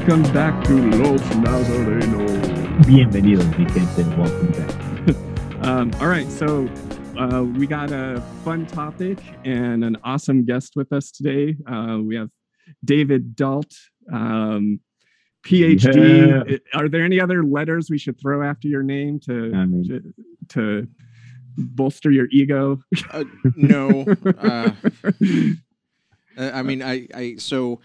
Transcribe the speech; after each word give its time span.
welcome 0.00 0.22
back 0.32 0.64
to 0.64 0.72
Los 0.96 1.20
Nazarenos. 1.36 2.86
Bienvenidos, 2.86 3.46
mi 3.58 3.66
gente. 3.66 4.02
Welcome 4.16 4.52
back. 4.52 5.16
Um, 5.62 5.92
all 6.00 6.06
right, 6.08 6.30
so 6.32 6.66
uh, 7.18 7.42
we 7.44 7.66
got 7.66 7.92
a 7.92 8.22
fun 8.42 8.64
topic 8.66 9.18
and 9.44 9.84
an 9.84 9.98
awesome 10.04 10.46
guest 10.46 10.72
with 10.74 10.90
us 10.90 11.10
today. 11.10 11.54
Uh, 11.70 11.98
we 12.02 12.16
have 12.16 12.30
David 12.82 13.36
Dault, 13.36 13.70
um, 14.10 14.80
PhD. 15.46 16.58
Are 16.72 16.88
there 16.88 17.04
any 17.04 17.20
other 17.20 17.44
letters 17.44 17.88
we 17.90 17.98
should 17.98 18.18
throw 18.18 18.42
after 18.42 18.68
your 18.68 18.82
name 18.82 19.20
to 19.26 19.52
I 19.54 19.66
mean- 19.66 19.84
to, 19.84 20.14
to 20.54 20.88
bolster 21.58 22.10
your 22.10 22.26
ego? 22.32 22.80
Uh, 23.12 23.24
no. 23.54 24.06
Uh, 24.38 24.70
Uh, 26.38 26.50
I 26.54 26.62
mean, 26.62 26.80
I, 26.80 27.08
I 27.12 27.34
so, 27.38 27.74
I, 27.74 27.76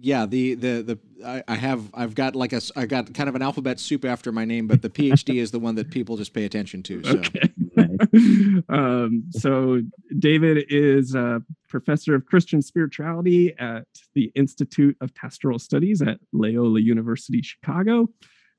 yeah, 0.00 0.26
the 0.26 0.54
the 0.54 0.82
the 0.82 1.26
I, 1.26 1.42
I 1.48 1.54
have 1.56 1.90
I've 1.94 2.14
got 2.14 2.36
like 2.36 2.52
a 2.52 2.60
I 2.76 2.86
got 2.86 3.12
kind 3.14 3.28
of 3.28 3.34
an 3.34 3.42
alphabet 3.42 3.80
soup 3.80 4.04
after 4.04 4.32
my 4.32 4.44
name, 4.44 4.66
but 4.66 4.82
the 4.82 4.90
PhD 4.90 5.36
is 5.36 5.50
the 5.50 5.58
one 5.58 5.74
that 5.76 5.90
people 5.90 6.16
just 6.16 6.32
pay 6.32 6.44
attention 6.44 6.82
to. 6.84 7.02
So 7.04 7.18
Okay. 7.18 7.52
Um, 8.68 9.24
so 9.30 9.80
David 10.18 10.66
is 10.68 11.14
a 11.14 11.42
professor 11.68 12.14
of 12.14 12.26
Christian 12.26 12.60
spirituality 12.60 13.54
at 13.58 13.86
the 14.14 14.32
Institute 14.34 14.96
of 15.00 15.14
Pastoral 15.14 15.58
Studies 15.58 16.02
at 16.02 16.18
Loyola 16.32 16.80
University 16.80 17.42
Chicago. 17.42 18.08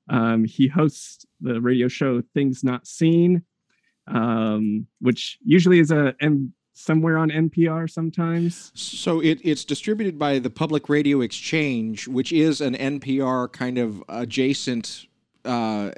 Um, 0.09 0.46
he 0.46 0.68
hosts 0.68 1.26
the 1.42 1.59
radio 1.62 1.88
show 1.88 2.22
Things 2.34 2.64
Not 2.64 2.88
Seen, 2.88 3.44
um, 4.08 4.88
which 5.00 5.38
usually 5.44 5.80
is 5.80 5.92
a 5.92 6.14
somewhere 6.80 7.17
on 7.17 7.30
NPR 7.30 7.89
sometimes. 7.89 8.72
so 8.73 9.19
it, 9.19 9.39
it's 9.44 9.66
distributed 9.66 10.17
by 10.17 10.39
the 10.39 10.49
Public 10.49 10.88
Radio 10.88 11.22
Exchange, 11.22 12.08
which 12.08 12.31
is 12.31 12.61
an 12.61 12.75
NPR 12.75 13.52
kind 13.52 13.77
of 13.77 14.03
adjacent 14.08 15.07
uh, 15.44 15.91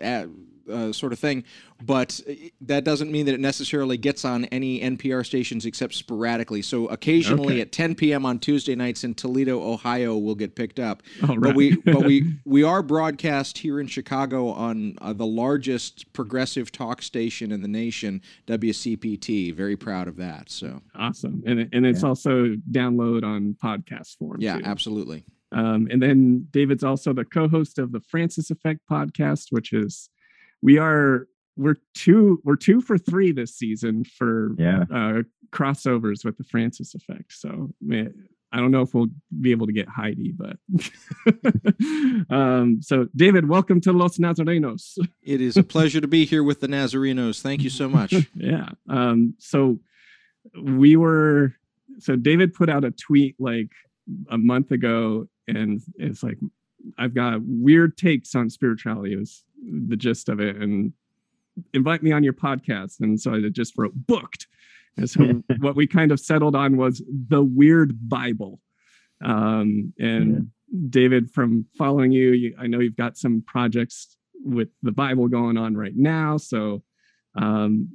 uh, 0.70 0.92
sort 0.92 1.14
of 1.14 1.20
thing, 1.20 1.44
but 1.84 2.20
that 2.62 2.84
doesn't 2.84 3.12
mean 3.12 3.26
that 3.26 3.34
it 3.36 3.40
necessarily 3.40 3.98
gets 3.98 4.26
on 4.26 4.46
any 4.46 4.80
NPR 4.82 5.26
stations 5.26 5.66
except 5.66 5.94
sporadically. 5.94 6.62
So 6.62 6.88
occasionally 6.88 7.54
Okay. 7.56 7.62
at 7.62 7.72
10 7.72 7.96
p.m. 7.96 8.26
on 8.26 8.40
Tuesday 8.40 8.76
nights 8.76 9.04
in 9.04 9.14
Toledo, 9.14 9.62
Ohio, 9.62 10.18
will 10.18 10.36
get 10.36 10.56
picked 10.56 10.80
up. 10.80 11.02
All 11.28 11.40
But 11.40 11.56
we 11.56 11.76
but 11.78 12.06
we 12.06 12.34
we 12.46 12.64
are 12.64 12.84
broadcast 12.84 13.58
here 13.60 13.80
in 13.80 13.88
Chicago 13.88 14.50
on 14.50 14.96
uh, 15.02 15.14
the 15.14 15.26
largest 15.26 16.12
progressive 16.14 16.72
talk 16.72 17.02
station 17.02 17.52
in 17.52 17.62
the 17.62 17.68
nation, 17.68 18.22
WCPT. 18.48 19.54
Very 19.54 19.76
proud 19.76 20.08
of 20.08 20.18
that. 20.18 20.50
So 20.50 20.82
awesome, 20.96 21.44
and 21.46 21.68
and 21.74 21.86
it's 21.86 22.02
Yeah. 22.04 22.08
also 22.10 22.56
download 22.72 23.24
on 23.24 23.56
podcast 23.64 24.18
form. 24.18 24.38
yeah, 24.40 24.58
too. 24.58 24.64
absolutely. 24.66 25.24
Um, 25.54 25.90
and 25.92 26.02
then 26.02 26.48
David's 26.52 26.84
also 26.84 27.12
the 27.12 27.26
co-host 27.26 27.78
of 27.78 27.92
the 27.92 28.00
Francis 28.00 28.52
Effect 28.52 28.80
podcast, 28.90 29.48
which 29.50 29.74
is 29.74 30.10
we 30.62 30.78
are 30.78 31.28
we're 31.58 31.76
two 31.94 32.42
we're 32.44 32.56
two 32.56 32.82
for 32.82 32.98
three 32.98 33.32
this 33.32 33.56
season 33.56 34.04
for 34.04 34.52
Yeah. 34.58 34.84
uh, 34.94 35.22
crossovers 35.52 36.24
with 36.24 36.38
the 36.38 36.44
Francis 36.46 36.96
Effect. 36.96 37.34
So 37.34 37.72
man, 37.82 38.14
I 38.54 38.58
don't 38.58 38.72
know 38.72 38.82
if 38.82 38.94
we'll 38.94 39.08
be 39.42 39.52
able 39.52 39.68
to 39.68 39.74
get 39.74 39.88
Heidi, 39.90 40.34
but 40.36 40.58
um, 42.30 42.80
so 42.82 43.08
David, 43.16 43.48
welcome 43.48 43.82
to 43.82 43.92
Los 43.94 44.18
Nazarenos. 44.18 44.98
It 45.24 45.42
is 45.42 45.58
a 45.58 45.64
pleasure 45.64 46.02
to 46.02 46.08
be 46.08 46.26
here 46.26 46.44
with 46.44 46.60
the 46.62 46.68
Nazarenos. 46.68 47.42
Thank 47.42 47.64
you 47.64 47.70
so 47.70 47.90
much. 47.90 48.14
yeah. 48.36 48.70
Um, 48.90 49.36
so 49.40 49.80
we 50.62 50.96
were 50.96 51.54
so 52.00 52.16
David 52.16 52.54
put 52.54 52.70
out 52.70 52.84
a 52.84 52.92
tweet 52.92 53.36
like 53.40 53.70
a 54.30 54.38
month 54.38 54.72
ago, 54.72 55.28
and 55.48 55.82
it's 55.96 56.24
like 56.24 56.38
I've 56.98 57.14
got 57.14 57.40
weird 57.44 57.98
takes 57.98 58.34
on 58.36 58.50
spirituality. 58.50 59.14
It 59.14 59.18
was 59.20 59.44
the 59.62 59.96
gist 59.96 60.30
of 60.30 60.40
it, 60.40 60.56
and 60.58 60.94
invite 61.74 62.04
me 62.04 62.12
on 62.12 62.24
your 62.24 62.34
podcast. 62.34 63.00
And 63.00 63.20
so 63.20 63.34
I 63.34 63.50
just 63.50 63.78
wrote 63.78 63.94
booked. 63.96 64.48
And 64.98 65.10
so 65.10 65.44
what 65.60 65.76
we 65.76 65.88
kind 65.88 66.12
of 66.12 66.20
settled 66.20 66.56
on 66.56 66.78
was 66.78 67.04
the 67.08 67.44
weird 67.44 68.10
Bible. 68.10 68.60
Um, 69.24 69.94
and 70.00 70.50
David, 70.90 71.30
from 71.32 71.66
following 71.78 72.12
you, 72.12 72.32
you, 72.32 72.56
I 72.58 72.68
know 72.68 72.80
you've 72.80 72.96
got 72.96 73.18
some 73.18 73.44
projects 73.46 74.18
with 74.44 74.70
the 74.82 74.92
Bible 74.92 75.28
going 75.28 75.58
on 75.58 75.76
right 75.76 75.96
now. 75.96 76.38
So 76.38 76.84
um, 77.36 77.90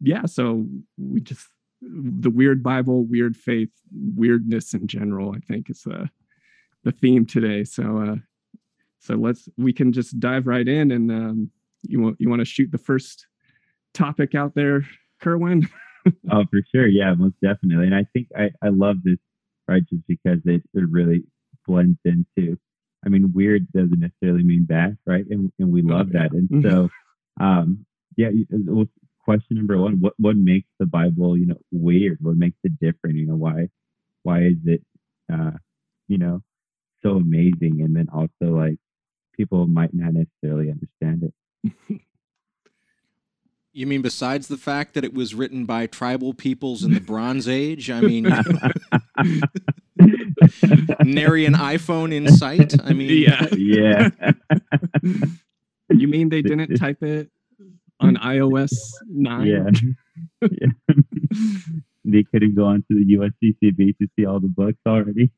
yeah, 0.00 0.26
so 0.26 0.66
we 0.96 1.20
just 1.20 1.46
the 1.80 2.30
weird 2.30 2.62
Bible, 2.62 3.04
weird 3.04 3.36
faith, 3.36 3.70
weirdness 3.92 4.74
in 4.74 4.86
general. 4.86 5.34
I 5.34 5.38
think 5.40 5.70
is 5.70 5.82
the 5.82 6.10
the 6.84 6.92
theme 6.92 7.26
today. 7.26 7.64
So 7.64 7.98
uh, 7.98 8.16
so 9.00 9.14
let's 9.14 9.48
we 9.56 9.72
can 9.72 9.92
just 9.92 10.18
dive 10.18 10.46
right 10.46 10.66
in, 10.66 10.90
and 10.90 11.10
um, 11.10 11.50
you 11.82 12.00
want 12.00 12.16
you 12.18 12.28
want 12.28 12.40
to 12.40 12.44
shoot 12.44 12.70
the 12.70 12.78
first 12.78 13.26
topic 13.94 14.34
out 14.34 14.54
there, 14.54 14.86
Kerwin. 15.20 15.68
Oh, 16.30 16.44
for 16.50 16.60
sure. 16.74 16.86
Yeah, 16.86 17.12
most 17.14 17.34
definitely. 17.42 17.86
And 17.86 17.94
I 17.94 18.06
think 18.12 18.28
I, 18.34 18.50
I 18.62 18.68
love 18.68 18.96
this, 19.04 19.18
right? 19.66 19.82
Just 19.90 20.06
because 20.06 20.38
it, 20.46 20.62
it 20.72 20.84
really 20.90 21.24
blends 21.66 21.98
into, 22.04 22.56
I 23.04 23.10
mean, 23.10 23.32
weird 23.34 23.70
doesn't 23.72 24.00
necessarily 24.00 24.42
mean 24.42 24.64
bad, 24.64 24.96
right? 25.06 25.24
And, 25.28 25.52
and 25.58 25.70
we 25.70 25.82
love 25.82 26.12
that. 26.12 26.32
And 26.32 26.64
so, 26.64 26.88
um, 27.40 27.84
yeah, 28.16 28.28
uh, 28.28 28.58
well, 28.66 28.86
question 29.22 29.56
number 29.56 29.76
one, 29.76 30.00
what, 30.00 30.14
what 30.18 30.36
makes 30.36 30.68
the 30.78 30.86
Bible, 30.86 31.36
you 31.36 31.46
know, 31.46 31.58
weird? 31.70 32.18
What 32.22 32.36
makes 32.36 32.56
it 32.64 32.80
different? 32.80 33.16
You 33.16 33.26
know, 33.26 33.36
why, 33.36 33.68
why 34.22 34.44
is 34.44 34.56
it, 34.64 34.82
uh, 35.30 35.52
you 36.06 36.16
know, 36.16 36.42
so 37.02 37.16
amazing? 37.16 37.82
And 37.82 37.94
then 37.94 38.08
also 38.12 38.56
like 38.56 38.78
people 39.38 39.66
might 39.66 39.94
not 39.94 40.12
necessarily 40.12 40.70
understand 40.70 41.22
it. 41.22 42.02
You 43.72 43.86
mean 43.86 44.02
besides 44.02 44.48
the 44.48 44.56
fact 44.56 44.94
that 44.94 45.04
it 45.04 45.14
was 45.14 45.34
written 45.34 45.64
by 45.64 45.86
tribal 45.86 46.34
peoples 46.34 46.82
in 46.82 46.94
the 46.94 47.00
Bronze 47.00 47.48
Age? 47.48 47.90
I 47.90 48.00
mean, 48.00 48.24
nary 51.04 51.46
an 51.46 51.54
iPhone 51.54 52.12
in 52.12 52.28
sight. 52.28 52.74
I 52.82 52.92
mean, 52.92 53.22
yeah, 53.22 53.46
yeah. 53.56 54.10
you 55.90 56.08
mean 56.08 56.28
they 56.28 56.42
didn't 56.42 56.76
type 56.76 57.02
it 57.04 57.30
on 58.00 58.16
iOS 58.16 58.72
nine? 59.08 59.46
Yeah. 59.46 60.48
yeah. 60.50 60.68
they 62.04 62.24
couldn't 62.24 62.56
go 62.56 62.64
onto 62.64 62.82
the 62.90 63.16
USCCB 63.16 63.96
to 63.98 64.08
see 64.16 64.26
all 64.26 64.40
the 64.40 64.48
books 64.48 64.80
already. 64.86 65.30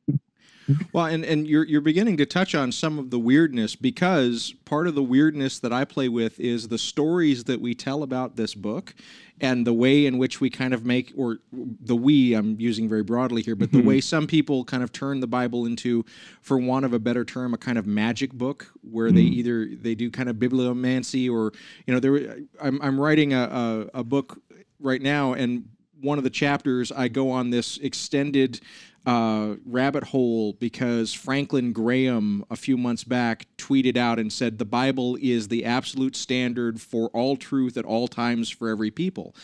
Well, 0.93 1.06
and, 1.06 1.25
and 1.25 1.47
you're 1.47 1.65
you're 1.65 1.81
beginning 1.81 2.16
to 2.19 2.26
touch 2.26 2.54
on 2.54 2.72
some 2.72 2.98
of 2.98 3.10
the 3.10 3.19
weirdness 3.19 3.75
because 3.76 4.54
part 4.65 4.87
of 4.87 4.94
the 4.94 5.03
weirdness 5.03 5.59
that 5.60 5.72
I 5.72 5.84
play 5.84 6.09
with 6.09 6.38
is 6.41 6.69
the 6.69 6.78
stories 6.78 7.44
that 7.44 7.60
we 7.60 7.75
tell 7.75 8.03
about 8.03 8.37
this 8.37 8.54
book 8.54 8.94
and 9.41 9.66
the 9.66 9.72
way 9.72 10.04
in 10.06 10.19
which 10.19 10.41
we 10.41 10.50
kind 10.50 10.75
of 10.75 10.84
make 10.84 11.12
or 11.16 11.38
the 11.53 11.97
we 11.97 12.34
I'm 12.34 12.60
using 12.60 12.88
very 12.88 13.03
broadly 13.03 13.43
here, 13.43 13.56
but 13.56 13.72
the 13.72 13.78
Mhm. 13.78 13.84
way 13.84 14.00
some 14.00 14.26
people 14.26 14.65
kind 14.65 14.82
of 14.82 14.93
turn 14.93 15.21
the 15.21 15.26
Bible 15.26 15.65
into, 15.66 16.04
for 16.43 16.59
want 16.59 16.84
of 16.84 16.92
a 16.92 16.98
better 16.98 17.25
term, 17.25 17.54
a 17.54 17.59
kind 17.59 17.78
of 17.78 17.87
magic 17.87 18.32
book 18.32 18.71
where 18.82 19.10
they 19.10 19.25
Mm. 19.25 19.32
either 19.32 19.66
they 19.81 19.94
do 19.94 20.10
kind 20.10 20.28
of 20.28 20.37
bibliomancy 20.37 21.31
or 21.31 21.53
you 21.87 21.94
know 21.94 22.00
there 22.00 22.38
I'm 22.62 22.81
I'm 22.82 23.00
writing 23.00 23.32
a, 23.32 23.86
a, 23.95 24.01
a 24.01 24.04
book 24.04 24.41
right 24.78 25.03
now 25.03 25.33
and 25.34 25.65
one 26.03 26.16
of 26.16 26.24
the 26.24 26.30
chapters 26.30 26.91
I 26.91 27.09
go 27.09 27.30
on 27.30 27.51
this 27.51 27.77
extended 27.78 28.60
uh, 29.07 29.55
rabbit 29.65 30.05
hole 30.05 30.53
because 30.55 31.13
Franklin 31.13 31.73
Graham 31.73 32.45
a 32.51 32.57
few 32.57 32.77
months 32.77 33.05
back 33.05 33.47
tweeted 33.57 33.97
out 33.97 34.19
and 34.19 34.33
said 34.33 34.59
the 34.59 34.65
Bible 34.65 35.17
is 35.21 35.49
the 35.49 35.65
absolute 35.65 36.17
standard 36.17 36.81
for 36.81 37.09
all 37.09 37.37
truth 37.37 37.77
at 37.77 37.85
all 37.85 38.09
times 38.09 38.51
for 38.51 38.69
every 38.69 38.91
people. 38.91 39.35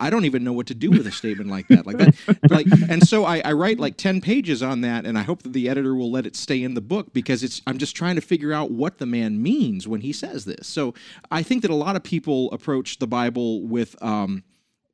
I 0.00 0.10
don't 0.10 0.24
even 0.24 0.44
know 0.44 0.52
what 0.52 0.68
to 0.68 0.74
do 0.74 0.90
with 0.90 1.06
a 1.06 1.10
statement 1.10 1.50
like 1.50 1.66
that. 1.68 1.84
Like 1.84 1.98
that, 1.98 2.14
like, 2.50 2.66
and 2.88 3.06
so 3.06 3.24
I, 3.24 3.40
I 3.44 3.52
write 3.52 3.80
like 3.80 3.96
ten 3.96 4.20
pages 4.20 4.62
on 4.62 4.82
that, 4.82 5.04
and 5.04 5.18
I 5.18 5.22
hope 5.22 5.42
that 5.42 5.52
the 5.52 5.68
editor 5.68 5.94
will 5.94 6.10
let 6.10 6.24
it 6.24 6.36
stay 6.36 6.62
in 6.62 6.74
the 6.74 6.80
book 6.80 7.12
because 7.12 7.42
it's. 7.42 7.62
I'm 7.66 7.78
just 7.78 7.96
trying 7.96 8.14
to 8.14 8.20
figure 8.20 8.52
out 8.52 8.70
what 8.70 8.98
the 8.98 9.06
man 9.06 9.42
means 9.42 9.88
when 9.88 10.00
he 10.00 10.12
says 10.12 10.44
this. 10.44 10.68
So 10.68 10.94
I 11.30 11.42
think 11.42 11.62
that 11.62 11.70
a 11.70 11.74
lot 11.74 11.96
of 11.96 12.04
people 12.04 12.50
approach 12.52 12.98
the 12.98 13.08
Bible 13.08 13.62
with. 13.66 14.00
Um, 14.02 14.44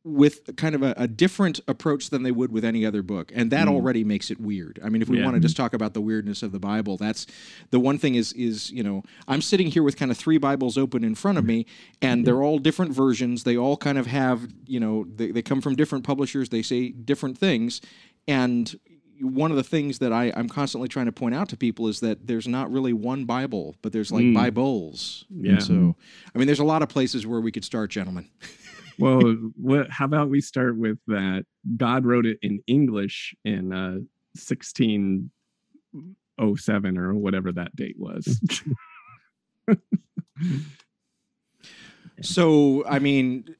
with 0.06 0.54
kind 0.56 0.74
of 0.74 0.82
a, 0.82 0.92
a 0.98 1.08
different 1.08 1.60
approach 1.66 2.10
than 2.10 2.22
they 2.24 2.30
would 2.30 2.52
with 2.52 2.62
any 2.64 2.84
other 2.84 3.02
book 3.02 3.32
and 3.34 3.50
that 3.50 3.66
Mm. 3.66 3.70
already 3.72 4.04
makes 4.04 4.30
it 4.30 4.38
weird 4.38 4.78
i 4.84 4.90
mean 4.90 5.00
if 5.00 5.08
we 5.08 5.18
Yeah. 5.18 5.24
want 5.24 5.34
to 5.36 5.40
just 5.40 5.56
talk 5.56 5.72
about 5.72 5.94
the 5.94 6.00
weirdness 6.02 6.42
of 6.42 6.52
the 6.52 6.58
bible 6.58 6.98
that's 6.98 7.26
the 7.70 7.80
one 7.80 7.96
thing 7.96 8.14
is 8.14 8.32
is 8.34 8.70
you 8.70 8.82
know 8.82 9.02
i'm 9.28 9.40
sitting 9.40 9.68
here 9.68 9.82
with 9.82 9.96
kind 9.96 10.10
of 10.10 10.18
three 10.18 10.36
bibles 10.36 10.76
open 10.76 11.04
in 11.04 11.14
front 11.14 11.38
of 11.38 11.46
me 11.46 11.64
and 12.02 12.26
they're 12.26 12.42
all 12.42 12.58
different 12.58 12.92
versions 12.92 13.44
they 13.44 13.56
all 13.56 13.78
kind 13.78 13.96
of 13.96 14.06
have 14.06 14.46
you 14.66 14.78
know 14.78 15.06
they, 15.16 15.30
they 15.30 15.40
come 15.42 15.62
from 15.62 15.74
different 15.74 16.04
publishers 16.04 16.50
they 16.50 16.60
say 16.62 16.90
different 16.90 17.38
things 17.38 17.80
and 18.28 18.78
one 19.20 19.52
of 19.52 19.56
the 19.56 19.62
things 19.62 20.00
that 20.00 20.12
I, 20.12 20.32
I'm 20.34 20.48
constantly 20.48 20.88
trying 20.88 21.06
to 21.06 21.12
point 21.12 21.36
out 21.36 21.48
to 21.50 21.56
people 21.56 21.86
is 21.86 22.00
that 22.00 22.26
there's 22.26 22.48
not 22.48 22.70
really 22.72 22.92
one 22.92 23.24
Bible, 23.26 23.76
but 23.80 23.92
there's 23.92 24.10
like 24.10 24.24
Mm. 24.24 24.34
Bibles. 24.34 25.24
Yeah. 25.30 25.52
And 25.52 25.62
so, 25.62 25.96
I 26.34 26.38
mean, 26.38 26.46
there's 26.46 26.58
a 26.58 26.64
lot 26.64 26.82
of 26.82 26.88
places 26.88 27.24
where 27.24 27.40
we 27.40 27.52
could 27.52 27.64
start, 27.64 27.90
gentlemen. 27.90 28.28
well, 28.98 29.20
what, 29.56 29.90
how 29.90 30.04
about 30.04 30.28
we 30.30 30.40
start 30.40 30.76
with 30.76 30.98
that? 31.06 31.44
God 31.76 32.04
wrote 32.06 32.26
it 32.26 32.38
in 32.42 32.60
English 32.66 33.34
in 33.44 33.72
uh, 33.72 33.98
16 34.36 35.30
07 36.56 36.98
or 36.98 37.14
whatever 37.14 37.52
that 37.52 37.74
date 37.76 37.96
was. 37.98 38.40
so, 42.22 42.84
I 42.86 42.98
mean, 42.98 43.54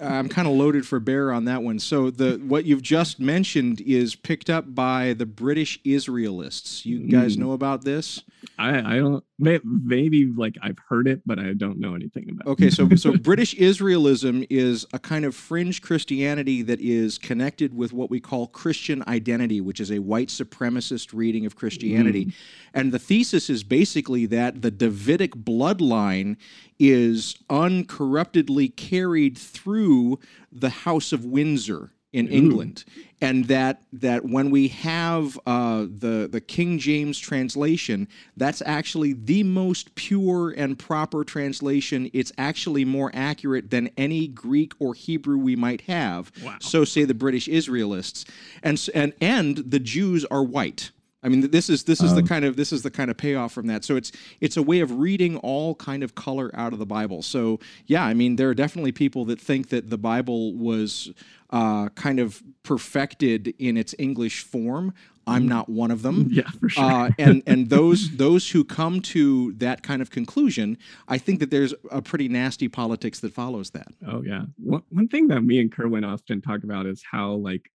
I'm 0.00 0.28
kind 0.28 0.48
of 0.48 0.54
loaded 0.54 0.86
for 0.86 0.98
bear 1.00 1.32
on 1.32 1.44
that 1.44 1.62
one. 1.62 1.78
So 1.78 2.10
the 2.10 2.40
what 2.46 2.64
you've 2.64 2.82
just 2.82 3.20
mentioned 3.20 3.80
is 3.82 4.14
picked 4.14 4.48
up 4.48 4.74
by 4.74 5.12
the 5.12 5.26
British 5.26 5.78
Israelists. 5.84 6.86
You 6.86 7.00
guys 7.06 7.36
Mm. 7.36 7.40
know 7.40 7.52
about 7.52 7.84
this? 7.84 8.22
I, 8.58 8.78
I 8.78 8.98
don't 8.98 9.24
maybe 9.40 10.26
like 10.26 10.56
I've 10.62 10.78
heard 10.88 11.08
it, 11.08 11.22
but 11.24 11.38
I 11.38 11.52
don't 11.54 11.78
know 11.78 11.94
anything 11.94 12.28
about. 12.30 12.46
It. 12.46 12.50
Okay, 12.50 12.70
so 12.70 12.88
so 12.96 13.16
British 13.16 13.54
Israelism 13.56 14.46
is 14.50 14.86
a 14.92 14.98
kind 14.98 15.24
of 15.24 15.34
fringe 15.34 15.82
Christianity 15.82 16.62
that 16.62 16.80
is 16.80 17.18
connected 17.18 17.74
with 17.74 17.92
what 17.92 18.10
we 18.10 18.20
call 18.20 18.46
Christian 18.48 19.02
identity, 19.08 19.60
which 19.60 19.80
is 19.80 19.90
a 19.90 19.98
white 20.00 20.28
supremacist 20.28 21.12
reading 21.12 21.46
of 21.46 21.56
Christianity. 21.56 22.26
Mm. 22.26 22.32
And 22.74 22.92
the 22.92 22.98
thesis 22.98 23.50
is 23.50 23.64
basically 23.64 24.26
that 24.26 24.62
the 24.62 24.70
Davidic 24.70 25.32
bloodline 25.32 26.36
is 26.78 27.36
uncorruptedly 27.48 28.68
carried 28.76 29.36
through 29.36 30.18
the 30.52 30.70
House 30.70 31.12
of 31.12 31.24
Windsor 31.24 31.92
in 32.12 32.28
England, 32.28 32.84
and 33.20 33.46
that 33.46 33.82
that 33.92 34.24
when 34.24 34.50
we 34.50 34.68
have 34.68 35.38
uh, 35.46 35.80
the 35.82 36.28
the 36.30 36.40
King 36.40 36.78
James 36.78 37.18
translation, 37.18 38.08
that's 38.36 38.62
actually 38.64 39.12
the 39.12 39.42
most 39.42 39.94
pure 39.94 40.50
and 40.50 40.78
proper 40.78 41.24
translation. 41.24 42.10
It's 42.12 42.32
actually 42.38 42.84
more 42.84 43.10
accurate 43.14 43.70
than 43.70 43.90
any 43.96 44.26
Greek 44.26 44.72
or 44.78 44.94
Hebrew 44.94 45.38
we 45.38 45.56
might 45.56 45.82
have. 45.82 46.32
Wow. 46.42 46.56
So 46.60 46.84
say 46.84 47.04
the 47.04 47.14
British 47.14 47.48
Israelists, 47.48 48.24
and 48.62 48.88
and 48.94 49.12
and 49.20 49.58
the 49.58 49.80
Jews 49.80 50.24
are 50.26 50.42
white. 50.42 50.90
I 51.22 51.28
mean, 51.28 51.50
this 51.50 51.68
is 51.68 51.84
this 51.84 52.00
is 52.02 52.14
the 52.14 52.22
Oh. 52.22 52.26
kind 52.26 52.44
of 52.46 52.56
this 52.56 52.72
is 52.72 52.82
the 52.82 52.90
kind 52.90 53.10
of 53.10 53.16
payoff 53.16 53.52
from 53.52 53.66
that. 53.66 53.84
So 53.84 53.96
it's 53.96 54.10
it's 54.40 54.56
a 54.56 54.62
way 54.62 54.80
of 54.80 54.90
reading 54.98 55.36
all 55.38 55.74
kind 55.74 56.02
of 56.02 56.14
color 56.14 56.50
out 56.54 56.72
of 56.72 56.78
the 56.78 56.86
Bible. 56.86 57.22
So 57.22 57.60
yeah, 57.86 58.04
I 58.04 58.14
mean, 58.14 58.36
there 58.36 58.48
are 58.48 58.54
definitely 58.54 58.92
people 58.92 59.24
that 59.26 59.40
think 59.40 59.68
that 59.68 59.90
the 59.90 59.98
Bible 59.98 60.54
was 60.54 61.12
uh, 61.50 61.88
kind 61.90 62.20
of 62.20 62.42
perfected 62.62 63.48
in 63.58 63.76
its 63.76 63.94
English 63.98 64.42
form. 64.44 64.94
I'm 65.26 65.46
not 65.46 65.68
one 65.68 65.90
of 65.92 66.02
them. 66.02 66.28
Yeah, 66.32 66.48
for 66.58 66.68
sure. 66.70 66.84
Uh, 66.84 67.10
and 67.18 67.42
and 67.46 67.68
those 67.68 68.16
those 68.16 68.50
who 68.50 68.64
come 68.64 69.00
to 69.02 69.52
that 69.58 69.82
kind 69.82 70.00
of 70.02 70.10
conclusion, 70.10 70.78
I 71.06 71.18
think 71.18 71.38
that 71.40 71.50
there's 71.50 71.74
a 71.90 72.00
pretty 72.00 72.28
nasty 72.28 72.66
politics 72.68 73.20
that 73.20 73.32
follows 73.34 73.70
that. 73.70 73.88
Oh 74.06 74.22
yeah. 74.22 74.44
One 74.56 74.82
one 74.88 75.06
thing 75.08 75.28
that 75.28 75.42
me 75.42 75.60
and 75.60 75.70
Kerwin 75.70 76.02
often 76.02 76.40
talk 76.40 76.64
about 76.64 76.86
is 76.86 77.02
how 77.08 77.34
like 77.34 77.70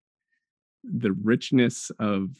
the 0.83 1.11
richness 1.11 1.91
of 1.99 2.31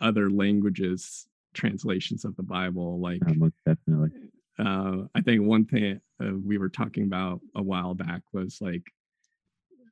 other 0.00 0.30
languages 0.30 1.26
translations 1.54 2.24
of 2.24 2.34
the 2.36 2.42
Bible. 2.42 3.00
Like 3.00 3.20
most 3.36 3.54
definitely. 3.66 4.10
uh, 4.58 5.02
I 5.14 5.20
think 5.22 5.42
one 5.42 5.66
thing 5.66 6.00
uh, 6.22 6.32
we 6.44 6.58
were 6.58 6.68
talking 6.70 7.04
about 7.04 7.40
a 7.54 7.62
while 7.62 7.94
back 7.94 8.22
was 8.32 8.58
like, 8.60 8.84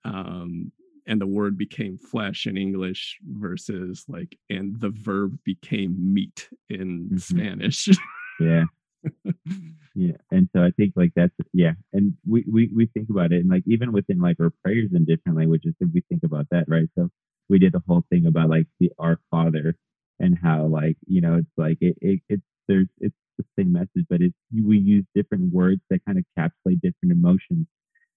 um, 0.04 0.72
and 1.06 1.20
the 1.20 1.26
word 1.26 1.56
became 1.58 1.98
flesh 1.98 2.46
in 2.46 2.56
English 2.56 3.18
versus 3.26 4.04
like, 4.08 4.36
and 4.48 4.78
the 4.80 4.90
verb 4.90 5.38
became 5.44 5.96
meat 6.14 6.48
in 6.68 7.10
Mhm. 7.12 7.20
Spanish. 7.20 7.88
Yeah. 8.40 8.64
Yeah. 9.96 10.16
And 10.30 10.48
so 10.54 10.62
I 10.62 10.70
think 10.70 10.92
like 10.94 11.10
that's 11.16 11.34
yeah. 11.52 11.72
And 11.92 12.14
we, 12.26 12.44
we 12.50 12.70
we 12.74 12.86
think 12.86 13.10
about 13.10 13.32
it 13.32 13.40
and 13.40 13.50
like 13.50 13.64
even 13.66 13.90
within 13.92 14.20
like 14.20 14.36
our 14.40 14.52
prayers 14.62 14.90
in 14.94 15.04
different 15.04 15.36
languages, 15.36 15.74
if 15.80 15.88
we 15.92 16.02
think 16.08 16.22
about 16.22 16.46
that, 16.52 16.66
right? 16.68 16.88
So 16.96 17.10
we 17.48 17.58
did 17.58 17.74
a 17.74 17.82
whole 17.88 18.04
thing 18.08 18.26
about 18.26 18.50
like 18.50 18.66
the 18.78 18.92
Our 18.98 19.18
Father 19.32 19.76
and 20.20 20.38
how 20.40 20.66
like, 20.66 20.96
you 21.06 21.20
know, 21.20 21.36
it's 21.36 21.50
like 21.56 21.78
it, 21.80 21.96
it 22.00 22.20
it's 22.28 22.42
there's 22.68 22.88
it's 23.00 23.14
the 23.38 23.44
same 23.58 23.72
message, 23.72 24.06
but 24.08 24.20
it's 24.20 24.36
we 24.54 24.78
use 24.78 25.04
different 25.14 25.52
words 25.52 25.80
that 25.90 26.04
kind 26.04 26.18
of 26.18 26.24
encapsulate 26.38 26.80
different 26.80 27.12
emotions 27.12 27.66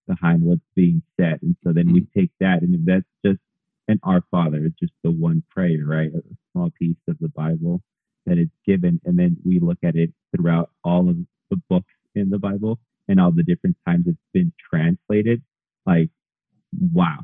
behind 0.07 0.43
what's 0.43 0.61
being 0.75 1.01
said. 1.19 1.39
And 1.41 1.55
so 1.63 1.73
then 1.73 1.91
we 1.91 2.01
mm-hmm. 2.01 2.19
take 2.19 2.31
that 2.39 2.61
and 2.61 2.75
if 2.75 2.81
that's 2.85 3.05
just 3.25 3.39
an 3.87 3.99
Our 4.03 4.23
Father, 4.29 4.65
it's 4.65 4.79
just 4.79 4.93
the 5.03 5.11
one 5.11 5.43
prayer, 5.49 5.85
right? 5.85 6.11
A 6.13 6.21
small 6.51 6.71
piece 6.79 6.97
of 7.07 7.17
the 7.19 7.29
Bible 7.29 7.81
that 8.25 8.37
it's 8.37 8.51
given 8.65 9.01
and 9.05 9.17
then 9.17 9.37
we 9.45 9.59
look 9.59 9.79
at 9.83 9.95
it 9.95 10.11
throughout 10.35 10.69
all 10.83 11.09
of 11.09 11.17
the 11.49 11.57
books 11.69 11.93
in 12.15 12.29
the 12.29 12.39
bible 12.39 12.79
and 13.07 13.19
all 13.19 13.31
the 13.31 13.43
different 13.43 13.75
times 13.85 14.05
it's 14.07 14.17
been 14.33 14.53
translated 14.69 15.41
like 15.85 16.09
wow 16.93 17.19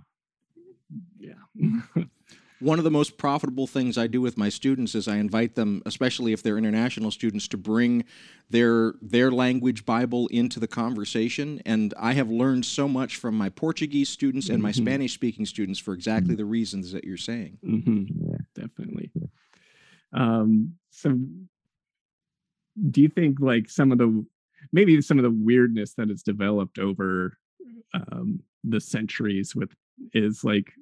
yeah. 1.19 1.33
One 2.61 2.77
of 2.77 2.83
the 2.83 2.91
most 2.91 3.17
profitable 3.17 3.67
things 3.67 3.97
I 3.97 4.07
do 4.07 4.19
with 4.19 4.37
my 4.37 4.49
students 4.49 4.93
is 4.93 5.07
I 5.07 5.15
invite 5.17 5.55
them, 5.55 5.81
especially 5.85 6.33
if 6.33 6.43
they're 6.43 6.57
international 6.57 7.09
students, 7.09 7.47
to 7.49 7.57
bring 7.57 8.03
their 8.49 8.95
their 9.01 9.31
language 9.31 9.85
Bible 9.85 10.27
into 10.27 10.59
the 10.59 10.67
conversation. 10.67 11.61
And 11.65 11.93
I 11.97 12.13
have 12.13 12.29
learned 12.29 12.65
so 12.65 12.87
much 12.89 13.15
from 13.15 13.37
my 13.37 13.47
Portuguese 13.49 14.09
students 14.09 14.49
and 14.49 14.61
my 14.61 14.71
Mhm. 14.71 14.75
Spanish 14.75 15.13
speaking 15.13 15.45
students 15.45 15.79
for 15.79 15.93
exactly 15.93 16.35
the 16.35 16.45
reasons 16.45 16.91
that 16.91 17.05
you're 17.05 17.17
saying. 17.17 17.59
hmm 17.63 18.03
yeah 18.29 18.37
definitely. 18.55 19.11
Um, 20.11 20.75
so 20.89 21.17
do 22.91 23.01
you 23.01 23.09
think 23.09 23.39
like 23.39 23.69
some 23.69 23.91
of 23.91 23.97
the 23.97 24.25
maybe 24.71 25.01
some 25.01 25.17
of 25.17 25.23
the 25.23 25.31
weirdness 25.31 25.93
that 25.93 26.09
has 26.09 26.23
developed 26.23 26.79
over 26.79 27.37
um, 27.93 28.41
the 28.63 28.79
centuries 28.81 29.55
with 29.55 29.71
is 30.13 30.43
like 30.43 30.73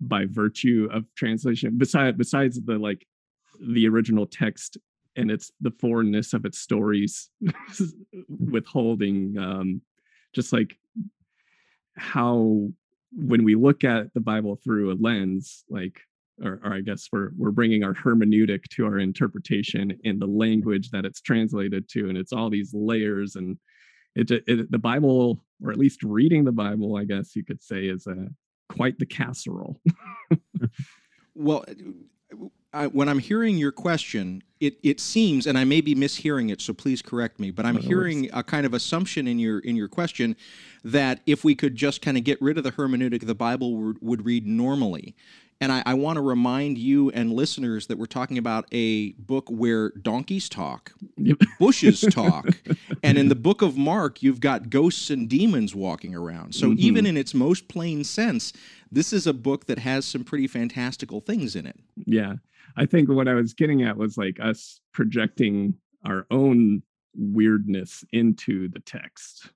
by 0.00 0.24
virtue 0.26 0.88
of 0.92 1.04
translation 1.16 1.76
besides 1.76 2.16
besides 2.16 2.60
the 2.64 2.78
like 2.78 3.06
the 3.60 3.86
original 3.86 4.26
text 4.26 4.78
and 5.16 5.30
it's 5.30 5.50
the 5.60 5.72
foreignness 5.72 6.32
of 6.32 6.44
its 6.44 6.58
stories 6.58 7.30
withholding 8.28 9.36
um 9.38 9.80
just 10.34 10.52
like 10.52 10.76
how 11.96 12.68
when 13.12 13.44
we 13.44 13.54
look 13.54 13.84
at 13.84 14.12
the 14.14 14.20
bible 14.20 14.58
through 14.62 14.92
a 14.92 14.96
lens 15.00 15.64
like 15.68 16.00
or, 16.42 16.60
or 16.64 16.74
i 16.74 16.80
guess 16.80 17.08
we're 17.12 17.30
we're 17.36 17.50
bringing 17.50 17.84
our 17.84 17.94
hermeneutic 17.94 18.62
to 18.70 18.86
our 18.86 18.98
interpretation 18.98 19.96
in 20.04 20.18
the 20.18 20.26
language 20.26 20.90
that 20.90 21.04
it's 21.04 21.20
translated 21.20 21.88
to 21.88 22.08
and 22.08 22.16
it's 22.16 22.32
all 22.32 22.48
these 22.48 22.72
layers 22.72 23.36
and 23.36 23.58
it, 24.16 24.30
it 24.30 24.70
the 24.70 24.78
bible 24.78 25.44
or 25.62 25.70
at 25.70 25.78
least 25.78 26.02
reading 26.02 26.44
the 26.44 26.52
bible 26.52 26.96
i 26.96 27.04
guess 27.04 27.36
you 27.36 27.44
could 27.44 27.62
say 27.62 27.84
is 27.84 28.06
a 28.06 28.28
quite 28.70 28.98
the 28.98 29.06
casserole 29.06 29.80
Well, 31.34 31.64
I, 32.72 32.86
when 32.86 33.08
I'm 33.08 33.18
hearing 33.18 33.56
your 33.56 33.72
question, 33.72 34.42
it, 34.60 34.76
it 34.82 35.00
seems, 35.00 35.46
and 35.46 35.56
I 35.56 35.64
may 35.64 35.80
be 35.80 35.94
mishearing 35.94 36.52
it, 36.52 36.60
so 36.60 36.72
please 36.72 37.02
correct 37.02 37.40
me, 37.40 37.50
but 37.50 37.64
I'm 37.64 37.76
No 37.76 37.80
hearing 37.80 38.30
a 38.32 38.42
kind 38.42 38.66
of 38.66 38.74
assumption 38.74 39.26
in 39.26 39.38
your 39.38 39.58
in 39.60 39.74
your 39.74 39.88
question 39.88 40.36
that 40.84 41.20
if 41.26 41.42
we 41.42 41.54
could 41.54 41.74
just 41.74 42.02
kind 42.02 42.16
of 42.16 42.24
get 42.24 42.40
rid 42.42 42.58
of 42.58 42.64
the 42.64 42.72
hermeneutic, 42.72 43.26
the 43.26 43.34
Bible 43.34 43.76
would, 43.76 43.98
would 44.02 44.24
read 44.24 44.46
normally. 44.46 45.16
And 45.60 45.70
I, 45.70 45.82
I 45.84 45.94
want 45.94 46.16
to 46.16 46.22
remind 46.22 46.78
you 46.78 47.10
and 47.10 47.32
listeners 47.32 47.86
that 47.88 47.98
we're 47.98 48.06
talking 48.06 48.38
about 48.38 48.66
a 48.72 49.12
book 49.12 49.48
where 49.50 49.90
donkeys 49.90 50.48
talk, 50.48 50.92
Yep. 51.18 51.38
bushes 51.58 52.00
talk, 52.10 52.48
and 53.02 53.18
in 53.18 53.28
the 53.28 53.34
book 53.34 53.60
of 53.60 53.76
Mark, 53.76 54.22
you've 54.22 54.40
got 54.40 54.70
ghosts 54.70 55.10
and 55.10 55.28
demons 55.28 55.74
walking 55.74 56.14
around. 56.14 56.54
So 56.54 56.68
mm-hmm. 56.68 56.80
even 56.80 57.06
in 57.06 57.16
its 57.16 57.34
most 57.34 57.68
plain 57.68 58.04
sense, 58.04 58.52
this 58.90 59.12
is 59.12 59.26
a 59.26 59.32
book 59.32 59.66
that 59.66 59.78
has 59.78 60.04
some 60.04 60.24
pretty 60.24 60.46
fantastical 60.46 61.20
things 61.20 61.54
in 61.56 61.66
it. 61.66 61.76
yeah 62.06 62.34
i 62.76 62.86
think 62.86 63.08
what 63.08 63.28
i 63.28 63.34
was 63.34 63.54
getting 63.54 63.82
at 63.82 63.96
was 63.96 64.16
like 64.16 64.38
us 64.40 64.80
projecting 64.92 65.74
our 66.04 66.26
own 66.30 66.82
weirdness 67.14 68.04
into 68.12 68.68
the 68.68 68.80
text 68.80 69.50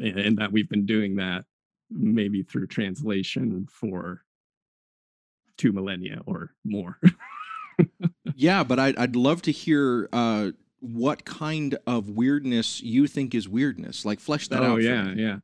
and 0.00 0.38
that 0.38 0.52
we've 0.52 0.68
been 0.68 0.86
doing 0.86 1.16
that 1.16 1.44
maybe 1.90 2.42
through 2.42 2.66
translation 2.66 3.66
for 3.70 4.22
two 5.58 5.72
millennia 5.72 6.22
or 6.26 6.54
more 6.64 6.98
Yeah, 8.34 8.64
but 8.64 8.78
I'd, 8.78 8.96
I'd 8.96 9.16
love 9.16 9.42
to 9.42 9.52
hear 9.52 10.08
uh, 10.12 10.50
what 10.80 11.24
kind 11.24 11.76
of 11.86 12.08
weirdness 12.10 12.80
you 12.82 13.06
think 13.06 13.34
is 13.34 13.48
weirdness. 13.48 14.04
Like, 14.04 14.20
flesh 14.20 14.48
that 14.48 14.62
oh 14.62 14.72
out. 14.72 14.74
for 14.76 14.80
yeah 14.80 15.02
me. 15.04 15.22
yeah 15.22 15.36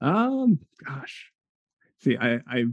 um 0.00 0.58
gosh 0.86 1.30
see 2.00 2.16
I, 2.16 2.34
I, 2.48 2.64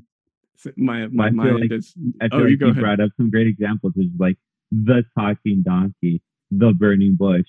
my 0.77 1.07
my 1.07 1.27
I 1.27 1.29
mind 1.31 1.59
like- 1.61 1.71
is 1.71 1.93
i 2.21 2.25
Oh, 2.31 2.39
feel 2.39 2.39
you 2.41 2.49
like 2.51 2.59
go 2.59 2.65
you 2.67 2.71
ahead. 2.73 2.83
brought 2.83 2.99
up 3.01 3.09
some 3.17 3.29
great 3.31 3.47
examples 3.47 3.93
it's 3.95 4.09
like 4.19 4.37
the 4.71 5.03
talking 5.17 5.63
donkey 5.65 6.21
the 6.51 6.71
burning 6.77 7.15
bush 7.17 7.45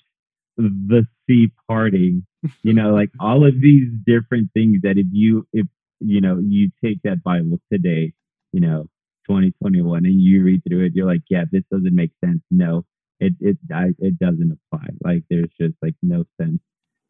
the 0.57 1.05
sea 1.27 1.51
parting 1.67 2.25
you 2.63 2.73
know 2.73 2.93
like 2.93 3.09
all 3.19 3.45
of 3.45 3.53
these 3.61 3.89
different 4.05 4.49
things 4.53 4.81
that 4.83 4.97
if 4.97 5.05
you 5.11 5.47
if 5.53 5.67
you 5.99 6.21
know 6.21 6.39
you 6.43 6.71
take 6.83 7.01
that 7.03 7.21
bible 7.23 7.59
today 7.71 8.13
you 8.53 8.59
know 8.59 8.87
2021 9.27 10.05
and 10.05 10.21
you 10.21 10.43
read 10.43 10.61
through 10.67 10.85
it 10.85 10.93
you're 10.95 11.05
like 11.05 11.21
yeah 11.29 11.43
this 11.51 11.63
doesn't 11.71 11.95
make 11.95 12.11
sense. 12.23 12.41
No 12.49 12.85
it 13.19 13.33
it 13.39 13.57
I, 13.73 13.89
it 13.99 14.19
doesn't 14.19 14.51
apply. 14.71 14.87
Like 15.03 15.23
there's 15.29 15.49
just 15.59 15.75
like 15.81 15.95
no 16.01 16.23
sense 16.41 16.59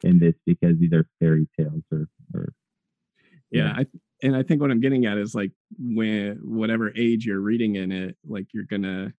in 0.04 0.20
this 0.20 0.36
because 0.46 0.78
these 0.80 0.94
are 0.94 1.08
fairy 1.20 1.48
tales 1.58 1.82
or 1.92 2.08
or 2.34 2.54
yeah 3.50 3.74
i 3.76 3.86
and 4.22 4.36
i 4.36 4.44
think 4.44 4.62
what 4.62 4.70
i'm 4.70 4.80
getting 4.80 5.06
at 5.06 5.18
is 5.18 5.34
like 5.34 5.52
when 5.80 6.40
whatever 6.44 6.92
age 6.96 7.26
you're 7.26 7.40
reading 7.40 7.76
in 7.76 7.92
it 7.92 8.16
like 8.28 8.46
you're 8.54 8.64
gonna 8.64 9.12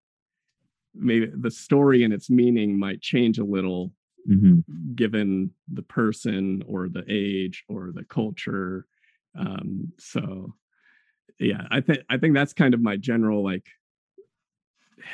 maybe 0.95 1.31
the 1.35 1.51
story 1.51 2.05
and 2.05 2.13
its 2.13 2.31
meaning 2.31 2.79
might 2.79 3.01
change 3.01 3.39
a 3.39 3.45
little 3.45 3.93
hmm 4.27 4.61
given 4.95 5.51
the 5.73 5.83
person 5.83 6.63
or 6.67 6.89
the 6.89 7.05
age 7.09 7.65
or 7.69 7.91
the 7.93 8.05
culture 8.05 8.87
um 9.37 9.93
so 9.99 10.55
yeah 11.39 11.67
i 11.71 11.81
think 11.81 12.01
i 12.11 12.17
think 12.17 12.35
that's 12.35 12.53
kind 12.53 12.75
of 12.75 12.81
my 12.81 12.97
general 12.97 13.43
like 13.45 13.67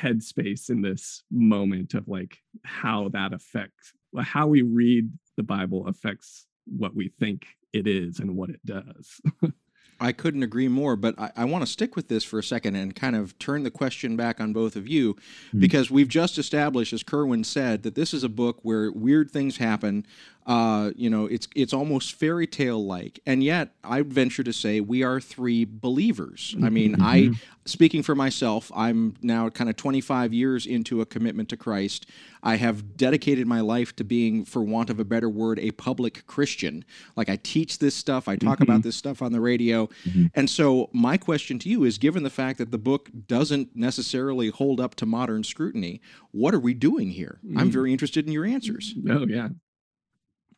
headspace 0.01 0.69
in 0.69 0.81
this 0.81 1.23
moment 1.31 1.93
of 1.93 2.07
like 2.07 2.37
how 2.63 3.09
that 3.09 3.33
affects 3.33 3.93
how 4.23 4.47
we 4.47 4.61
read 4.61 5.09
the 5.37 5.43
bible 5.43 5.87
affects 5.87 6.47
what 6.65 6.95
we 6.95 7.09
think 7.19 7.45
it 7.73 7.85
is 7.87 8.19
and 8.19 8.35
what 8.35 8.49
it 8.49 8.59
does 8.65 9.21
I 9.97 10.11
couldn't 10.11 10.43
agree 10.43 10.67
more, 10.67 10.97
but 10.97 11.17
I, 11.17 11.31
I 11.37 11.45
want 11.45 11.65
to 11.65 11.71
stick 11.71 11.95
with 11.95 12.09
this 12.09 12.25
for 12.25 12.37
a 12.37 12.43
second 12.43 12.75
and 12.75 12.93
kind 12.93 13.15
of 13.15 13.39
turn 13.39 13.63
the 13.63 13.71
question 13.71 14.17
back 14.17 14.41
on 14.41 14.51
both 14.51 14.75
of 14.75 14.89
you 14.89 15.13
Mhm. 15.53 15.61
because 15.61 15.89
we've 15.89 16.09
just 16.09 16.37
established, 16.37 16.91
as 16.91 17.01
Kerwin 17.01 17.45
said, 17.45 17.83
that 17.83 17.95
this 17.95 18.13
is 18.13 18.21
a 18.21 18.27
book 18.27 18.59
where 18.61 18.91
weird 18.91 19.31
things 19.31 19.55
happen. 19.55 20.05
Uh, 20.45 20.91
you 20.95 21.09
know, 21.09 21.25
it's 21.25 21.47
it's 21.55 21.73
almost 21.73 22.13
fairy 22.13 22.45
tale 22.45 22.85
like, 22.85 23.19
and 23.25 23.43
yet 23.43 23.73
I 23.83 24.01
venture 24.03 24.43
to 24.43 24.53
say 24.53 24.79
we 24.79 25.01
are 25.01 25.19
three 25.19 25.65
believers. 25.65 26.55
I 26.63 26.69
mean, 26.69 26.97
I 27.01 27.31
speaking 27.65 28.03
for 28.03 28.13
myself, 28.13 28.71
I'm 28.75 29.15
now 29.23 29.49
kind 29.49 29.71
of 29.71 29.75
25 29.75 30.33
years 30.35 30.67
into 30.67 31.01
a 31.01 31.05
commitment 31.07 31.49
to 31.49 31.57
Christ. 31.57 32.05
I 32.43 32.57
have 32.57 32.95
dedicated 32.95 33.47
my 33.47 33.61
life 33.61 33.95
to 33.95 34.03
being, 34.03 34.45
for 34.45 34.61
want 34.61 34.91
of 34.91 34.99
a 34.99 35.03
better 35.03 35.27
word, 35.27 35.57
a 35.57 35.71
public 35.71 36.27
Christian. 36.27 36.85
Like 37.15 37.27
I 37.27 37.37
teach 37.41 37.79
this 37.79 37.95
stuff, 37.95 38.27
I 38.27 38.35
talk 38.35 38.59
about 38.61 38.83
this 38.83 38.95
stuff 38.95 39.23
on 39.23 39.31
the 39.31 39.41
radio. 39.41 39.89
Mhm. 40.07 40.29
And 40.35 40.47
so, 40.47 40.91
my 40.93 41.17
question 41.17 41.57
to 41.57 41.69
you 41.69 41.83
is 41.85 41.97
given 41.97 42.21
the 42.21 42.29
fact 42.29 42.59
that 42.59 42.69
the 42.69 42.77
book 42.77 43.09
doesn't 43.27 43.75
necessarily 43.75 44.49
hold 44.49 44.79
up 44.79 44.93
to 44.97 45.07
modern 45.07 45.43
scrutiny, 45.43 46.01
what 46.29 46.53
are 46.53 46.59
we 46.59 46.75
doing 46.75 47.09
here? 47.09 47.39
I'm 47.57 47.69
Mm. 47.69 47.73
very 47.73 47.91
interested 47.91 48.27
in 48.27 48.31
your 48.31 48.45
answers. 48.45 48.93
oh 49.09 49.25
yeah 49.27 49.49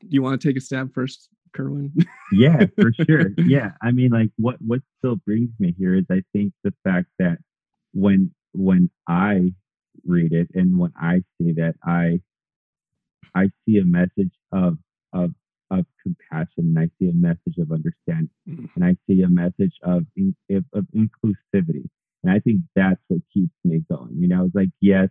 you 0.10 0.22
want 0.22 0.40
to 0.42 0.48
take 0.48 0.58
a 0.58 0.62
stab 0.62 0.94
first 0.94 1.30
kerwin 1.54 1.92
yeah, 2.32 2.66
for 2.80 2.92
sure. 3.06 3.32
Yeah, 3.38 3.72
I 3.82 3.92
mean, 3.92 4.12
like 4.12 4.30
what 4.38 4.58
what 4.62 4.82
still 5.00 5.16
brings 5.16 5.50
me 5.60 5.74
here 5.78 5.96
is 5.96 6.06
I 6.12 6.22
think 6.34 6.54
the 6.64 6.74
fact 6.84 7.08
that 7.20 7.38
when 7.94 8.32
when 8.54 8.90
I 9.08 9.54
read 10.06 10.34
it 10.34 10.50
and 10.54 10.78
when 10.78 10.92
I 11.00 11.24
see 11.38 11.54
that 11.54 11.76
I 11.84 12.20
I 13.34 13.50
see 13.66 13.78
a 13.78 13.86
message 13.86 14.32
of 14.52 14.78
of 15.14 15.32
of 15.72 15.86
compassion 16.04 16.76
and 16.76 16.80
I 16.80 16.90
see 17.00 17.10
a 17.10 17.14
message 17.14 17.58
of 17.58 17.72
understanding 17.72 18.30
Mhm. 18.48 18.70
and 18.76 18.84
I 18.86 18.96
see 19.08 19.22
a 19.22 19.30
message 19.30 19.74
of 19.84 20.06
in, 20.16 20.36
of, 20.52 20.64
of 20.74 20.86
inclusivity 20.96 21.90
and 22.24 22.32
I 22.32 22.40
think 22.40 22.62
that's 22.76 23.02
what 23.08 23.22
keeps 23.34 23.54
me 23.64 23.84
going. 23.90 24.16
You 24.18 24.28
know, 24.28 24.46
it's 24.46 24.56
like 24.56 24.70
yes, 24.82 25.10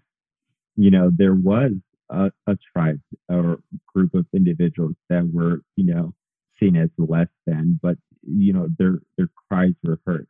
you 0.76 0.90
know, 0.90 1.10
there 1.14 1.34
was 1.34 1.72
a, 2.10 2.30
a 2.46 2.56
tribe 2.72 3.00
or 3.28 3.60
group 3.94 4.14
of 4.14 4.26
individuals 4.34 4.94
that 5.08 5.28
were 5.32 5.62
you 5.76 5.84
know 5.84 6.14
seen 6.60 6.76
as 6.76 6.90
less 6.98 7.28
than, 7.46 7.78
but 7.82 7.96
you 8.22 8.52
know 8.52 8.68
their 8.78 8.98
their 9.16 9.28
cries 9.48 9.74
were 9.82 10.00
heard, 10.06 10.26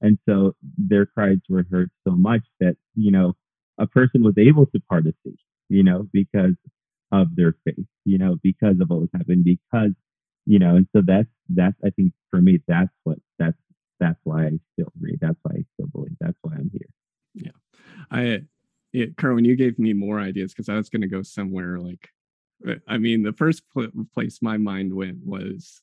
and 0.00 0.18
so 0.28 0.54
their 0.76 1.06
cries 1.06 1.38
were 1.48 1.64
heard 1.70 1.90
so 2.06 2.14
much 2.14 2.42
that 2.60 2.76
you 2.94 3.10
know 3.10 3.34
a 3.78 3.86
person 3.86 4.22
was 4.22 4.34
able 4.38 4.66
to 4.66 4.80
participate, 4.88 5.38
you 5.68 5.82
know, 5.82 6.06
because 6.12 6.54
of 7.10 7.34
their 7.34 7.54
faith, 7.64 7.86
you 8.04 8.18
know, 8.18 8.36
because 8.42 8.76
of 8.80 8.88
what 8.88 9.00
was 9.00 9.08
happening, 9.14 9.42
because 9.42 9.92
you 10.46 10.58
know, 10.58 10.76
and 10.76 10.86
so 10.94 11.02
that's 11.06 11.28
that's 11.48 11.76
I 11.84 11.90
think 11.90 12.12
for 12.30 12.40
me 12.40 12.60
that's 12.66 12.90
what 13.04 13.18
that's 13.38 13.56
that's 14.00 14.18
why 14.24 14.46
I 14.46 14.58
still 14.72 14.92
read, 15.00 15.18
that's 15.20 15.38
why 15.42 15.52
I 15.58 15.64
still 15.74 15.88
believe, 15.92 16.16
that's 16.20 16.36
why 16.42 16.54
I'm 16.54 16.70
here. 16.72 16.88
Yeah. 17.34 17.52
I, 18.10 18.42
it, 18.92 19.16
Kerwin, 19.16 19.44
you 19.44 19.56
gave 19.56 19.78
me 19.78 19.92
more 19.92 20.20
ideas 20.20 20.52
because 20.52 20.68
I 20.68 20.76
was 20.76 20.88
going 20.88 21.02
to 21.02 21.08
go 21.08 21.22
somewhere 21.22 21.78
like, 21.78 22.08
uh, 22.68 22.74
I 22.86 22.98
mean, 22.98 23.22
the 23.22 23.32
first 23.32 23.62
pl- 23.72 23.88
place 24.14 24.40
my 24.42 24.56
mind 24.56 24.92
went 24.92 25.18
was 25.24 25.82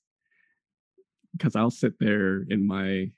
because 1.33 1.55
I'll 1.55 1.71
sit 1.71 1.99
there 1.99 2.43
in 2.49 2.65
my, 2.65 3.11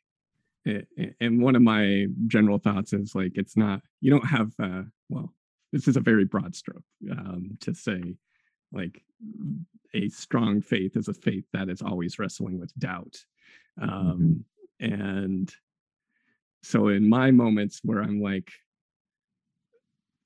and 1.19 1.41
one 1.41 1.55
of 1.55 1.61
my 1.61 2.07
general 2.27 2.57
thoughts 2.57 2.93
is 2.93 3.15
like, 3.15 3.33
it's 3.35 3.57
not, 3.57 3.81
you 3.99 4.11
don't 4.11 4.27
have, 4.27 4.51
uh, 4.61 4.83
well, 5.09 5.33
this 5.71 5.87
is 5.87 5.97
a 5.97 6.01
very 6.01 6.25
broad 6.25 6.55
stroke 6.55 6.83
um, 7.11 7.57
to 7.61 7.73
say, 7.73 8.01
like, 8.71 9.03
a 9.93 10.09
strong 10.09 10.61
faith 10.61 10.95
is 10.95 11.07
a 11.07 11.13
faith 11.13 11.45
that 11.53 11.69
is 11.69 11.81
always 11.81 12.19
wrestling 12.19 12.59
with 12.59 12.73
doubt. 12.79 13.17
Um, 13.81 14.45
And 14.83 15.53
so 16.63 16.87
in 16.87 17.07
my 17.07 17.29
moments 17.29 17.81
where 17.83 18.01
I'm 18.01 18.19
like, 18.19 18.51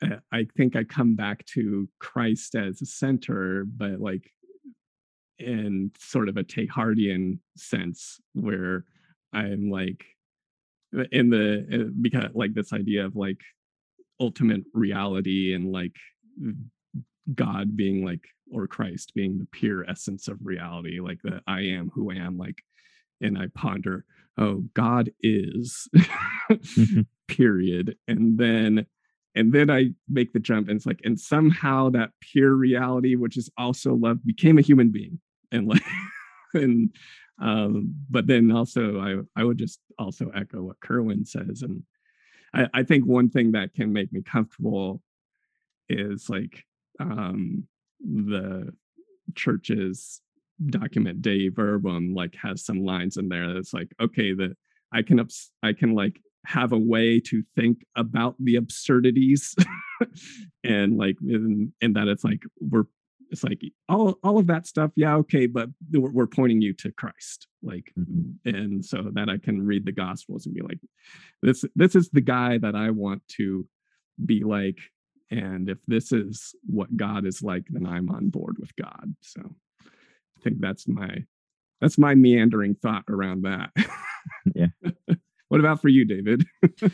Uh, 0.02 0.18
I 0.32 0.48
think 0.58 0.76
I 0.76 0.84
come 0.84 1.16
back 1.16 1.46
to 1.48 1.88
Christ 2.00 2.56
as 2.56 2.82
a 2.82 2.86
center, 2.86 3.66
but 3.66 4.00
like 4.00 4.32
in 5.40 5.92
sort 5.98 6.30
of 6.30 6.38
a 6.38 6.44
Teilhardian 6.44 7.40
sense, 7.58 8.20
where 8.34 8.86
I'm 9.34 9.70
like 9.70 10.06
uh, 10.98 11.04
in 11.12 11.30
the 11.30 11.66
uh, 11.72 11.92
because 12.02 12.30
like 12.34 12.54
this 12.54 12.74
idea 12.74 13.06
of 13.06 13.16
like 13.16 13.40
ultimate 14.20 14.64
reality 14.74 15.54
and 15.54 15.72
like 15.72 15.96
God 17.34 17.76
being 17.76 18.06
like 18.06 18.22
or 18.52 18.68
Christ 18.68 19.14
being 19.16 19.38
the 19.38 19.48
pure 19.52 19.90
essence 19.90 20.28
of 20.28 20.38
reality, 20.44 21.00
like 21.00 21.20
the 21.24 21.42
I 21.48 21.62
am 21.62 21.92
who 21.94 22.12
I 22.12 22.16
am, 22.16 22.38
like, 22.38 22.64
and 23.22 23.38
I 23.38 23.48
ponder, 23.56 24.06
oh, 24.38 24.64
God 24.74 25.12
is 25.22 25.88
mm-hmm. 25.96 27.02
period. 27.28 27.96
And 28.08 28.38
then 28.38 28.86
and 29.36 29.52
then 29.52 29.70
I 29.70 29.90
make 30.10 30.32
the 30.34 30.40
jump 30.40 30.70
and 30.70 30.78
it's 30.78 30.86
like, 30.86 31.02
and 31.04 31.20
somehow 31.20 31.90
that 31.92 32.12
pure 32.22 32.54
reality, 32.54 33.16
which 33.16 33.38
is 33.38 33.50
also 33.58 33.94
love, 33.94 34.26
became 34.26 34.58
a 34.58 34.62
human 34.62 34.92
being. 34.92 35.20
And 35.52 35.68
like 35.68 35.84
and 36.54 36.96
um, 37.42 37.96
but 38.10 38.28
then 38.28 38.52
also 38.52 39.00
I 39.00 39.40
I 39.40 39.44
would 39.44 39.58
just 39.58 39.80
also 40.00 40.32
echo 40.34 40.64
what 40.64 40.80
Kerwin 40.80 41.26
says. 41.26 41.62
And 41.62 41.84
I, 42.54 42.68
I 42.74 42.84
think 42.84 43.06
one 43.06 43.30
thing 43.30 43.52
that 43.52 43.74
can 43.74 43.92
make 43.92 44.12
me 44.14 44.22
comfortable 44.22 45.02
is 45.90 46.30
like 46.30 46.64
um 47.00 47.68
the 48.00 48.72
church's 49.36 50.22
document 50.68 51.22
Dei 51.22 51.50
Verbum 51.50 52.14
like 52.14 52.36
has 52.42 52.64
some 52.64 52.86
lines 52.86 53.18
in 53.18 53.28
there 53.28 53.54
that's 53.54 53.74
like, 53.74 53.92
okay, 54.00 54.34
that 54.34 54.56
I 54.94 55.02
can 55.02 55.20
ups- 55.20 55.52
I 55.62 55.74
can 55.74 55.94
like 55.94 56.22
have 56.46 56.72
a 56.72 56.78
way 56.78 57.20
to 57.20 57.44
think 57.56 57.84
about 57.96 58.36
the 58.40 58.56
absurdities 58.56 59.56
and 60.64 60.98
like 60.98 61.18
and, 61.22 61.72
and 61.82 61.96
that 61.96 62.08
it's 62.08 62.24
like 62.24 62.44
we're 62.60 62.84
it's 63.32 63.44
like 63.44 63.62
all 63.90 64.18
all 64.24 64.38
of 64.38 64.48
that 64.48 64.68
stuff 64.68 64.92
yeah 64.96 65.16
okay 65.16 65.48
but 65.48 65.70
we're, 65.92 66.12
we're 66.12 66.28
pointing 66.28 66.62
you 66.62 66.74
to 66.74 66.92
christ 66.92 67.48
like 67.64 67.92
Mhm. 67.98 68.36
and 68.46 68.86
so 68.86 69.10
that 69.14 69.30
i 69.30 69.38
can 69.38 69.66
read 69.66 69.86
the 69.86 69.92
gospels 69.92 70.46
and 70.46 70.54
be 70.54 70.62
like 70.62 70.80
this 71.42 71.66
this 71.76 71.96
is 71.96 72.10
the 72.12 72.22
guy 72.22 72.58
that 72.60 72.76
i 72.76 72.92
want 72.92 73.22
to 73.38 73.68
be 74.24 74.44
like 74.44 74.78
and 75.32 75.70
if 75.70 75.80
this 75.88 76.12
is 76.12 76.54
what 76.68 76.96
god 76.96 77.26
is 77.26 77.42
like 77.42 77.66
then 77.70 77.88
i'm 77.88 78.10
on 78.12 78.30
board 78.30 78.58
with 78.60 78.76
god 78.76 79.16
so 79.22 79.42
i 79.84 80.42
think 80.44 80.58
that's 80.60 80.88
my 80.88 81.24
that's 81.82 81.98
my 81.98 82.14
meandering 82.14 82.76
thought 82.76 83.06
around 83.10 83.42
that 83.44 83.72
Yeah. 84.54 84.68
what 85.56 85.60
about 85.62 85.82
for 85.82 85.90
you 85.90 86.06
david 86.06 86.46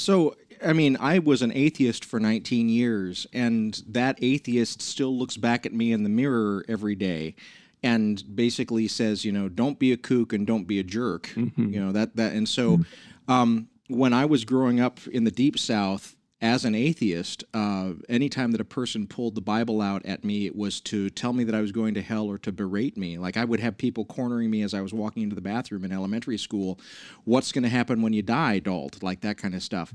So, 0.00 0.34
I 0.64 0.72
mean, 0.72 0.96
I 0.98 1.18
was 1.18 1.42
an 1.42 1.52
atheist 1.52 2.04
for 2.04 2.18
19 2.18 2.68
years, 2.68 3.26
and 3.32 3.80
that 3.86 4.18
atheist 4.22 4.80
still 4.82 5.16
looks 5.16 5.36
back 5.36 5.66
at 5.66 5.72
me 5.72 5.92
in 5.92 6.02
the 6.02 6.08
mirror 6.08 6.64
every 6.68 6.94
day 6.94 7.34
and 7.82 8.22
basically 8.34 8.88
says, 8.88 9.24
you 9.24 9.32
know, 9.32 9.48
don't 9.48 9.78
be 9.78 9.92
a 9.92 9.96
kook 9.96 10.32
and 10.32 10.46
don't 10.46 10.64
be 10.64 10.78
a 10.78 10.82
jerk. 10.82 11.28
Mhm. 11.28 11.72
You 11.72 11.80
know, 11.80 11.92
that, 11.92 12.16
that, 12.16 12.32
and 12.34 12.48
so 12.48 12.80
um, 13.28 13.68
when 13.88 14.12
I 14.12 14.24
was 14.24 14.44
growing 14.44 14.80
up 14.80 15.00
in 15.06 15.24
the 15.24 15.30
deep 15.30 15.58
south, 15.58 16.16
as 16.42 16.64
an 16.64 16.74
atheist, 16.74 17.44
uh, 17.52 17.90
anytime 18.08 18.52
that 18.52 18.62
a 18.62 18.64
person 18.64 19.06
pulled 19.06 19.34
the 19.34 19.42
Bible 19.42 19.82
out 19.82 20.04
at 20.06 20.24
me, 20.24 20.46
it 20.46 20.56
was 20.56 20.80
to 20.80 21.10
tell 21.10 21.34
me 21.34 21.44
that 21.44 21.54
I 21.54 21.60
was 21.60 21.70
going 21.70 21.92
to 21.94 22.02
hell 22.02 22.28
or 22.28 22.38
to 22.38 22.50
berate 22.50 22.96
me. 22.96 23.18
Like 23.18 23.36
I 23.36 23.44
would 23.44 23.60
have 23.60 23.76
people 23.76 24.06
cornering 24.06 24.50
me 24.50 24.62
as 24.62 24.72
I 24.72 24.80
was 24.80 24.94
walking 24.94 25.22
into 25.22 25.34
the 25.34 25.42
bathroom 25.42 25.84
in 25.84 25.92
elementary 25.92 26.38
school. 26.38 26.80
What's 27.24 27.52
going 27.52 27.64
to 27.64 27.68
happen 27.68 28.00
when 28.00 28.14
you 28.14 28.22
die, 28.22 28.58
dolt? 28.58 29.02
Like 29.02 29.20
that 29.20 29.36
kind 29.36 29.54
of 29.54 29.62
stuff. 29.62 29.92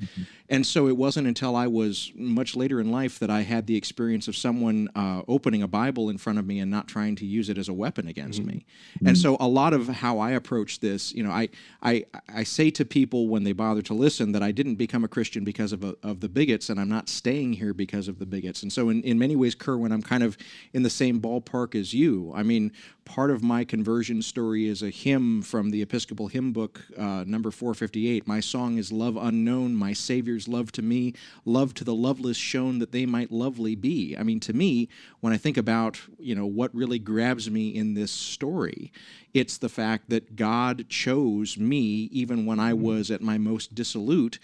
And 0.47 0.65
so 0.65 0.87
it 0.87 0.95
wasn't 0.95 1.27
until 1.27 1.55
I 1.55 1.65
was 1.65 2.11
much 2.15 2.55
later 2.55 2.79
in 2.79 2.91
life 2.91 3.17
that 3.17 3.31
I 3.31 3.41
had 3.41 3.65
the 3.65 3.75
experience 3.75 4.27
of 4.27 4.35
someone 4.35 4.89
uh, 4.95 5.23
opening 5.27 5.63
a 5.63 5.67
Bible 5.67 6.09
in 6.11 6.19
front 6.19 6.37
of 6.37 6.45
me 6.45 6.59
and 6.59 6.69
not 6.69 6.87
trying 6.87 7.15
to 7.15 7.25
use 7.25 7.49
it 7.49 7.57
as 7.57 7.69
a 7.69 7.73
weapon 7.73 8.07
against 8.07 8.43
me. 8.43 8.65
And 9.03 9.17
so 9.17 9.37
a 9.39 9.47
lot 9.47 9.73
of 9.73 9.87
how 9.87 10.19
I 10.19 10.31
approach 10.31 10.79
this, 10.79 11.11
you 11.13 11.23
know, 11.23 11.31
I, 11.31 11.49
I, 11.81 12.05
I 12.29 12.43
say 12.43 12.69
to 12.71 12.85
people 12.85 13.29
when 13.29 13.43
they 13.43 13.51
bother 13.51 13.81
to 13.83 13.95
listen 13.95 14.31
that 14.33 14.43
I 14.43 14.51
didn't 14.51 14.75
become 14.75 15.03
a 15.03 15.07
Christian 15.07 15.43
because 15.43 15.71
of, 15.71 15.83
a, 15.83 15.95
of 16.03 16.19
the 16.19 16.29
bigots 16.35 16.69
and 16.69 16.79
I'm 16.79 16.89
not 16.89 17.09
staying 17.09 17.53
here 17.53 17.73
because 17.73 18.07
of 18.07 18.19
the 18.19 18.27
bigots. 18.27 18.61
And 18.61 18.71
so 18.71 18.89
in, 18.89 19.01
in 19.01 19.17
many 19.17 19.35
ways, 19.35 19.55
Kerwin, 19.55 19.91
I'm 19.91 20.03
kind 20.03 20.21
of 20.21 20.37
in 20.73 20.83
the 20.83 20.89
same 20.91 21.19
ballpark 21.19 21.73
as 21.73 21.95
you. 21.95 22.31
I 22.35 22.43
mean, 22.43 22.71
part 23.05 23.31
of 23.31 23.43
my 23.43 23.63
conversion 23.63 24.21
story 24.21 24.67
is 24.67 24.81
a 24.81 24.89
hymn 24.89 25.41
from 25.41 25.69
the 25.69 25.81
Episcopal 25.81 26.27
hymn 26.27 26.51
book, 26.51 26.81
uh, 26.97 27.23
number 27.25 27.51
458. 27.51 28.27
My 28.27 28.39
song 28.39 28.77
is 28.77 28.91
Love 28.91 29.15
Unknown, 29.15 29.75
my 29.75 29.93
Savior's 29.93 30.47
love 30.47 30.71
to 30.73 30.81
me, 30.81 31.13
love 31.45 31.73
to 31.75 31.83
the 31.83 31.93
loveless 31.93 32.35
shown 32.35 32.79
that 32.79 32.91
they 32.91 33.05
might 33.05 33.31
lovely 33.31 33.75
be. 33.75 34.15
I 34.17 34.23
mean, 34.23 34.39
to 34.41 34.53
me, 34.53 34.89
when 35.21 35.31
I 35.31 35.37
think 35.37 35.55
about, 35.55 36.01
you 36.19 36.35
know, 36.35 36.45
what 36.45 36.75
really 36.75 36.99
grabs 36.99 37.49
me 37.49 37.69
in 37.69 37.93
this 37.93 38.11
story, 38.11 38.91
it's 39.33 39.57
the 39.57 39.69
fact 39.69 40.09
that 40.09 40.35
God 40.35 40.89
chose 40.89 41.57
me, 41.57 42.09
even 42.11 42.45
when 42.45 42.59
I 42.59 42.73
was 42.73 43.11
at 43.11 43.21
my 43.21 43.37
most 43.37 43.75
dissolute, 43.75 44.39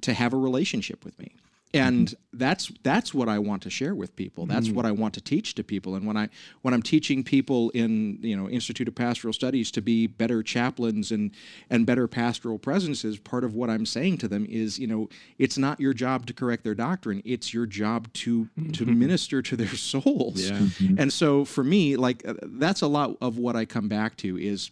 to 0.00 0.14
have 0.14 0.32
a 0.32 0.38
relationship 0.38 1.04
with 1.04 1.18
me 1.18 1.36
and 1.76 2.14
that's 2.32 2.72
that's 2.82 3.14
what 3.14 3.28
I 3.28 3.38
want 3.38 3.62
to 3.62 3.70
share 3.70 3.94
with 3.94 4.14
people. 4.16 4.46
That's 4.46 4.68
mm. 4.68 4.74
what 4.74 4.86
I 4.86 4.92
want 4.92 5.14
to 5.14 5.20
teach 5.20 5.54
to 5.54 5.64
people. 5.64 5.94
And 5.94 6.06
when 6.06 6.16
I 6.16 6.28
when 6.62 6.74
I'm 6.74 6.82
teaching 6.82 7.24
people 7.24 7.70
in 7.70 8.18
you 8.22 8.36
know 8.36 8.48
Institute 8.48 8.88
of 8.88 8.94
Pastoral 8.94 9.32
Studies 9.32 9.70
to 9.72 9.82
be 9.82 10.06
better 10.06 10.42
chaplains 10.42 11.12
and 11.12 11.30
and 11.70 11.86
better 11.86 12.06
pastoral 12.06 12.58
presences, 12.58 13.18
part 13.18 13.44
of 13.44 13.54
what 13.54 13.70
I'm 13.70 13.86
saying 13.86 14.18
to 14.18 14.28
them 14.28 14.46
is 14.48 14.78
you 14.78 14.86
know 14.86 15.08
it's 15.38 15.58
not 15.58 15.80
your 15.80 15.94
job 15.94 16.26
to 16.26 16.32
correct 16.32 16.64
their 16.64 16.74
doctrine. 16.74 17.22
It's 17.24 17.54
your 17.54 17.66
job 17.66 18.12
to 18.14 18.48
mm-hmm. 18.58 18.72
to 18.72 18.86
minister 18.86 19.42
to 19.42 19.56
their 19.56 19.68
souls. 19.76 20.48
Yeah. 20.48 20.58
Mm-hmm. 20.58 21.00
And 21.00 21.12
so 21.12 21.44
for 21.44 21.64
me, 21.64 21.96
like 21.96 22.26
uh, 22.26 22.34
that's 22.42 22.82
a 22.82 22.88
lot 22.88 23.16
of 23.20 23.38
what 23.38 23.56
I 23.56 23.64
come 23.64 23.88
back 23.88 24.16
to 24.18 24.38
is 24.38 24.70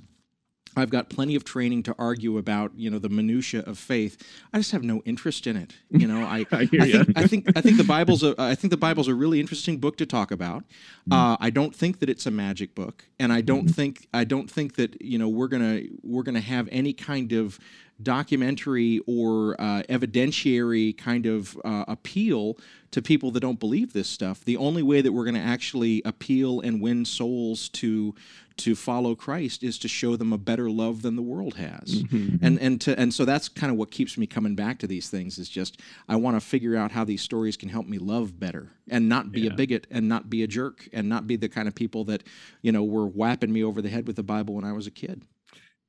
I've 0.76 0.90
got 0.90 1.09
plenty 1.09 1.35
of 1.35 1.45
training 1.45 1.83
to 1.85 1.95
argue 1.99 2.38
about, 2.38 2.73
you 2.76 2.90
know, 2.90 2.99
the 2.99 3.09
minutia 3.09 3.62
of 3.62 3.78
faith. 3.78 4.16
I 4.52 4.59
just 4.59 4.73
have 4.73 4.83
no 4.83 5.02
interest 5.04 5.47
in 5.47 5.57
it. 5.57 5.75
You 5.90 6.07
know, 6.07 6.25
I, 6.25 6.47
I, 6.52 6.62
I, 6.62 6.66
think, 6.66 7.19
I, 7.19 7.26
think, 7.26 7.57
I 7.57 7.61
think 7.61 7.76
the 7.76 7.85
Bible's 7.85 8.23
a 8.23 8.35
I 8.38 8.54
think 8.54 8.71
the 8.71 8.76
Bible's 8.76 9.09
a 9.09 9.14
really 9.14 9.40
interesting 9.40 9.78
book 9.78 9.97
to 9.99 10.07
talk 10.07 10.31
about. 10.31 10.62
Mm-hmm. 10.62 11.12
Uh, 11.12 11.37
I 11.40 11.50
don't 11.50 11.75
think 11.75 12.00
that 12.00 12.09
it's 12.09 12.26
a 12.26 12.31
magic 12.31 12.75
book, 12.75 13.04
and 13.19 13.33
I 13.33 13.40
don't 13.40 13.66
mm-hmm. 13.66 13.73
think 13.73 14.09
I 14.12 14.25
don't 14.25 14.50
think 14.50 14.76
that 14.76 15.00
you 15.00 15.19
know 15.19 15.28
we're 15.28 15.49
gonna 15.49 15.83
we're 16.02 16.23
gonna 16.23 16.40
have 16.40 16.69
any 16.71 16.93
kind 16.93 17.33
of 17.33 17.59
documentary 18.02 19.00
or 19.07 19.61
uh, 19.61 19.83
evidentiary 19.88 20.97
kind 20.97 21.26
of 21.26 21.59
uh, 21.64 21.85
appeal 21.87 22.59
to 22.90 23.02
people 23.02 23.31
that 23.33 23.40
don't 23.40 23.61
believe 23.61 23.93
this 23.93 24.09
stuff. 24.09 24.45
The 24.45 24.57
only 24.57 24.83
way 24.83 25.00
that 25.00 25.12
we're 25.12 25.25
going 25.25 25.35
to 25.35 25.40
actually 25.40 26.02
appeal 26.04 26.61
and 26.61 26.81
win 26.81 27.04
souls 27.04 27.69
to 27.71 28.14
to 28.57 28.75
follow 28.75 29.15
Christ 29.15 29.63
is 29.63 29.79
to 29.79 29.89
show 29.89 30.17
them 30.17 30.33
a 30.33 30.39
better 30.39 30.71
love 30.71 31.03
than 31.03 31.17
the 31.17 31.23
world 31.23 31.55
has. 31.57 32.03
Mm-hmm. 32.03 32.45
And 32.45 32.59
and 32.61 32.81
to 32.83 32.99
and 32.99 33.13
so 33.13 33.25
that's 33.25 33.49
kind 33.49 33.73
of 33.73 33.77
what 33.77 33.91
keeps 33.91 34.17
me 34.17 34.27
coming 34.27 34.55
back 34.55 34.79
to 34.81 34.87
these 34.87 35.11
things 35.11 35.39
is 35.39 35.49
just 35.49 35.81
I 36.09 36.17
want 36.17 36.37
to 36.37 36.41
figure 36.41 36.77
out 36.77 36.93
how 36.93 37.05
these 37.05 37.23
stories 37.23 37.57
can 37.57 37.69
help 37.69 37.87
me 37.87 37.99
love 37.99 38.39
better 38.39 38.71
and 38.89 39.09
not 39.09 39.33
be 39.33 39.43
yeah. 39.43 39.53
a 39.53 39.55
bigot 39.55 39.87
and 39.91 40.09
not 40.09 40.31
be 40.31 40.43
a 40.43 40.47
jerk 40.47 40.89
and 40.93 41.09
not 41.09 41.27
be 41.27 41.37
the 41.37 41.49
kind 41.49 41.67
of 41.67 41.75
people 41.75 42.05
that, 42.05 42.23
you 42.63 42.71
know, 42.71 42.85
were 42.85 43.07
whapping 43.07 43.53
me 43.53 43.65
over 43.65 43.83
the 43.83 43.89
head 43.89 44.07
with 44.07 44.17
the 44.17 44.23
Bible 44.23 44.55
when 44.55 44.65
I 44.65 44.73
was 44.73 44.87
a 44.87 44.93
kid. 44.93 45.23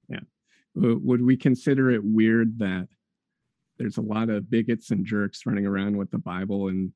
Yeah. 0.10 0.22
Would 0.76 1.22
we 1.22 1.38
consider 1.38 1.92
it 1.92 2.04
weird 2.04 2.60
that 2.60 2.88
there's 3.78 3.98
a 3.98 4.02
lot 4.02 4.30
of 4.30 4.50
bigots 4.50 4.92
and 4.92 5.06
jerks 5.06 5.46
running 5.46 5.66
around 5.66 5.98
with 5.98 6.10
the 6.12 6.18
Bible 6.18 6.70
and 6.70 6.92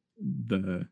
the 0.47 0.87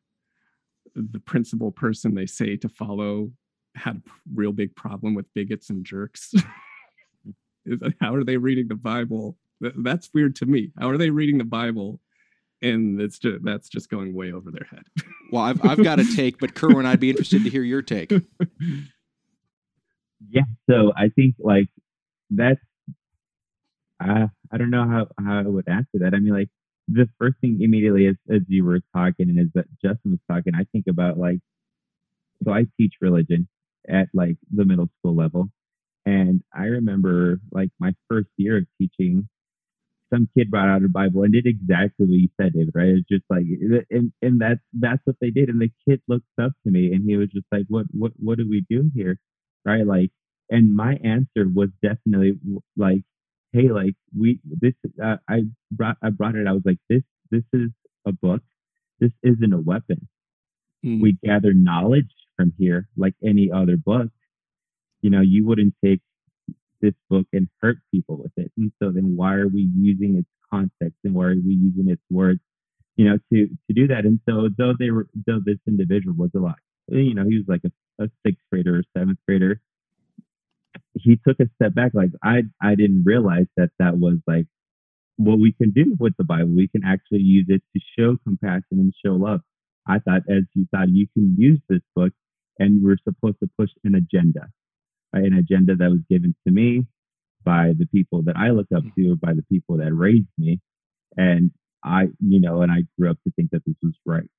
the 0.96 1.20
principal 1.20 1.72
person 1.72 2.16
they 2.16 2.26
say 2.26 2.56
to 2.58 2.70
follow 2.70 3.32
had 3.78 3.98
a 3.98 4.02
real 4.34 4.52
big 4.52 4.76
problem 4.76 5.14
with 5.16 5.26
bigots 5.34 5.70
and 5.70 5.86
jerks. 5.86 6.34
How 8.02 8.16
are 8.16 8.24
they 8.24 8.38
reading 8.38 8.68
the 8.68 8.76
Bible? 8.76 9.38
That's 9.60 10.10
weird 10.13 10.36
to 10.38 10.46
me. 10.46 10.72
How 10.80 10.90
are 10.90 10.98
they 10.98 11.10
reading 11.10 11.38
the 11.38 11.44
Bible? 11.44 12.00
And 12.62 13.00
it's 13.00 13.20
just 13.20 13.44
that's 13.44 13.70
just 13.70 13.90
going 13.90 14.13
way 14.13 14.32
over 14.32 14.52
their 14.52 14.68
head. 14.70 14.84
well, 15.32 15.44
I've 15.44 15.63
I've 15.63 15.84
got 15.84 16.00
a 16.00 16.16
take, 16.16 16.40
but 16.40 16.56
Kerwin, 16.56 16.86
I'd 16.86 17.00
be 17.00 17.10
interested 17.10 17.44
to 17.44 17.50
hear 17.50 17.63
your 17.63 17.82
take. 17.82 18.12
Yeah, 20.30 20.44
so 20.68 20.92
I 20.98 21.10
think 21.10 21.36
like 21.40 21.68
that's 22.30 22.60
I 24.00 24.28
I 24.52 24.58
don't 24.58 24.72
know 24.72 24.88
how 24.88 25.08
how 25.24 25.40
I 25.40 25.44
would 25.44 25.68
answer 25.68 26.00
that. 26.00 26.13
I 26.13 26.20
mean, 26.20 26.34
like 26.34 26.50
the 26.88 27.08
first 27.20 27.36
thing 27.40 27.60
immediately 27.62 28.08
as 28.08 28.16
as 28.30 28.42
you 28.48 28.63
were 28.63 28.80
talking 28.96 29.30
and 29.30 29.40
as 29.40 29.63
Justin 29.82 30.12
was 30.12 30.20
talking, 30.30 30.54
I 30.56 30.66
think 30.72 30.86
about 30.90 31.18
like 31.18 31.40
so 32.44 32.52
I 32.52 32.66
teach 32.78 32.96
religion 33.02 33.48
at 33.89 34.08
like 34.13 34.38
the 34.54 34.65
middle 34.65 34.89
school 35.00 35.15
level. 35.15 35.50
And 36.06 36.41
I 36.56 36.65
remember 36.65 37.39
like 37.52 37.69
my 37.80 37.93
first 38.10 38.30
year 38.38 38.58
of 38.58 38.65
teaching, 38.80 39.28
some 40.13 40.30
kid 40.38 40.50
brought 40.50 40.69
out 40.69 40.84
a 40.84 40.88
Bible 40.88 41.23
and 41.23 41.34
did 41.34 41.45
exactly 41.45 42.06
what 42.06 42.13
you 42.13 42.30
said, 42.39 42.54
David, 42.54 42.71
right? 42.73 42.88
It's 42.88 43.08
just 43.10 43.26
like, 43.30 43.43
and, 43.89 44.13
and 44.21 44.39
that's, 44.39 44.62
that's 44.71 45.02
what 45.04 45.17
they 45.19 45.32
did. 45.32 45.50
And 45.50 45.60
the 45.62 45.71
kid 45.88 46.02
looked 46.08 46.26
up 46.41 46.54
to 46.63 46.71
me 46.71 46.93
and 46.93 47.04
he 47.06 47.17
was 47.17 47.30
just 47.30 47.45
like, 47.52 47.65
what, 47.67 47.88
what, 47.91 48.13
what 48.15 48.38
do 48.38 48.47
we 48.50 48.65
do 48.69 48.89
here? 48.95 49.19
Right. 49.65 49.86
Like, 49.86 50.12
and 50.50 50.73
my 50.73 50.93
answer 51.04 51.45
was 51.54 51.69
definitely 51.82 52.39
like, 52.78 53.02
Hey, 53.52 53.69
like 53.69 53.95
we, 54.17 54.39
this, 54.45 54.73
uh, 55.04 55.17
I 55.28 55.41
brought, 55.71 55.97
I 56.02 56.10
brought 56.10 56.36
it. 56.36 56.47
I 56.47 56.54
was 56.54 56.63
like, 56.65 56.78
this, 56.89 57.02
this 57.32 57.43
is 57.54 57.69
a 58.06 58.12
book. 58.12 58.41
This 59.00 59.12
isn't 59.23 59.54
a 59.54 59.60
weapon. 59.60 60.08
Mm. 60.86 61.02
We 61.02 61.17
gather 61.23 61.54
knowledge 61.54 62.12
from 62.38 62.54
here 62.58 62.88
like 62.95 63.15
any 63.26 63.52
other 63.54 63.78
book, 63.78 64.08
you 65.02 65.10
know, 65.10 65.21
you 65.21 65.45
wouldn't 65.45 65.73
take 65.84 66.02
this 66.82 66.93
book 67.10 67.26
and 67.34 67.47
hurt 67.62 67.78
people 67.91 68.17
with 68.17 68.32
it. 68.38 68.52
And 68.58 68.71
so 68.82 68.91
then 68.91 69.15
why 69.17 69.34
are 69.36 69.47
we 69.47 69.69
using 69.76 70.17
its 70.17 70.30
context 70.52 70.97
and 71.04 71.13
why 71.13 71.26
are 71.26 71.36
we 71.36 71.54
using 71.54 71.91
its 71.91 72.02
words, 72.10 72.39
you 72.95 73.10
know, 73.10 73.17
to 73.34 73.47
to 73.47 73.73
do 73.73 73.88
that? 73.88 74.06
And 74.06 74.19
so 74.30 74.50
though 74.58 74.73
they 74.78 74.91
were 74.91 75.08
though 75.26 75.41
this 75.43 75.58
individual 75.67 76.15
was 76.15 76.32
a 76.36 76.39
lot, 76.39 76.60
you 76.88 77.13
know, 77.13 77.26
he 77.28 77.38
was 77.38 77.45
like 77.47 77.62
a, 77.65 78.04
a 78.04 78.10
sixth 78.26 78.43
grader 78.52 78.78
or 78.80 78.84
seventh 78.97 79.19
grader. 79.28 79.62
He 80.93 81.19
took 81.28 81.39
a 81.39 81.50
step 81.56 81.73
back. 81.73 81.93
Like 81.93 82.12
I 82.23 82.43
I 82.62 82.76
didn't 82.76 83.04
realize 83.06 83.47
that 83.58 83.71
that 83.80 83.97
was 83.97 84.17
like 84.28 84.45
what 85.17 85.39
we 85.39 85.54
can 85.54 85.71
do 85.71 85.95
with 86.00 86.13
the 86.17 86.23
Bible. 86.23 86.56
We 86.56 86.67
can 86.67 86.84
actually 86.86 87.21
use 87.21 87.45
it 87.50 87.62
to 87.76 87.82
show 87.97 88.17
compassion 88.23 88.80
and 88.80 88.93
show 89.04 89.13
love. 89.13 89.41
I 89.88 90.00
thought, 90.00 90.23
as 90.30 90.43
you 90.54 90.67
thought, 90.71 90.89
you 90.89 91.08
can 91.13 91.36
use 91.38 91.60
this 91.69 91.82
book 91.95 92.12
and 92.60 92.84
we're 92.84 92.98
supposed 93.04 93.38
to 93.41 93.50
push 93.58 93.70
an 93.84 93.96
agenda, 93.96 94.48
right? 95.13 95.24
an 95.24 95.34
agenda 95.34 95.76
that 95.76 95.89
was 95.89 96.02
given 96.10 96.36
to 96.46 96.54
me 96.54 96.86
by 97.43 97.74
the 97.78 97.86
people 97.88 98.24
that 98.24 98.36
I 98.36 98.50
look 98.50 98.67
up 98.76 98.84
to, 98.98 99.15
by 99.15 99.34
the 99.34 99.43
people 99.43 99.78
that 99.78 99.93
raised 99.93 100.28
me, 100.38 100.60
and 101.15 101.52
I, 101.84 102.04
you 102.20 102.41
know, 102.41 102.62
and 102.62 102.72
I 102.72 102.84
grew 103.00 103.10
up 103.10 103.17
to 103.26 103.34
think 103.36 103.52
that 103.52 103.63
this 103.65 103.76
was 103.82 103.93
right. 104.06 104.30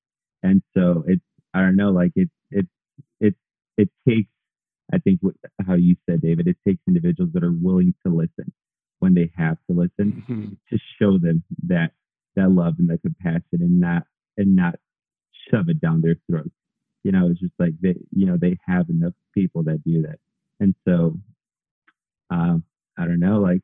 And 0.42 0.62
so 0.76 1.04
it's, 1.06 1.22
I 1.54 1.60
don't 1.60 1.76
know, 1.76 1.90
like 1.90 2.12
it, 2.14 2.28
it, 2.50 2.66
it, 3.20 3.34
it 3.76 3.88
takes, 4.06 4.28
I 4.92 4.98
think, 4.98 5.20
what, 5.22 5.34
how 5.66 5.74
you 5.74 5.96
said, 6.08 6.20
David, 6.20 6.46
it 6.48 6.56
takes 6.66 6.80
individuals 6.86 7.32
that 7.34 7.44
are 7.44 7.52
willing 7.52 7.94
to 8.06 8.12
listen 8.12 8.52
when 8.98 9.14
they 9.14 9.30
have 9.36 9.56
to 9.70 9.76
listen 9.76 10.24
mm-hmm. 10.28 10.44
to 10.70 10.78
show 11.00 11.18
them 11.18 11.44
that 11.66 11.92
that 12.36 12.50
love 12.50 12.74
and 12.78 12.88
that 12.90 13.02
compassion 13.02 13.42
and 13.52 13.80
not 13.80 14.04
and 14.36 14.54
not 14.54 14.76
shove 15.50 15.68
it 15.68 15.80
down 15.80 16.00
their 16.00 16.16
throats 16.30 16.50
you 17.04 17.12
know, 17.12 17.28
it's 17.30 17.40
just 17.40 17.54
like 17.58 17.72
they, 17.80 17.94
you 18.10 18.26
know, 18.26 18.36
they 18.36 18.58
have 18.66 18.90
enough 18.90 19.14
people 19.34 19.62
that 19.64 19.82
do 19.84 20.02
that. 20.02 20.18
And 20.60 20.74
so, 20.86 21.18
um, 22.30 22.64
I 22.98 23.04
don't 23.04 23.20
know, 23.20 23.38
like, 23.38 23.62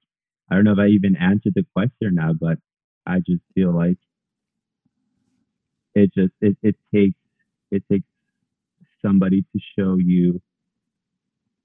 I 0.51 0.55
don't 0.55 0.65
know 0.65 0.73
if 0.73 0.79
I 0.79 0.89
even 0.89 1.17
answered 1.17 1.55
the 1.55 1.67
question 1.75 2.15
now, 2.15 2.33
but 2.33 2.59
I 3.07 3.19
just 3.19 3.43
feel 3.55 3.73
like 3.73 3.99
it 5.95 6.13
just, 6.15 6.33
it, 6.41 6.57
it 6.63 6.77
takes, 6.95 7.19
it 7.71 7.83
takes 7.91 8.07
somebody 9.03 9.43
to 9.43 9.61
show 9.79 9.97
you 9.99 10.41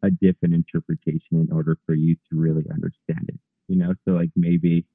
a 0.02 0.10
different 0.10 0.56
interpretation 0.56 1.22
in 1.32 1.50
order 1.52 1.78
for 1.86 1.94
you 1.94 2.16
to 2.30 2.40
really 2.40 2.66
understand 2.72 3.26
it, 3.28 3.40
you 3.68 3.76
know? 3.76 3.94
So 4.06 4.12
like 4.12 4.32
maybe 4.36 4.86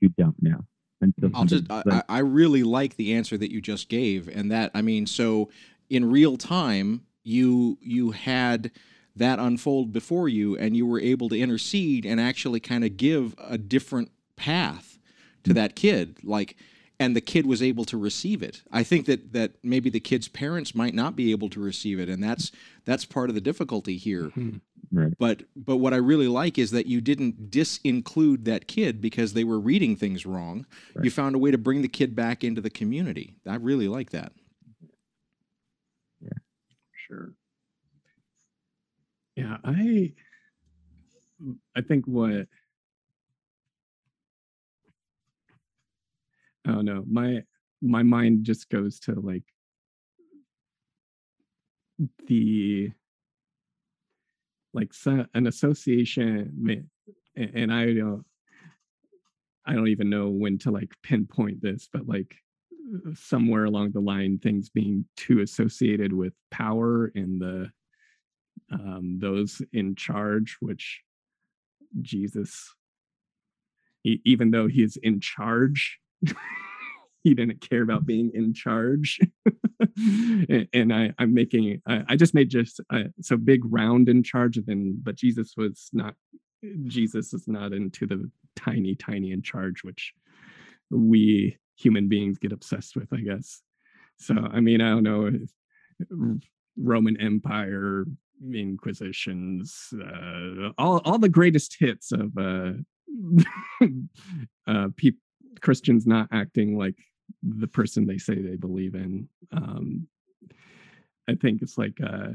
you 0.00 0.10
don't 0.10 0.40
know. 0.42 0.64
And 1.00 1.14
I'll 1.34 1.46
just, 1.46 1.64
I, 1.70 2.02
I 2.08 2.18
really 2.18 2.62
like 2.62 2.96
the 2.96 3.14
answer 3.14 3.38
that 3.38 3.50
you 3.50 3.62
just 3.62 3.88
gave. 3.88 4.28
And 4.28 4.50
that, 4.52 4.70
I 4.74 4.82
mean, 4.82 5.06
so 5.06 5.48
in 5.90 6.08
real 6.10 6.36
time 6.36 7.04
you 7.22 7.76
you 7.82 8.12
had 8.12 8.70
that 9.16 9.38
unfold 9.38 9.92
before 9.92 10.28
you 10.28 10.56
and 10.56 10.76
you 10.76 10.86
were 10.86 11.00
able 11.00 11.28
to 11.28 11.38
intercede 11.38 12.06
and 12.06 12.20
actually 12.20 12.60
kind 12.60 12.84
of 12.84 12.96
give 12.96 13.34
a 13.38 13.58
different 13.58 14.10
path 14.36 14.98
to 15.44 15.52
that 15.52 15.76
kid 15.76 16.18
like 16.22 16.56
and 16.98 17.16
the 17.16 17.20
kid 17.20 17.46
was 17.46 17.62
able 17.62 17.84
to 17.84 17.98
receive 17.98 18.42
it 18.42 18.62
i 18.70 18.82
think 18.82 19.06
that 19.06 19.32
that 19.32 19.52
maybe 19.62 19.90
the 19.90 20.00
kid's 20.00 20.28
parents 20.28 20.74
might 20.74 20.94
not 20.94 21.16
be 21.16 21.32
able 21.32 21.48
to 21.48 21.60
receive 21.60 21.98
it 21.98 22.08
and 22.08 22.22
that's 22.22 22.52
that's 22.84 23.04
part 23.04 23.28
of 23.28 23.34
the 23.34 23.40
difficulty 23.40 23.96
here 23.96 24.24
mm-hmm. 24.28 24.56
right. 24.92 25.12
but 25.18 25.42
but 25.56 25.76
what 25.76 25.92
i 25.92 25.96
really 25.96 26.28
like 26.28 26.56
is 26.56 26.70
that 26.70 26.86
you 26.86 27.00
didn't 27.00 27.50
disinclude 27.50 28.44
that 28.44 28.68
kid 28.68 29.00
because 29.00 29.32
they 29.32 29.44
were 29.44 29.58
reading 29.58 29.96
things 29.96 30.24
wrong 30.24 30.64
right. 30.94 31.04
you 31.04 31.10
found 31.10 31.34
a 31.34 31.38
way 31.38 31.50
to 31.50 31.58
bring 31.58 31.82
the 31.82 31.88
kid 31.88 32.14
back 32.14 32.44
into 32.44 32.60
the 32.60 32.70
community 32.70 33.34
i 33.46 33.56
really 33.56 33.88
like 33.88 34.10
that 34.10 34.32
sure. 37.10 37.32
Yeah, 39.36 39.56
I 39.64 40.12
mm, 41.42 41.56
I 41.76 41.80
think 41.80 42.06
what 42.06 42.46
I 46.66 46.72
don't 46.72 46.84
know, 46.84 47.04
my 47.10 47.42
my 47.82 48.02
mind 48.02 48.44
just 48.44 48.68
goes 48.68 49.00
to 49.00 49.14
like 49.14 49.44
the 52.26 52.90
like 54.72 54.92
an 55.34 55.46
association 55.46 56.86
and 57.36 57.72
i 57.72 57.92
don't 57.92 58.24
i 59.66 59.72
don't 59.72 59.88
even 59.88 60.08
know 60.08 60.28
when 60.28 60.58
to 60.58 60.70
like 60.70 60.92
pinpoint 61.02 61.60
this 61.60 61.88
but 61.92 62.06
like 62.06 62.36
somewhere 63.14 63.64
along 63.64 63.92
the 63.92 64.00
line 64.00 64.38
things 64.38 64.68
being 64.68 65.04
too 65.16 65.40
associated 65.40 66.12
with 66.12 66.32
power 66.50 67.10
and 67.14 67.40
the 67.40 67.70
um, 68.72 69.18
those 69.20 69.62
in 69.72 69.94
charge 69.94 70.56
which 70.60 71.00
jesus 72.00 72.72
he, 74.02 74.20
even 74.24 74.50
though 74.50 74.68
he's 74.68 74.96
in 74.96 75.20
charge 75.20 75.98
he 77.22 77.34
didn't 77.34 77.60
care 77.60 77.82
about 77.82 78.06
being 78.06 78.30
in 78.34 78.54
charge. 78.54 79.20
And, 79.96 80.68
and, 80.74 80.92
I, 80.92 81.12
I'm 81.18 81.32
making 81.32 81.80
I, 81.86 82.04
I 82.10 82.16
just 82.16 82.34
made 82.34 82.50
just 82.50 82.80
uh, 82.90 83.04
so 83.22 83.38
big 83.38 83.62
round 83.64 84.10
in 84.10 84.22
charge 84.22 84.58
of 84.58 84.68
him, 84.68 85.00
but 85.02 85.16
Jesus 85.16 85.54
was 85.56 85.88
not 85.94 86.14
Jesus 86.86 87.32
is 87.32 87.48
not 87.48 87.72
into 87.72 88.06
the 88.06 88.30
tiny 88.56 88.94
tiny 88.94 89.32
in 89.32 89.40
charge, 89.40 89.82
which 89.82 90.12
we 90.90 91.56
human 91.80 92.08
beings 92.08 92.38
get 92.38 92.52
obsessed 92.52 92.96
with, 92.96 93.12
I 93.12 93.20
guess. 93.20 93.62
So 94.18 94.34
I 94.34 94.60
mean, 94.60 94.80
I 94.80 94.90
don't 94.90 95.02
know 95.02 95.30
Roman 96.76 97.20
Empire, 97.20 98.04
Inquisitions, 98.52 99.92
uh, 100.02 100.70
all 100.78 100.98
all 101.04 101.18
the 101.18 101.28
greatest 101.28 101.76
hits 101.78 102.12
of 102.12 102.36
uh, 102.38 102.72
uh, 104.66 104.88
pe- 104.96 105.10
Christians 105.60 106.06
not 106.06 106.28
acting 106.32 106.78
like 106.78 106.96
the 107.42 107.68
person 107.68 108.06
they 108.06 108.18
say 108.18 108.34
they 108.36 108.56
believe 108.56 108.94
in. 108.94 109.28
Um, 109.52 110.06
I 111.28 111.34
think 111.34 111.62
it's 111.62 111.78
like, 111.78 111.98
uh, 112.04 112.32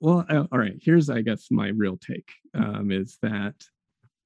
well, 0.00 0.26
uh, 0.28 0.44
all 0.52 0.58
right. 0.58 0.78
Here's, 0.80 1.08
I 1.08 1.22
guess, 1.22 1.48
my 1.50 1.68
real 1.68 1.96
take 1.96 2.30
um, 2.54 2.90
is 2.90 3.18
that 3.22 3.54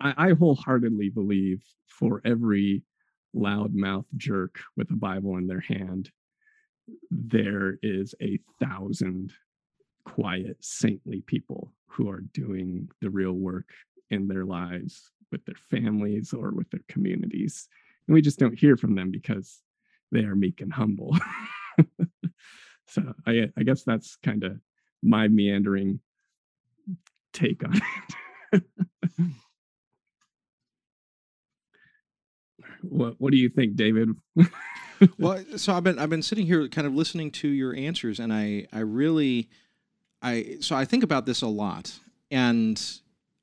I, 0.01 0.15
I 0.17 0.33
wholeheartedly 0.33 1.11
believe 1.11 1.63
for 1.87 2.21
every 2.25 2.83
loudmouth 3.37 4.07
jerk 4.17 4.61
with 4.77 4.91
a 4.91 4.97
Bible 4.97 5.37
in 5.37 5.47
their 5.47 5.61
hand, 5.61 6.11
there 7.11 7.79
is 7.83 8.15
a 8.23 8.39
thousand 8.61 9.33
quiet, 10.05 10.57
saintly 10.61 11.23
people 11.27 11.73
who 11.89 12.09
are 12.09 12.21
doing 12.33 12.89
the 13.01 13.11
real 13.11 13.33
work 13.33 13.71
in 14.11 14.29
their 14.29 14.45
lives 14.45 15.11
with 15.33 15.45
their 15.45 15.57
families 15.71 16.33
or 16.33 16.53
with 16.53 16.71
their 16.71 16.85
communities. 16.89 17.69
And 18.07 18.15
we 18.15 18.23
just 18.23 18.39
don't 18.39 18.59
hear 18.59 18.77
from 18.77 18.95
them 18.95 19.11
because 19.11 19.61
they 20.13 20.21
are 20.21 20.37
meek 20.37 20.61
and 20.61 20.73
humble. 20.73 21.17
So 22.89 23.15
i 23.27 23.51
i 23.57 23.63
guess 23.63 23.83
that's 23.83 24.17
kind 24.17 24.45
of 24.45 24.59
my 25.03 25.29
meandering 25.29 26.01
take 27.33 27.63
on 27.65 27.81
it 28.53 28.63
what 32.83 33.15
what 33.19 33.33
do 33.33 33.39
you 33.39 33.49
think 33.49 33.77
david? 33.77 34.11
Well 35.19 35.45
so 35.57 35.75
i've 35.75 35.85
been 35.85 35.99
i've 35.99 36.09
been 36.09 36.23
sitting 36.23 36.47
here 36.47 36.67
kind 36.69 36.87
of 36.87 36.95
listening 36.95 37.31
to 37.33 37.49
your 37.49 37.77
answers 37.77 38.19
and 38.19 38.33
i 38.33 38.67
i 38.73 38.79
really 38.79 39.51
i 40.23 40.57
so 40.61 40.75
i 40.75 40.87
think 40.87 41.05
about 41.05 41.27
this 41.27 41.43
a 41.43 41.47
lot 41.47 41.99
and 42.31 42.83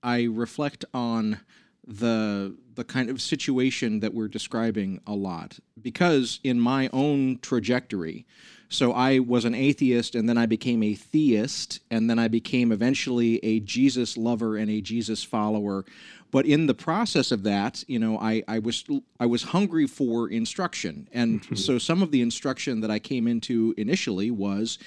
i 0.02 0.24
reflect 0.24 0.84
on 0.96 1.40
the 1.86 2.56
the 2.76 2.84
kind 2.84 3.10
of 3.10 3.22
situation 3.22 4.00
that 4.00 4.14
we're 4.14 4.28
describing 4.28 5.00
a 5.06 5.14
lot. 5.14 5.60
Because 5.82 6.40
in 6.44 6.60
my 6.60 6.90
own 6.92 7.40
trajectory 7.40 8.26
so 8.74 8.92
I 8.92 9.20
was 9.20 9.46
an 9.46 9.54
atheist 9.54 10.16
and 10.16 10.28
then 10.28 10.38
I 10.38 10.48
became 10.48 10.82
a 10.82 10.96
theist 10.96 11.80
and 11.92 12.10
then 12.10 12.18
I 12.18 12.28
became 12.28 12.72
eventually 12.72 13.38
a 13.44 13.60
Jesus 13.60 14.18
lover 14.18 14.58
and 14.58 14.68
a 14.72 14.82
Jesus 14.82 15.24
follower. 15.24 15.86
But 16.32 16.48
in 16.48 16.66
the 16.66 16.74
process 16.74 17.32
of 17.32 17.44
that 17.44 17.84
you 17.88 18.00
know 18.00 18.18
I, 18.18 18.44
I 18.48 18.58
was 18.58 18.84
I 19.20 19.28
was 19.28 19.44
hungry 19.44 19.86
for 19.86 20.28
instruction. 20.28 21.08
And 21.14 21.44
mm-hmm. 21.44 21.54
so 21.56 21.78
some 21.78 22.02
of 22.02 22.10
the 22.10 22.22
instruction 22.22 22.82
that 22.82 22.90
I 22.90 22.98
came 22.98 23.28
into 23.28 23.76
initially 23.78 24.32
was 24.32 24.80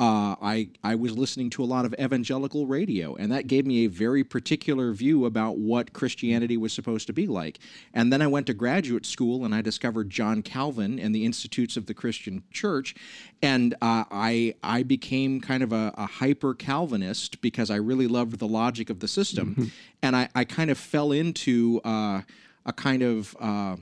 uh, 0.00 0.34
I 0.42 0.68
I 0.82 0.96
was 0.96 1.16
listening 1.16 1.50
to 1.50 1.62
a 1.62 1.66
lot 1.66 1.84
of 1.84 1.94
evangelical 2.00 2.66
radio, 2.66 3.14
and 3.14 3.30
that 3.30 3.46
gave 3.46 3.66
me 3.66 3.84
a 3.84 3.88
very 3.88 4.24
particular 4.24 4.92
view 4.92 5.26
about 5.26 5.58
what 5.58 5.92
Christianity 5.92 6.56
was 6.56 6.72
supposed 6.72 7.06
to 7.06 7.12
be 7.12 7.26
like. 7.26 7.60
And 7.94 8.12
then 8.12 8.20
I 8.20 8.26
went 8.26 8.46
to 8.48 8.54
graduate 8.54 9.06
school, 9.06 9.44
and 9.44 9.54
I 9.54 9.60
discovered 9.60 10.10
John 10.10 10.42
Calvin 10.42 10.98
and 10.98 11.14
the 11.14 11.24
Institutes 11.24 11.76
of 11.76 11.86
the 11.86 11.94
Christian 11.94 12.42
Church, 12.50 12.94
and 13.42 13.74
uh, 13.74 14.04
I 14.10 14.54
I 14.62 14.82
became 14.82 15.40
kind 15.40 15.62
of 15.62 15.72
a, 15.72 15.94
a, 15.96 16.06
hyper 16.06 16.54
Calvinist 16.54 17.40
because 17.40 17.70
I 17.70 17.76
really 17.76 18.08
loved 18.08 18.38
the 18.38 18.48
logic 18.48 18.90
of 18.90 18.98
the 18.98 19.08
system, 19.08 19.50
mm-hmm. 19.50 19.68
and 20.02 20.16
I 20.16 20.28
I 20.34 20.44
kind 20.44 20.70
of 20.70 20.78
fell 20.78 21.12
into 21.12 21.80
uh, 21.84 22.22
a 22.66 22.72
kind 22.72 23.02
of 23.02 23.36
uh, 23.38 23.76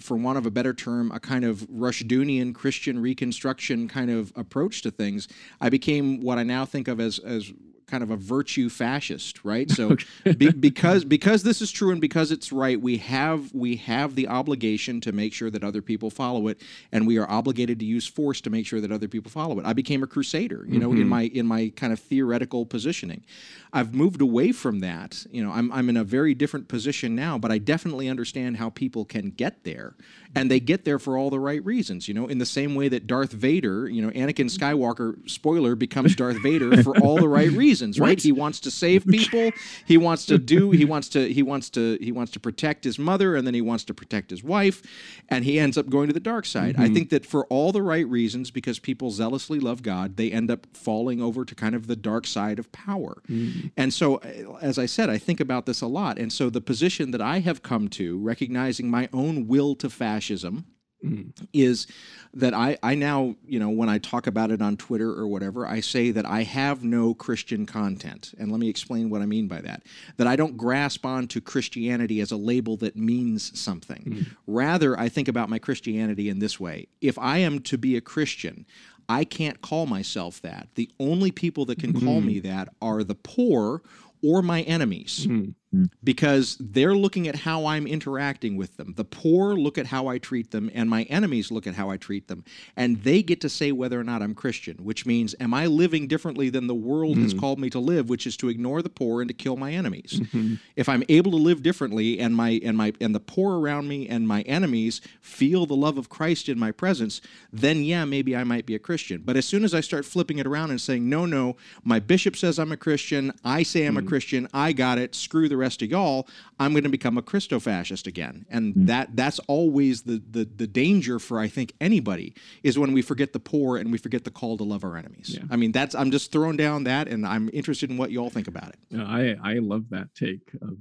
for 0.00 0.16
want 0.16 0.38
of 0.38 0.46
a 0.46 0.50
better 0.50 0.72
term, 0.72 1.10
a 1.12 1.20
kind 1.20 1.44
of 1.44 1.60
Rushdoonian 1.68 2.54
Christian 2.54 2.98
reconstruction 2.98 3.88
kind 3.88 4.10
of 4.10 4.32
approach 4.36 4.82
to 4.82 4.90
things, 4.90 5.28
I 5.60 5.68
became 5.68 6.20
what 6.20 6.38
I 6.38 6.42
now 6.42 6.64
think 6.64 6.88
of 6.88 7.00
as 7.00 7.18
as 7.18 7.52
kind 7.88 8.02
of 8.02 8.10
a 8.10 8.16
virtue 8.16 8.68
fascist, 8.68 9.44
right? 9.44 9.70
So 9.70 9.96
be, 10.36 10.50
because 10.50 11.04
because 11.04 11.42
this 11.42 11.60
is 11.60 11.70
true 11.72 11.90
and 11.90 12.00
because 12.00 12.30
it's 12.30 12.52
right, 12.52 12.80
we 12.80 12.98
have 12.98 13.52
we 13.54 13.76
have 13.76 14.14
the 14.14 14.28
obligation 14.28 15.00
to 15.00 15.12
make 15.12 15.32
sure 15.32 15.50
that 15.50 15.64
other 15.64 15.82
people 15.82 16.10
follow 16.10 16.48
it, 16.48 16.60
and 16.92 17.06
we 17.06 17.18
are 17.18 17.28
obligated 17.28 17.78
to 17.80 17.84
use 17.84 18.06
force 18.06 18.40
to 18.42 18.50
make 18.50 18.66
sure 18.66 18.80
that 18.80 18.92
other 18.92 19.08
people 19.08 19.30
follow 19.30 19.58
it. 19.58 19.66
I 19.66 19.72
became 19.72 20.02
a 20.02 20.06
crusader, 20.06 20.64
you 20.68 20.78
know, 20.78 20.90
mm-hmm. 20.90 21.02
in 21.02 21.08
my 21.08 21.22
in 21.22 21.46
my 21.46 21.72
kind 21.74 21.92
of 21.92 21.98
theoretical 21.98 22.66
positioning. 22.66 23.24
I've 23.72 23.94
moved 23.94 24.20
away 24.20 24.52
from 24.52 24.80
that. 24.80 25.26
You 25.30 25.42
know, 25.42 25.50
I'm 25.50 25.72
I'm 25.72 25.88
in 25.88 25.96
a 25.96 26.04
very 26.04 26.34
different 26.34 26.68
position 26.68 27.14
now, 27.14 27.38
but 27.38 27.50
I 27.50 27.58
definitely 27.58 28.08
understand 28.08 28.58
how 28.58 28.70
people 28.70 29.04
can 29.04 29.30
get 29.30 29.64
there, 29.64 29.96
and 30.34 30.50
they 30.50 30.60
get 30.60 30.84
there 30.84 30.98
for 30.98 31.16
all 31.16 31.30
the 31.30 31.40
right 31.40 31.64
reasons. 31.64 32.06
You 32.06 32.14
know, 32.14 32.26
in 32.26 32.38
the 32.38 32.46
same 32.46 32.74
way 32.74 32.88
that 32.88 33.06
Darth 33.06 33.32
Vader, 33.32 33.88
you 33.88 34.02
know, 34.02 34.10
Anakin 34.10 34.50
Skywalker, 34.58 35.28
spoiler, 35.28 35.74
becomes 35.74 36.14
Darth 36.14 36.42
Vader 36.42 36.82
for 36.82 36.98
all 36.98 37.16
the 37.16 37.28
right 37.28 37.50
reasons 37.50 37.77
reasons, 37.78 38.00
right? 38.00 38.20
He 38.20 38.32
wants 38.32 38.60
to 38.60 38.70
save 38.70 39.06
people. 39.10 39.50
he 39.86 39.96
wants 39.96 40.26
to 40.26 40.38
do. 40.38 40.70
He 40.70 40.84
wants 40.84 41.08
to. 41.10 41.32
He 41.32 41.42
wants 41.42 41.70
to. 41.70 41.98
He 42.00 42.12
wants 42.12 42.32
to 42.32 42.40
protect 42.40 42.84
his 42.84 42.98
mother, 42.98 43.36
and 43.36 43.46
then 43.46 43.54
he 43.54 43.60
wants 43.60 43.84
to 43.84 43.94
protect 43.94 44.30
his 44.30 44.42
wife, 44.42 44.82
and 45.28 45.44
he 45.44 45.58
ends 45.58 45.78
up 45.78 45.88
going 45.88 46.08
to 46.08 46.12
the 46.12 46.20
dark 46.20 46.44
side. 46.44 46.74
Mm-hmm. 46.74 46.82
I 46.82 46.88
think 46.88 47.10
that 47.10 47.24
for 47.24 47.46
all 47.46 47.72
the 47.72 47.82
right 47.82 48.06
reasons, 48.08 48.50
because 48.50 48.78
people 48.78 49.10
zealously 49.10 49.60
love 49.60 49.82
God, 49.82 50.16
they 50.16 50.30
end 50.30 50.50
up 50.50 50.66
falling 50.74 51.22
over 51.22 51.44
to 51.44 51.54
kind 51.54 51.74
of 51.74 51.86
the 51.86 51.96
dark 51.96 52.26
side 52.26 52.58
of 52.58 52.70
power. 52.72 53.22
Mm-hmm. 53.28 53.68
And 53.76 53.92
so, 53.92 54.16
as 54.60 54.78
I 54.78 54.86
said, 54.86 55.10
I 55.10 55.18
think 55.18 55.40
about 55.40 55.66
this 55.66 55.80
a 55.80 55.86
lot. 55.86 56.18
And 56.18 56.32
so, 56.32 56.50
the 56.50 56.60
position 56.60 57.10
that 57.12 57.22
I 57.22 57.40
have 57.40 57.62
come 57.62 57.88
to, 57.90 58.18
recognizing 58.18 58.90
my 58.90 59.08
own 59.12 59.46
will 59.46 59.74
to 59.76 59.88
fascism 59.90 60.66
Mm. 61.04 61.30
is 61.52 61.86
that 62.34 62.54
I, 62.54 62.76
I 62.82 62.96
now, 62.96 63.36
you 63.46 63.60
know, 63.60 63.70
when 63.70 63.88
I 63.88 63.98
talk 63.98 64.26
about 64.26 64.50
it 64.50 64.60
on 64.60 64.76
Twitter 64.76 65.08
or 65.08 65.28
whatever, 65.28 65.64
I 65.64 65.78
say 65.78 66.10
that 66.10 66.26
I 66.26 66.42
have 66.42 66.82
no 66.82 67.14
Christian 67.14 67.66
content. 67.66 68.34
And 68.36 68.50
let 68.50 68.58
me 68.58 68.68
explain 68.68 69.08
what 69.08 69.22
I 69.22 69.26
mean 69.26 69.46
by 69.46 69.60
that. 69.60 69.84
That 70.16 70.26
I 70.26 70.34
don't 70.34 70.56
grasp 70.56 71.06
onto 71.06 71.40
Christianity 71.40 72.20
as 72.20 72.32
a 72.32 72.36
label 72.36 72.76
that 72.78 72.96
means 72.96 73.56
something. 73.58 74.02
Mm. 74.04 74.36
Rather, 74.48 74.98
I 74.98 75.08
think 75.08 75.28
about 75.28 75.48
my 75.48 75.60
Christianity 75.60 76.28
in 76.28 76.40
this 76.40 76.58
way 76.58 76.88
if 77.00 77.16
I 77.16 77.38
am 77.38 77.60
to 77.60 77.78
be 77.78 77.96
a 77.96 78.00
Christian, 78.00 78.66
I 79.08 79.22
can't 79.24 79.62
call 79.62 79.86
myself 79.86 80.42
that. 80.42 80.68
The 80.74 80.90
only 80.98 81.30
people 81.30 81.64
that 81.66 81.78
can 81.78 81.92
mm. 81.92 82.04
call 82.04 82.20
me 82.20 82.40
that 82.40 82.70
are 82.82 83.04
the 83.04 83.14
poor 83.14 83.82
or 84.22 84.42
my 84.42 84.62
enemies. 84.62 85.26
Mm. 85.74 85.78
Hmm. 85.78 85.84
because 86.02 86.56
they're 86.58 86.94
looking 86.94 87.28
at 87.28 87.36
how 87.36 87.66
I'm 87.66 87.86
interacting 87.86 88.56
with 88.56 88.78
them. 88.78 88.94
The 88.96 89.04
poor 89.04 89.54
look 89.54 89.76
at 89.76 89.84
how 89.84 90.06
I 90.06 90.16
treat 90.16 90.50
them, 90.50 90.70
and 90.72 90.88
my 90.88 91.02
enemies 91.04 91.50
look 91.50 91.66
at 91.66 91.74
how 91.74 91.90
I 91.90 91.98
treat 91.98 92.26
them. 92.26 92.42
And 92.74 93.02
they 93.02 93.22
get 93.22 93.42
to 93.42 93.50
say 93.50 93.70
whether 93.72 94.00
or 94.00 94.04
not 94.04 94.22
I'm 94.22 94.34
Christian, 94.34 94.78
which 94.78 95.04
means, 95.04 95.34
am 95.38 95.52
I 95.52 95.66
living 95.66 96.08
differently 96.08 96.48
than 96.48 96.68
the 96.68 96.74
world 96.74 97.16
mm-hmm. 97.16 97.22
has 97.24 97.32
hmm. 97.32 97.40
called 97.40 97.58
me 97.58 97.68
to 97.70 97.78
live, 97.78 98.08
which 98.08 98.26
is 98.26 98.34
to 98.38 98.48
ignore 98.48 98.80
the 98.80 98.88
poor 98.88 99.20
and 99.20 99.28
to 99.28 99.34
kill 99.34 99.56
my 99.56 99.72
enemies? 99.72 100.20
Mm-hmm. 100.20 100.54
If 100.74 100.88
I'm 100.88 101.02
able 101.10 101.32
to 101.32 101.36
live 101.36 101.62
differently 101.62 102.18
and 102.18 102.34
my 102.34 102.60
and 102.64 102.74
my 102.74 102.94
and 102.98 103.14
the 103.14 103.20
poor 103.20 103.60
around 103.60 103.88
me 103.88 104.08
and 104.08 104.26
my 104.26 104.40
enemies 104.42 105.02
feel 105.20 105.66
the 105.66 105.76
love 105.76 105.98
of 105.98 106.08
Christ 106.08 106.48
in 106.48 106.58
my 106.58 106.72
presence, 106.72 107.20
then 107.52 107.82
yeah, 107.84 108.06
maybe 108.06 108.34
I 108.34 108.44
might 108.44 108.64
be 108.64 108.74
a 108.74 108.78
Christian. 108.78 109.20
But 109.22 109.36
as 109.36 109.44
soon 109.44 109.64
as 109.64 109.74
I 109.74 109.80
start 109.80 110.06
flipping 110.06 110.38
it 110.38 110.46
around 110.46 110.70
and 110.70 110.80
saying, 110.80 111.06
no, 111.06 111.26
no, 111.26 111.56
my 111.84 112.00
bishop 112.00 112.36
says 112.36 112.58
I'm 112.58 112.72
a 112.72 112.76
Christian, 112.78 113.34
I 113.44 113.62
say 113.64 113.84
I'm 113.84 113.90
mm-hmm. 113.90 113.98
a 113.98 114.00
hmm. 114.00 114.08
Christian, 114.08 114.48
I 114.54 114.72
got 114.72 114.96
it, 114.96 115.14
screw 115.14 115.46
the 115.46 115.57
rest 115.58 115.82
of 115.82 115.90
y'all, 115.90 116.28
I'm 116.58 116.72
going 116.72 116.84
to 116.84 116.88
become 116.88 117.18
a 117.18 117.22
Christo 117.22 117.60
fascist 117.60 118.06
again. 118.06 118.46
And 118.48 118.74
mm. 118.74 118.86
that 118.86 119.14
that's 119.14 119.38
always 119.40 120.02
the, 120.02 120.22
the 120.30 120.44
the 120.44 120.66
danger 120.66 121.18
for 121.18 121.38
I 121.38 121.48
think 121.48 121.74
anybody 121.80 122.34
is 122.62 122.78
when 122.78 122.92
we 122.92 123.02
forget 123.02 123.32
the 123.32 123.40
poor 123.40 123.76
and 123.76 123.92
we 123.92 123.98
forget 123.98 124.24
the 124.24 124.30
call 124.30 124.56
to 124.56 124.64
love 124.64 124.84
our 124.84 124.96
enemies. 124.96 125.36
Yeah. 125.36 125.44
I 125.50 125.56
mean, 125.56 125.72
that's 125.72 125.94
I'm 125.94 126.10
just 126.10 126.32
throwing 126.32 126.56
down 126.56 126.84
that, 126.84 127.08
and 127.08 127.26
I'm 127.26 127.50
interested 127.52 127.90
in 127.90 127.96
what 127.96 128.10
you 128.10 128.20
all 128.20 128.30
think 128.30 128.48
about 128.48 128.68
it. 128.70 128.78
You 128.88 128.98
know, 128.98 129.04
I 129.04 129.36
I 129.42 129.54
love 129.58 129.90
that 129.90 130.14
take 130.14 130.50
of 130.62 130.78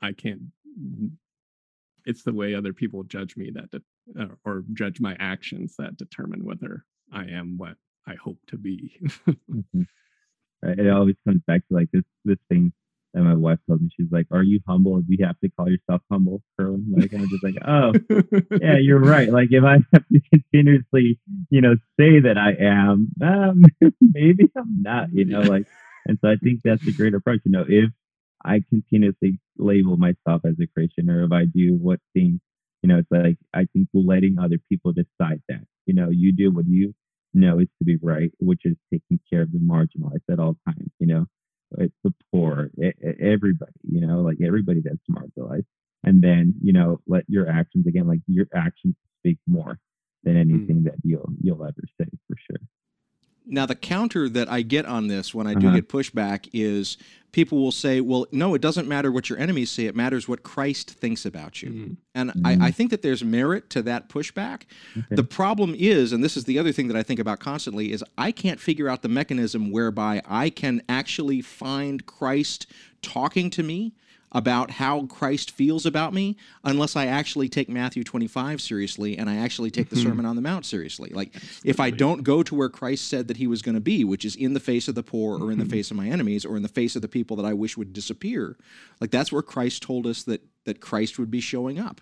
I 0.00 0.12
can't. 0.12 0.40
It's 2.04 2.22
the 2.22 2.32
way 2.32 2.54
other 2.54 2.72
people 2.72 3.04
judge 3.04 3.36
me 3.36 3.50
that 3.54 3.70
de- 3.70 3.82
uh, 4.20 4.26
or 4.44 4.64
judge 4.72 5.00
my 5.00 5.16
actions 5.20 5.74
that 5.78 5.96
determine 5.96 6.44
whether 6.44 6.84
I 7.12 7.24
am 7.26 7.56
what 7.56 7.76
I 8.06 8.14
hope 8.14 8.38
to 8.48 8.56
be. 8.56 8.98
mm-hmm. 9.28 9.82
It 10.64 10.90
always 10.90 11.16
comes 11.26 11.42
back 11.46 11.66
to 11.68 11.74
like 11.74 11.90
this 11.92 12.04
this 12.24 12.38
thing 12.48 12.72
that 13.14 13.22
my 13.22 13.34
wife 13.34 13.58
told 13.68 13.82
me. 13.82 13.90
She's 13.96 14.10
like, 14.10 14.26
"Are 14.30 14.42
you 14.42 14.60
humble? 14.66 14.96
Do 15.00 15.06
you 15.08 15.24
have 15.26 15.38
to 15.40 15.50
call 15.50 15.68
yourself 15.68 16.02
humble, 16.10 16.42
Kerwin?" 16.58 16.86
Like, 16.96 17.12
I'm 17.12 17.28
just 17.28 17.44
like, 17.44 17.56
"Oh, 17.66 17.92
yeah, 18.60 18.78
you're 18.78 19.00
right. 19.00 19.30
Like, 19.30 19.48
if 19.50 19.64
I 19.64 19.78
have 19.92 20.04
to 20.08 20.20
continuously, 20.32 21.18
you 21.50 21.60
know, 21.60 21.74
say 21.98 22.20
that 22.20 22.36
I 22.38 22.52
am, 22.62 23.08
um, 23.22 23.62
maybe 24.00 24.50
I'm 24.56 24.82
not. 24.82 25.08
You 25.12 25.26
know, 25.26 25.40
like, 25.40 25.66
and 26.06 26.18
so 26.20 26.30
I 26.30 26.36
think 26.36 26.60
that's 26.64 26.86
a 26.86 26.92
great 26.92 27.14
approach. 27.14 27.40
You 27.44 27.52
know, 27.52 27.64
if 27.68 27.90
I 28.44 28.62
continuously 28.68 29.38
label 29.58 29.96
myself 29.96 30.42
as 30.44 30.54
a 30.60 30.66
Christian, 30.74 31.10
or 31.10 31.24
if 31.24 31.32
I 31.32 31.44
do 31.44 31.74
what 31.74 32.00
seems, 32.16 32.40
you 32.82 32.88
know, 32.88 32.98
it's 32.98 33.10
like 33.10 33.36
I 33.54 33.66
think 33.72 33.88
letting 33.94 34.36
other 34.38 34.58
people 34.68 34.92
decide 34.92 35.42
that. 35.48 35.64
You 35.86 35.94
know, 35.94 36.08
you 36.10 36.32
do 36.34 36.50
what 36.50 36.66
you 36.66 36.94
know 37.34 37.58
is 37.58 37.68
to 37.78 37.84
be 37.84 37.98
right, 38.02 38.30
which 38.38 38.62
is 38.64 38.76
taking 38.92 39.20
care 39.30 39.42
of 39.42 39.52
the 39.52 39.58
marginalized 39.58 40.30
at 40.30 40.38
all 40.38 40.56
times. 40.66 40.90
You 40.98 41.06
know, 41.06 41.26
it's 41.78 41.94
the 42.04 42.12
poor, 42.32 42.70
everybody. 43.02 43.72
You 43.90 44.06
know, 44.06 44.20
like 44.20 44.38
everybody 44.44 44.80
that's 44.80 44.96
marginalized, 45.10 45.66
and 46.04 46.22
then 46.22 46.54
you 46.62 46.72
know, 46.72 47.00
let 47.06 47.24
your 47.28 47.48
actions 47.48 47.86
again, 47.86 48.06
like 48.06 48.20
your 48.26 48.46
actions 48.54 48.94
speak 49.20 49.38
more 49.46 49.78
than 50.24 50.34
hmm. 50.34 50.40
anything 50.40 50.76
mm. 50.76 50.84
that 50.84 50.96
you'll 51.02 51.28
you'll 51.42 51.64
ever 51.64 51.82
say 52.00 52.06
for 52.28 52.36
sure. 52.50 52.60
Now, 53.46 53.66
the 53.66 53.74
counter 53.74 54.28
that 54.28 54.50
I 54.50 54.62
get 54.62 54.86
on 54.86 55.08
this 55.08 55.34
when 55.34 55.46
I 55.46 55.54
do 55.54 55.68
uh-huh. 55.68 55.76
get 55.76 55.88
pushback 55.88 56.48
is 56.52 56.96
people 57.32 57.58
will 57.58 57.72
say, 57.72 58.00
well, 58.00 58.26
no, 58.30 58.54
it 58.54 58.60
doesn't 58.60 58.86
matter 58.86 59.10
what 59.10 59.28
your 59.28 59.38
enemies 59.38 59.70
say. 59.70 59.86
It 59.86 59.96
matters 59.96 60.28
what 60.28 60.42
Christ 60.42 60.90
thinks 60.90 61.24
about 61.24 61.62
you. 61.62 61.70
Mm-hmm. 61.70 61.92
And 62.14 62.30
mm-hmm. 62.30 62.62
I, 62.62 62.66
I, 62.66 62.70
think 62.70 62.90
that 62.90 63.02
there's 63.02 63.24
merit 63.24 63.70
to 63.70 63.82
that 63.82 64.08
pushback. 64.08 64.62
Okay. 64.96 65.16
The 65.16 65.24
problem 65.24 65.74
is, 65.76 66.12
and 66.12 66.22
this 66.22 66.36
is 66.36 66.44
the 66.44 66.58
other 66.58 66.72
thing 66.72 66.88
that 66.88 66.96
I 66.96 67.02
think 67.02 67.18
about 67.18 67.40
constantly, 67.40 67.92
is 67.92 68.04
I 68.18 68.32
can't 68.32 68.60
figure 68.60 68.88
out 68.88 69.02
the 69.02 69.08
mechanism 69.08 69.70
whereby 69.70 70.22
I 70.26 70.50
can 70.50 70.82
actually 70.88 71.40
find 71.40 72.04
Christ 72.04 72.66
talking 73.00 73.50
to 73.50 73.62
me 73.62 73.94
about 74.32 74.72
how 74.72 75.06
Christ 75.06 75.50
feels 75.50 75.86
about 75.86 76.12
me 76.14 76.36
unless 76.64 76.96
I 76.96 77.06
actually 77.06 77.48
take 77.48 77.68
Matthew 77.68 78.02
25 78.02 78.60
seriously 78.60 79.18
and 79.18 79.28
I 79.28 79.36
actually 79.36 79.70
take 79.70 79.90
the 79.90 79.96
mm-hmm. 79.96 80.08
Sermon 80.08 80.26
on 80.26 80.36
the 80.36 80.42
Mount 80.42 80.64
seriously. 80.66 81.10
Like 81.10 81.34
if 81.64 81.78
I 81.78 81.90
don't 81.90 82.22
go 82.22 82.42
to 82.42 82.54
where 82.54 82.68
Christ 82.68 83.08
said 83.08 83.28
that 83.28 83.36
he 83.36 83.46
was 83.46 83.62
going 83.62 83.74
to 83.74 83.80
be, 83.80 84.04
which 84.04 84.24
is 84.24 84.34
in 84.34 84.54
the 84.54 84.60
face 84.60 84.88
of 84.88 84.94
the 84.94 85.02
poor 85.02 85.38
or 85.38 85.52
in 85.52 85.58
the 85.58 85.64
mm-hmm. 85.64 85.70
face 85.70 85.90
of 85.90 85.96
my 85.96 86.08
enemies 86.08 86.44
or 86.44 86.56
in 86.56 86.62
the 86.62 86.68
face 86.68 86.96
of 86.96 87.02
the 87.02 87.08
people 87.08 87.36
that 87.36 87.46
I 87.46 87.52
wish 87.52 87.76
would 87.76 87.92
disappear, 87.92 88.56
like 89.00 89.10
that's 89.10 89.30
where 89.30 89.42
Christ 89.42 89.82
told 89.82 90.06
us 90.06 90.22
that 90.24 90.42
that 90.64 90.80
Christ 90.80 91.18
would 91.18 91.30
be 91.30 91.40
showing 91.40 91.78
up. 91.78 92.00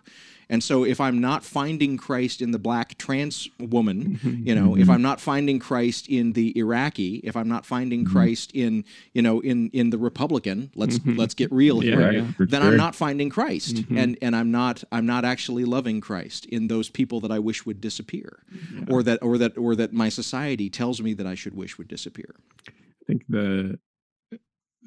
And 0.51 0.65
so 0.65 0.85
if 0.85 1.01
I'm 1.01 1.21
not 1.21 1.45
finding 1.45 1.97
Christ 1.97 2.43
in 2.43 2.51
the 2.51 2.59
black 2.59 2.99
trans 2.99 3.49
woman, 3.61 4.19
mm-hmm. 4.21 4.49
you 4.49 4.55
know, 4.57 4.75
if 4.75 4.83
mm-hmm. 4.83 4.91
I'm 4.91 5.03
not 5.03 5.21
finding 5.21 5.61
Christ 5.61 6.09
in 6.09 6.33
the 6.33 6.59
Iraqi, 6.59 7.21
if 7.23 7.37
I'm 7.37 7.49
not 7.49 7.65
finding 7.65 8.05
mm-hmm. 8.05 8.13
Christ 8.13 8.51
in, 8.53 8.85
you 9.15 9.23
know, 9.23 9.39
in 9.39 9.71
in 9.71 9.91
the 9.91 9.99
Republican, 9.99 10.73
let's 10.75 10.99
let's 11.07 11.35
get 11.35 11.53
real 11.53 11.79
here, 11.79 12.01
yeah, 12.01 12.23
yeah. 12.23 12.47
then. 12.47 12.63
I'm 12.63 12.77
not 12.77 12.97
finding 12.97 13.31
Christ. 13.31 13.77
Mm-hmm. 13.77 13.97
And 13.97 14.19
and 14.21 14.35
I'm 14.35 14.51
not 14.51 14.83
I'm 14.91 15.07
not 15.07 15.25
actually 15.25 15.65
loving 15.65 16.01
Christ 16.01 16.47
in 16.47 16.67
those 16.67 16.91
people 16.91 17.21
that 17.21 17.31
I 17.31 17.39
wish 17.39 17.65
would 17.65 17.81
disappear. 17.81 18.43
Yeah. 18.75 18.85
Or 18.91 19.05
that 19.05 19.23
or 19.23 19.39
that 19.39 19.57
or 19.57 19.77
that 19.77 19.93
my 19.93 20.09
society 20.09 20.69
tells 20.69 21.01
me 21.01 21.15
that 21.15 21.27
I 21.29 21.37
should 21.37 21.55
wish 21.55 21.79
would 21.79 21.89
disappear. 21.89 22.35
I 22.69 23.05
think 23.07 23.23
the 23.29 23.79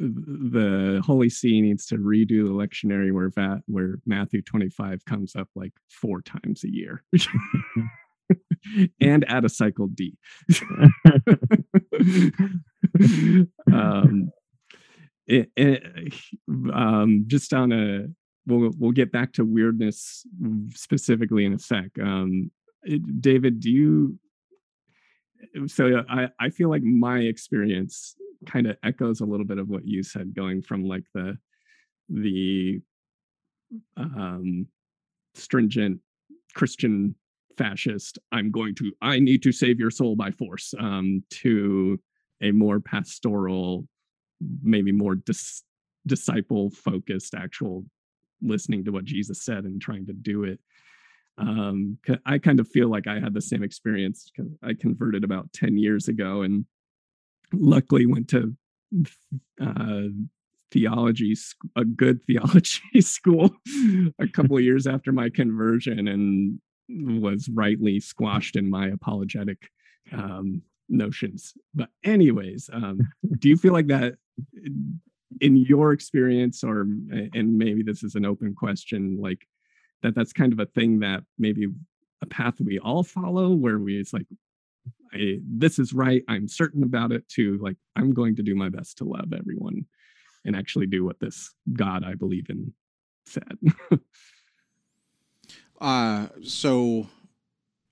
the 0.04 1.02
Holy 1.06 1.30
See 1.30 1.62
needs 1.62 1.86
to 1.88 1.98
redo 1.98 2.46
the 2.46 2.52
lectionary 2.52 3.12
where 3.12 3.30
Va- 3.30 3.64
where 3.68 4.00
Matthew 4.06 4.42
25 4.42 5.06
comes 5.06 5.36
up 5.36 5.50
like 5.56 5.74
four 5.90 6.22
times 6.22 6.64
a 6.64 6.72
year. 6.72 7.04
and 9.02 9.26
add 9.28 9.46
a 9.46 9.50
cycle 9.50 9.88
D. 9.88 10.18
um, 13.72 14.32
it, 15.28 15.52
it, 15.56 16.14
um, 16.74 17.24
just 17.28 17.54
on 17.54 17.72
a, 17.72 18.08
we'll 18.46 18.72
we'll 18.78 18.92
get 18.92 19.12
back 19.12 19.34
to 19.34 19.46
weirdness 19.46 20.26
specifically 20.74 21.46
in 21.46 21.54
a 21.54 21.60
sec. 21.60 21.92
Um, 22.02 22.52
it, 22.84 23.22
David, 23.22 23.60
do 23.60 23.72
you? 23.72 24.20
So 25.68 26.04
I 26.10 26.30
I 26.40 26.50
feel 26.50 26.70
like 26.70 26.84
my 26.84 27.20
experience 27.20 28.16
kind 28.46 28.68
of 28.68 28.78
echoes 28.84 29.22
a 29.22 29.26
little 29.26 29.46
bit 29.46 29.58
of 29.58 29.70
what 29.70 29.86
you 29.86 30.04
said, 30.04 30.36
going 30.36 30.62
from 30.62 30.84
like 30.84 31.04
the 31.14 31.38
the 32.10 32.82
um, 33.98 34.68
stringent 35.36 36.00
Christian 36.54 37.16
fascist, 37.58 38.20
I'm 38.32 38.52
going 38.52 38.76
to, 38.76 38.92
I 39.02 39.20
need 39.20 39.44
to 39.44 39.52
save 39.52 39.80
your 39.80 39.92
soul 39.92 40.16
by 40.16 40.32
force, 40.32 40.74
um, 40.80 41.24
to 41.30 42.00
a 42.42 42.52
more 42.52 42.80
pastoral, 42.80 43.88
maybe 44.62 44.92
more 44.92 45.16
dis- 45.16 45.64
disciple 46.06 46.70
focused, 46.72 47.34
actual 47.36 47.86
listening 48.42 48.84
to 48.86 48.92
what 48.92 49.06
Jesus 49.06 49.44
said 49.44 49.64
and 49.64 49.82
trying 49.82 50.06
to 50.08 50.14
do 50.14 50.44
it. 50.44 50.60
Um, 51.38 51.98
I 52.26 52.38
kind 52.38 52.60
of 52.60 52.68
feel 52.68 52.90
like 52.90 53.08
I 53.08 53.20
had 53.20 53.34
the 53.34 53.42
same 53.42 53.64
experience 53.64 54.30
because 54.36 54.52
I 54.62 54.74
converted 54.74 55.24
about 55.24 55.52
10 55.54 55.78
years 55.78 56.08
ago 56.08 56.44
and 56.44 56.66
luckily 57.54 58.06
went 58.06 58.28
to 58.30 58.56
uh, 59.62 60.02
theology 60.72 61.36
a 61.76 61.86
good 61.86 62.24
theology 62.28 63.02
school 63.02 63.52
a 64.20 64.28
couple 64.34 64.58
of 64.58 64.64
years 64.64 64.88
after 64.88 65.12
my 65.12 65.30
conversion 65.30 66.08
and 66.08 66.60
was 67.22 67.50
rightly 67.50 68.00
squashed 68.00 68.56
in 68.56 68.70
my 68.70 68.88
apologetic 68.88 69.70
um, 70.12 70.62
notions. 70.90 71.54
But 71.74 71.90
anyways 72.04 72.70
um, 72.74 73.00
do 73.40 73.50
you 73.50 73.58
feel 73.58 73.74
like 73.74 73.88
that 73.88 74.16
in 75.42 75.56
your 75.58 75.94
experience 75.94 76.64
or 76.64 76.82
and 76.82 77.58
maybe 77.58 77.84
this 77.84 78.04
is 78.04 78.16
an 78.16 78.26
open 78.26 78.54
question 78.54 79.18
like 79.20 79.48
that 80.02 80.14
that's 80.16 80.34
kind 80.34 80.54
of 80.54 80.60
a 80.60 80.66
thing 80.68 81.00
that 81.00 81.24
maybe 81.40 81.68
a 82.22 82.26
path 82.26 82.60
we 82.60 82.78
all 82.80 83.04
follow 83.04 83.50
where 83.50 83.80
we 83.80 84.00
it's 84.00 84.14
like 84.14 84.28
I, 85.14 85.40
this 85.48 85.80
is 85.80 85.94
right 85.94 86.24
i'm 86.28 86.48
certain 86.48 86.84
about 86.84 87.12
it 87.12 87.28
to 87.30 87.58
like 87.62 87.78
i'm 87.96 88.14
going 88.14 88.36
to 88.36 88.44
do 88.44 88.56
my 88.56 88.70
best 88.70 88.98
to 88.98 89.06
love 89.06 89.34
everyone 89.34 89.86
and 90.46 90.56
actually 90.56 90.88
do 90.88 91.06
what 91.06 91.20
this 91.20 91.54
god 91.74 92.04
i 92.04 92.14
believe 92.16 92.50
in 92.50 92.74
said. 93.26 93.58
Uh 95.82 96.28
so 96.44 97.08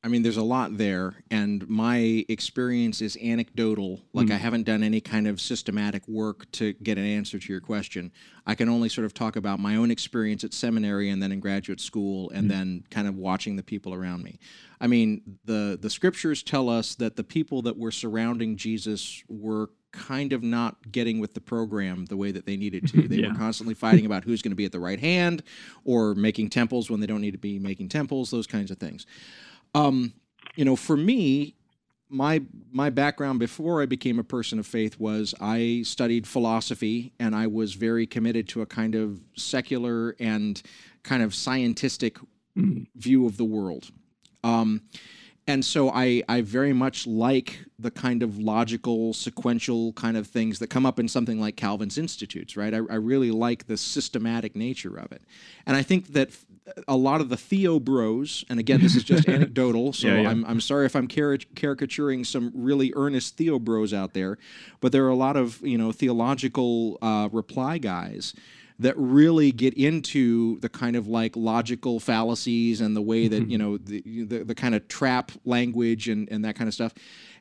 I 0.03 0.07
mean, 0.07 0.23
there's 0.23 0.37
a 0.37 0.43
lot 0.43 0.77
there, 0.77 1.13
and 1.29 1.67
my 1.69 2.25
experience 2.27 3.01
is 3.01 3.15
anecdotal. 3.21 4.01
Like, 4.13 4.27
mm. 4.27 4.33
I 4.33 4.37
haven't 4.37 4.63
done 4.63 4.81
any 4.81 4.99
kind 4.99 5.27
of 5.27 5.39
systematic 5.39 6.07
work 6.07 6.51
to 6.53 6.73
get 6.73 6.97
an 6.97 7.05
answer 7.05 7.37
to 7.37 7.53
your 7.53 7.61
question. 7.61 8.11
I 8.47 8.55
can 8.55 8.67
only 8.67 8.89
sort 8.89 9.05
of 9.05 9.13
talk 9.13 9.35
about 9.35 9.59
my 9.59 9.75
own 9.75 9.91
experience 9.91 10.43
at 10.43 10.55
seminary 10.55 11.11
and 11.11 11.21
then 11.21 11.31
in 11.31 11.39
graduate 11.39 11.79
school, 11.79 12.31
and 12.31 12.45
mm. 12.45 12.49
then 12.49 12.83
kind 12.89 13.07
of 13.07 13.15
watching 13.15 13.57
the 13.57 13.63
people 13.63 13.93
around 13.93 14.23
me. 14.23 14.39
I 14.79 14.87
mean, 14.87 15.37
the 15.45 15.77
the 15.79 15.89
scriptures 15.91 16.41
tell 16.41 16.67
us 16.67 16.95
that 16.95 17.15
the 17.15 17.23
people 17.23 17.61
that 17.63 17.77
were 17.77 17.91
surrounding 17.91 18.57
Jesus 18.57 19.23
were 19.29 19.69
kind 19.91 20.33
of 20.33 20.41
not 20.41 20.91
getting 20.91 21.19
with 21.19 21.33
the 21.33 21.41
program 21.41 22.05
the 22.05 22.17
way 22.17 22.31
that 22.31 22.45
they 22.45 22.57
needed 22.57 22.87
to. 22.87 23.01
They 23.07 23.17
yeah. 23.17 23.29
were 23.29 23.35
constantly 23.35 23.75
fighting 23.75 24.05
about 24.05 24.23
who's 24.23 24.41
going 24.41 24.51
to 24.51 24.55
be 24.55 24.65
at 24.65 24.71
the 24.71 24.79
right 24.79 24.99
hand, 24.99 25.43
or 25.85 26.15
making 26.15 26.49
temples 26.49 26.89
when 26.89 27.01
they 27.01 27.07
don't 27.07 27.21
need 27.21 27.31
to 27.31 27.37
be 27.37 27.59
making 27.59 27.89
temples. 27.89 28.31
Those 28.31 28.47
kinds 28.47 28.71
of 28.71 28.79
things. 28.79 29.05
Um, 29.73 30.13
you 30.55 30.65
know, 30.65 30.75
for 30.75 30.97
me, 30.97 31.55
my 32.09 32.41
my 32.71 32.89
background 32.89 33.39
before 33.39 33.81
I 33.81 33.85
became 33.85 34.19
a 34.19 34.23
person 34.23 34.59
of 34.59 34.67
faith 34.67 34.99
was 34.99 35.33
I 35.39 35.81
studied 35.85 36.27
philosophy 36.27 37.13
and 37.19 37.33
I 37.33 37.47
was 37.47 37.73
very 37.73 38.05
committed 38.05 38.49
to 38.49 38.61
a 38.61 38.65
kind 38.65 38.95
of 38.95 39.21
secular 39.35 40.15
and 40.19 40.61
kind 41.03 41.23
of 41.23 41.33
scientific 41.33 42.17
mm. 42.57 42.85
view 42.95 43.25
of 43.25 43.37
the 43.37 43.45
world. 43.45 43.91
Um, 44.43 44.81
and 45.47 45.65
so 45.65 45.89
I, 45.89 46.21
I 46.29 46.41
very 46.41 46.71
much 46.71 47.07
like 47.07 47.59
the 47.79 47.89
kind 47.89 48.21
of 48.21 48.37
logical, 48.37 49.13
sequential 49.13 49.91
kind 49.93 50.15
of 50.15 50.27
things 50.27 50.59
that 50.59 50.67
come 50.67 50.85
up 50.85 50.99
in 50.99 51.07
something 51.07 51.39
like 51.39 51.55
Calvin's 51.55 51.97
Institutes, 51.97 52.55
right? 52.55 52.73
I, 52.73 52.77
I 52.77 52.95
really 52.95 53.31
like 53.31 53.65
the 53.65 53.75
systematic 53.75 54.55
nature 54.55 54.97
of 54.97 55.11
it. 55.11 55.23
And 55.65 55.75
I 55.75 55.81
think 55.81 56.13
that 56.13 56.29
a 56.87 56.95
lot 56.95 57.21
of 57.21 57.29
the 57.29 57.37
Theo 57.37 57.79
bros, 57.79 58.45
and 58.49 58.59
again, 58.59 58.81
this 58.81 58.95
is 58.95 59.03
just 59.03 59.27
anecdotal, 59.29 59.93
so 59.93 60.07
yeah, 60.07 60.21
yeah. 60.21 60.29
I'm, 60.29 60.45
I'm 60.45 60.61
sorry 60.61 60.85
if 60.85 60.95
I'm 60.95 61.07
caricaturing 61.07 62.23
some 62.23 62.51
really 62.53 62.93
earnest 62.95 63.37
Theo 63.37 63.59
bros 63.59 63.93
out 63.93 64.13
there, 64.13 64.37
but 64.79 64.91
there 64.91 65.05
are 65.05 65.09
a 65.09 65.15
lot 65.15 65.37
of, 65.37 65.59
you 65.61 65.77
know, 65.77 65.91
theological 65.91 66.97
uh, 67.01 67.29
reply 67.31 67.77
guys 67.77 68.33
that 68.81 68.97
really 68.97 69.51
get 69.51 69.75
into 69.75 70.59
the 70.59 70.69
kind 70.69 70.95
of 70.95 71.07
like 71.07 71.35
logical 71.35 71.99
fallacies 71.99 72.81
and 72.81 72.95
the 72.95 73.01
way 73.01 73.27
that 73.27 73.43
mm-hmm. 73.43 73.51
you 73.51 73.57
know 73.57 73.77
the, 73.77 74.01
the, 74.25 74.43
the 74.43 74.55
kind 74.55 74.73
of 74.73 74.87
trap 74.87 75.31
language 75.45 76.09
and 76.09 76.27
and 76.31 76.43
that 76.43 76.55
kind 76.55 76.67
of 76.67 76.73
stuff 76.73 76.91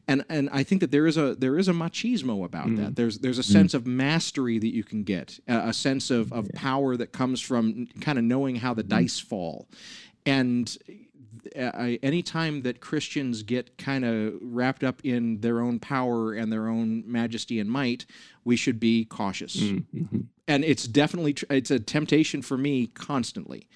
and 0.09 0.25
and 0.29 0.51
I 0.51 0.63
think 0.63 0.81
that 0.81 0.91
there 0.91 1.07
is 1.07 1.17
a 1.17 1.35
there 1.35 1.59
is 1.59 1.69
a 1.69 1.73
machismo 1.73 2.45
about 2.45 2.67
mm. 2.67 2.77
that. 2.79 2.97
There's 2.97 3.19
there's 3.19 3.39
a 3.39 3.43
mm. 3.43 3.53
sense 3.53 3.73
mm. 3.73 3.77
of 3.77 3.87
mastery 3.87 4.59
that 4.59 4.75
you 4.75 4.85
can 4.85 5.05
get, 5.05 5.39
a, 5.49 5.69
a 5.69 5.73
sense 5.73 6.11
of 6.11 6.33
of 6.33 6.47
yeah. 6.47 6.61
power 6.61 6.97
that 6.97 7.13
comes 7.13 7.41
from 7.41 7.87
kind 8.01 8.19
of 8.19 8.25
knowing 8.25 8.57
how 8.57 8.75
the 8.75 8.85
mm. 8.85 8.89
dice 8.89 9.19
fall, 9.19 9.69
and. 10.27 10.77
Uh, 11.57 11.97
anytime 12.03 12.63
that 12.63 12.81
Christians 12.81 13.43
get 13.43 13.79
kind 13.79 14.05
of 14.05 14.35
wrapped 14.43 14.85
up 14.85 15.01
in 15.05 15.41
their 15.41 15.61
own 15.61 15.79
power 15.79 16.35
and 16.35 16.53
their 16.53 16.69
own 16.69 17.03
majesty 17.07 17.59
and 17.59 17.71
might, 17.71 18.05
we 18.45 18.57
should 18.57 18.79
be 18.79 19.07
cautious. 19.07 19.57
Mm-hmm. 19.57 20.21
And 20.47 20.65
it's 20.65 20.87
definitely 20.87 21.35
tr- 21.35 21.47
it's 21.49 21.71
a 21.71 21.79
temptation 21.81 22.43
for 22.43 22.59
me 22.59 22.89
constantly. 22.89 23.69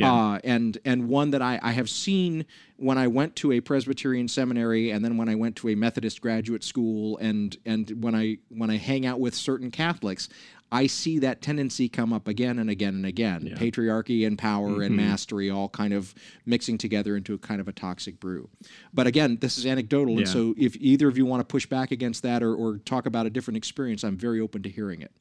Yeah. 0.00 0.12
Uh, 0.12 0.38
and 0.44 0.78
and 0.84 1.08
one 1.08 1.30
that 1.32 1.42
I, 1.42 1.58
I 1.62 1.72
have 1.72 1.90
seen 1.90 2.46
when 2.76 2.96
I 2.96 3.06
went 3.06 3.36
to 3.36 3.52
a 3.52 3.60
Presbyterian 3.60 4.28
seminary 4.28 4.90
and 4.90 5.04
then 5.04 5.16
when 5.18 5.28
I 5.28 5.34
went 5.34 5.56
to 5.56 5.68
a 5.68 5.74
Methodist 5.74 6.20
graduate 6.22 6.64
school 6.64 7.18
and 7.18 7.56
and 7.66 7.90
when 8.02 8.14
I 8.14 8.38
when 8.48 8.70
I 8.70 8.76
hang 8.76 9.04
out 9.04 9.20
with 9.20 9.34
certain 9.34 9.70
Catholics, 9.70 10.28
I 10.72 10.86
see 10.86 11.18
that 11.18 11.42
tendency 11.42 11.88
come 11.88 12.12
up 12.12 12.28
again 12.28 12.58
and 12.58 12.70
again 12.70 12.94
and 12.94 13.04
again. 13.04 13.46
Yeah. 13.48 13.56
Patriarchy 13.56 14.26
and 14.26 14.38
power 14.38 14.80
and 14.82 14.92
Mhm. 14.94 14.96
mastery 14.96 15.50
all 15.50 15.68
kind 15.68 15.92
of 15.92 16.14
mixing 16.46 16.78
together 16.78 17.16
into 17.16 17.34
a 17.34 17.38
kind 17.38 17.60
of 17.60 17.68
a 17.68 17.72
toxic 17.72 18.18
brew. 18.20 18.48
But 18.94 19.06
again, 19.06 19.36
this 19.40 19.58
is 19.58 19.66
anecdotal, 19.66 20.16
and 20.18 20.28
so 20.28 20.54
if 20.56 20.76
either 20.76 21.08
of 21.08 21.18
you 21.18 21.26
want 21.26 21.40
to 21.40 21.44
push 21.52 21.66
back 21.66 21.90
against 21.90 22.22
that 22.22 22.42
or, 22.42 22.54
or 22.54 22.78
talk 22.78 23.04
about 23.06 23.26
a 23.26 23.30
different 23.30 23.58
experience, 23.58 24.02
I'm 24.04 24.16
very 24.16 24.40
open 24.40 24.62
to 24.62 24.70
hearing 24.70 25.02
it. 25.02 25.12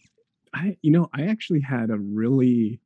I 0.54 0.78
you 0.82 0.92
know 0.92 1.10
I 1.14 1.26
actually 1.26 1.60
had 1.62 1.90
a 1.90 1.98
really 1.98 2.80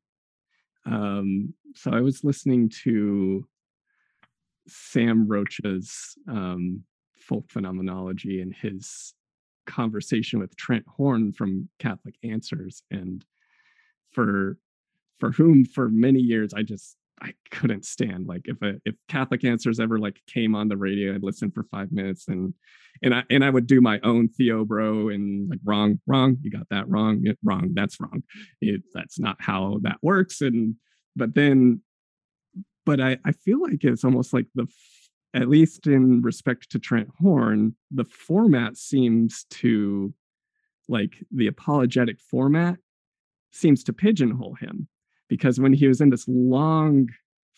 um 0.85 1.53
so 1.75 1.91
I 1.91 2.01
was 2.01 2.23
listening 2.23 2.69
to 2.83 3.45
Sam 4.67 5.27
Rocha's 5.27 6.15
um 6.27 6.83
folk 7.19 7.49
phenomenology 7.49 8.41
and 8.41 8.53
his 8.53 9.13
conversation 9.65 10.39
with 10.39 10.55
Trent 10.55 10.85
Horn 10.87 11.31
from 11.31 11.69
Catholic 11.79 12.15
Answers 12.23 12.83
and 12.91 13.25
for 14.11 14.57
for 15.19 15.31
whom 15.31 15.65
for 15.65 15.89
many 15.89 16.19
years 16.19 16.53
I 16.53 16.63
just 16.63 16.97
I 17.21 17.33
couldn't 17.51 17.85
stand 17.85 18.27
like 18.27 18.41
if 18.45 18.61
a 18.61 18.75
if 18.85 18.95
Catholic 19.07 19.45
Answers 19.45 19.79
ever 19.79 19.97
like 19.99 20.19
came 20.27 20.55
on 20.55 20.67
the 20.67 20.77
radio 20.77 21.15
I'd 21.15 21.23
listen 21.23 21.51
for 21.51 21.63
5 21.63 21.91
minutes 21.91 22.27
and 22.27 22.53
and 23.01 23.15
I 23.15 23.23
and 23.29 23.43
I 23.43 23.49
would 23.49 23.67
do 23.67 23.81
my 23.81 23.99
own 24.03 24.27
Theo 24.27 24.65
bro 24.65 25.09
and 25.09 25.49
like 25.49 25.59
wrong 25.63 25.99
wrong 26.07 26.37
you 26.41 26.51
got 26.51 26.67
that 26.69 26.89
wrong 26.89 27.23
wrong 27.43 27.71
that's 27.73 27.99
wrong. 27.99 28.23
It, 28.61 28.83
that's 28.93 29.19
not 29.19 29.37
how 29.39 29.79
that 29.83 29.97
works 30.01 30.41
and 30.41 30.75
but 31.15 31.35
then 31.35 31.81
but 32.85 32.99
I 32.99 33.17
I 33.25 33.31
feel 33.31 33.61
like 33.61 33.83
it's 33.83 34.03
almost 34.03 34.33
like 34.33 34.47
the 34.55 34.67
at 35.33 35.49
least 35.49 35.87
in 35.87 36.21
respect 36.21 36.69
to 36.71 36.79
Trent 36.79 37.09
Horn 37.19 37.75
the 37.91 38.05
format 38.05 38.77
seems 38.77 39.45
to 39.51 40.13
like 40.87 41.15
the 41.31 41.47
apologetic 41.47 42.19
format 42.19 42.77
seems 43.51 43.83
to 43.85 43.93
pigeonhole 43.93 44.55
him 44.55 44.87
because 45.29 45.59
when 45.59 45.73
he 45.73 45.87
was 45.87 46.01
in 46.01 46.09
this 46.09 46.27
long 46.27 47.07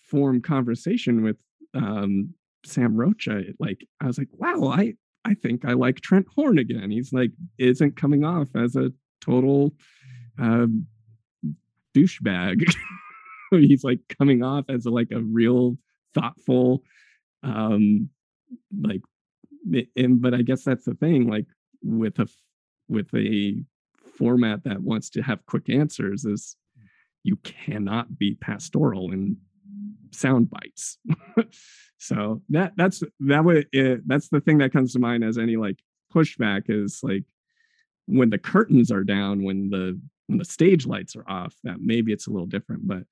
form 0.10 0.42
conversation 0.42 1.24
with 1.24 1.38
um, 1.74 2.34
Sam 2.66 2.96
Rocha, 2.96 3.38
it, 3.40 3.56
like 3.60 3.86
I 4.02 4.08
was 4.08 4.18
like, 4.18 4.30
wow, 4.34 4.70
I 4.70 4.94
I 5.24 5.34
think 5.34 5.66
I 5.66 5.74
like 5.74 6.02
Trent 6.02 6.28
Horn 6.36 6.58
again. 6.58 6.92
He's 6.92 7.12
like 7.12 7.32
isn't 7.58 7.96
coming 7.96 8.24
off 8.24 8.50
as 8.56 8.76
a 8.76 8.92
total 9.22 9.74
um, 10.38 10.86
douchebag. 11.96 12.64
He's 13.68 13.84
like 13.84 14.00
coming 14.18 14.44
off 14.44 14.66
as 14.70 14.86
a, 14.86 14.90
like 14.90 15.12
a 15.12 15.22
real 15.22 15.78
thoughtful, 16.14 16.84
um, 17.44 18.10
like, 18.82 19.02
and 19.96 20.22
but 20.22 20.34
I 20.34 20.42
guess 20.42 20.64
that's 20.64 20.86
the 20.86 20.94
thing. 20.96 21.28
Like 21.28 21.46
with 21.82 22.20
a 22.20 22.28
with 22.88 23.08
a 23.16 23.64
format 24.18 24.64
that 24.64 24.82
wants 24.82 25.10
to 25.12 25.22
have 25.22 25.46
quick 25.46 25.70
answers 25.70 26.26
is 26.26 26.56
you 27.24 27.38
cannot 27.38 28.18
be 28.18 28.36
pastoral 28.36 29.12
in 29.12 29.38
sound 30.12 30.50
bites. 30.50 30.98
so 31.98 32.42
that 32.50 32.74
that's 32.78 33.04
that 33.22 33.44
would 33.44 33.68
it, 33.72 34.08
that's 34.08 34.30
the 34.30 34.42
thing 34.42 34.60
that 34.60 34.72
comes 34.72 34.94
to 34.94 35.00
mind 35.00 35.24
as 35.24 35.38
any 35.38 35.58
like 35.58 35.80
pushback 36.14 36.64
is 36.70 37.00
like 37.04 37.24
when 38.06 38.30
the 38.30 38.38
curtains 38.38 38.92
are 38.92 39.04
down, 39.04 39.44
when 39.44 39.70
the 39.70 40.00
when 40.28 40.38
the 40.40 40.46
stage 40.46 40.86
lights 40.86 41.16
are 41.16 41.28
off, 41.30 41.56
that 41.64 41.78
maybe 41.80 42.12
it's 42.12 42.28
a 42.28 42.32
little 42.32 42.48
different. 42.48 42.88
But 42.88 43.04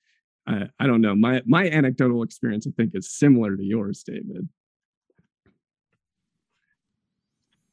I, 0.47 0.63
I 0.79 0.87
don't 0.87 1.01
know. 1.01 1.15
My 1.15 1.41
my 1.45 1.69
anecdotal 1.69 2.23
experience, 2.23 2.67
I 2.67 2.71
think, 2.71 2.91
is 2.95 3.11
similar 3.11 3.55
to 3.55 3.63
yours, 3.63 4.03
David. 4.03 4.49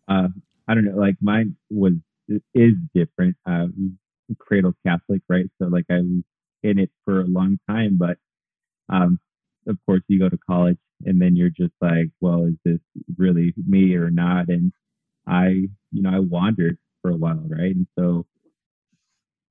uh, 0.08 0.28
I 0.68 0.74
don't 0.74 0.84
know, 0.84 0.96
like 0.96 1.16
mine 1.20 1.56
was 1.70 1.94
is 2.54 2.74
different. 2.94 3.36
Uh, 3.46 3.66
cradle 4.38 4.74
Catholic, 4.86 5.22
right? 5.28 5.46
So 5.60 5.68
like 5.68 5.86
I 5.90 5.96
was 6.00 6.22
in 6.62 6.78
it 6.78 6.90
for 7.04 7.20
a 7.22 7.26
long 7.26 7.58
time, 7.68 7.96
but 7.98 8.18
um, 8.90 9.18
of 9.68 9.78
course 9.86 10.02
you 10.08 10.18
go 10.18 10.28
to 10.28 10.38
college 10.38 10.78
and 11.04 11.20
then 11.20 11.36
you're 11.36 11.50
just 11.50 11.74
like, 11.80 12.08
well, 12.20 12.46
is 12.46 12.54
this 12.64 12.80
really 13.16 13.54
me 13.68 13.94
or 13.94 14.10
not? 14.10 14.48
And 14.48 14.72
I, 15.26 15.48
you 15.92 16.02
know, 16.02 16.10
I 16.10 16.20
wandered 16.20 16.78
for 17.02 17.10
a 17.10 17.16
while, 17.16 17.42
right? 17.48 17.74
And 17.74 17.86
so 17.98 18.26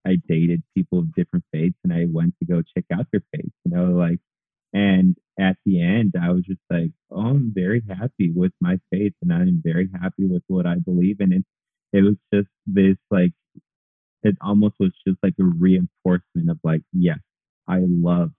I 0.10 0.18
dated 0.28 0.64
people 0.76 1.00
of 1.00 1.14
different 1.14 1.46
faiths 1.52 1.78
and 1.84 1.94
I 1.94 2.06
went 2.12 2.36
to 2.40 2.46
go 2.46 2.62
check 2.62 2.86
out 2.92 3.08
their 3.12 3.24
faith, 3.34 3.52
you 3.66 3.72
know, 3.72 3.86
like, 3.92 4.20
and 4.74 5.16
at 5.40 5.58
the 5.66 5.82
end, 5.82 6.14
I 6.22 6.32
was 6.32 6.44
just 6.46 6.62
like, 6.70 6.92
oh, 7.12 7.20
I'm 7.20 7.52
very 7.54 7.82
happy 7.88 8.32
with 8.34 8.52
my 8.62 8.80
faith 8.92 9.14
and 9.22 9.34
I'm 9.34 9.62
very 9.64 9.90
happy 10.02 10.26
with 10.26 10.44
what 10.48 10.66
I 10.66 10.76
believe 10.76 11.22
in. 11.22 11.34
And 11.34 11.46
it 11.94 12.02
was 12.02 12.16
just 12.34 12.50
this 12.68 12.98
like, 13.10 13.32
it 14.24 14.36
almost 14.42 14.76
was 14.80 14.92
just 15.08 15.18
like 15.24 15.36
a 15.40 15.44
reinforcement 15.44 16.50
of 16.50 16.60
like, 16.64 16.82
yes, 16.94 17.20
I 17.68 17.80
love 17.82 18.32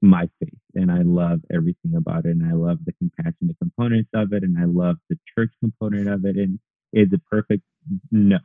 my 0.00 0.28
faith 0.40 0.58
and 0.74 0.90
I 0.90 1.02
love 1.02 1.40
everything 1.52 1.94
about 1.96 2.26
it. 2.26 2.30
And 2.30 2.44
I 2.44 2.54
love 2.54 2.78
the 2.84 2.92
compassionate 2.92 3.56
components 3.58 4.10
of 4.14 4.32
it. 4.32 4.42
And 4.42 4.58
I 4.58 4.64
love 4.64 4.96
the 5.08 5.18
church 5.36 5.50
component 5.60 6.08
of 6.08 6.24
it. 6.24 6.36
And 6.36 6.58
is 6.92 7.08
it 7.12 7.20
perfect? 7.30 7.62
No, 8.10 8.38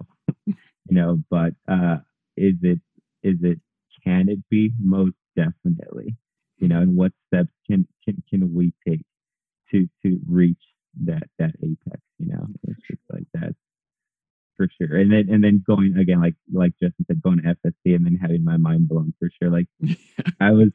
you 0.89 0.95
know, 0.95 1.19
but 1.29 1.53
uh, 1.67 1.97
is 2.35 2.55
it, 2.61 2.79
is 3.23 3.37
it, 3.41 3.59
can 4.03 4.29
it 4.29 4.39
be? 4.49 4.71
Most 4.79 5.15
definitely, 5.35 6.15
you 6.57 6.67
know, 6.67 6.81
and 6.81 6.95
what 6.95 7.11
steps 7.27 7.49
can, 7.69 7.87
can, 8.05 8.23
can 8.29 8.53
we 8.53 8.73
take 8.87 9.03
to, 9.71 9.87
to 10.05 10.19
reach 10.27 10.61
that, 11.05 11.23
that 11.39 11.51
apex, 11.63 12.01
you 12.19 12.27
know, 12.27 12.47
it's 12.63 12.79
just 12.89 13.01
like 13.11 13.27
that 13.33 13.53
for 14.57 14.67
sure. 14.81 14.97
And 14.97 15.11
then 15.11 15.29
and 15.33 15.43
then 15.43 15.63
going 15.65 15.95
again, 15.97 16.19
like 16.19 16.35
like 16.51 16.73
Justin 16.81 17.05
said, 17.05 17.21
going 17.21 17.37
to 17.37 17.55
FST 17.55 17.95
and 17.95 18.05
then 18.05 18.17
having 18.19 18.43
my 18.43 18.57
mind 18.57 18.89
blown 18.89 19.13
for 19.19 19.29
sure. 19.41 19.51
Like 19.51 19.67
I 20.41 20.51
was 20.51 20.69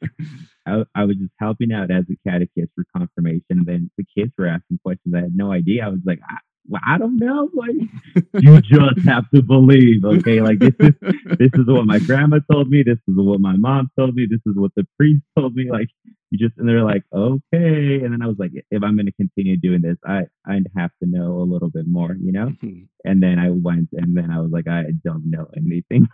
I, 0.67 0.85
I 0.95 1.05
was 1.05 1.17
just 1.17 1.35
helping 1.39 1.73
out 1.73 1.91
as 1.91 2.05
a 2.11 2.29
catechist 2.29 2.71
for 2.75 2.85
confirmation, 2.97 3.43
and 3.51 3.67
then 3.67 3.91
the 3.99 4.05
kids 4.17 4.33
were 4.39 4.47
asking 4.47 4.79
questions. 4.83 5.15
I 5.15 5.23
had 5.23 5.37
no 5.37 5.53
idea. 5.53 5.85
I 5.85 5.89
was 5.89 6.01
like, 6.07 6.21
I, 6.65 6.69
well, 6.69 6.81
I 6.87 6.99
don't 6.99 7.17
know. 7.19 7.49
Like 7.55 8.25
you 8.43 8.61
just 8.63 9.07
have 9.07 9.25
to 9.35 9.43
believe, 9.43 10.05
okay? 10.05 10.41
Like 10.41 10.59
this 10.59 10.75
is 10.81 10.95
this 11.39 11.51
is 11.55 11.67
what 11.67 11.87
my 11.87 11.99
grandma 11.99 12.39
told 12.51 12.69
me. 12.71 12.83
This 12.85 12.99
is 13.09 13.15
what 13.17 13.41
my 13.41 13.57
mom 13.57 13.91
told 13.99 14.15
me. 14.15 14.27
This 14.29 14.41
is 14.47 14.57
what 14.57 14.73
the 14.77 14.87
priest 14.99 15.23
told 15.39 15.55
me. 15.55 15.71
Like 15.71 15.89
you 16.31 16.39
just 16.39 16.59
and 16.59 16.69
they're 16.69 16.85
like, 16.85 17.03
okay. 17.15 18.01
And 18.03 18.13
then 18.13 18.23
I 18.23 18.27
was 18.27 18.37
like, 18.39 18.53
if 18.71 18.83
I'm 18.83 18.97
going 18.97 19.07
to 19.07 19.13
continue 19.13 19.57
doing 19.57 19.83
this, 19.83 19.97
I 20.07 20.23
I'd 20.47 20.67
have 20.77 20.91
to 21.03 21.09
know 21.09 21.39
a 21.41 21.45
little 21.51 21.69
bit 21.69 21.85
more, 21.87 22.17
you 22.21 22.33
know. 22.33 22.53
Mhm. 22.63 22.87
And 23.05 23.23
then 23.23 23.39
I 23.39 23.51
went, 23.51 23.89
and 23.93 24.17
then 24.17 24.31
I 24.31 24.41
was 24.41 24.51
like, 24.53 24.69
I 24.69 24.85
don't 25.05 25.29
know 25.29 25.49
anything. 25.57 26.07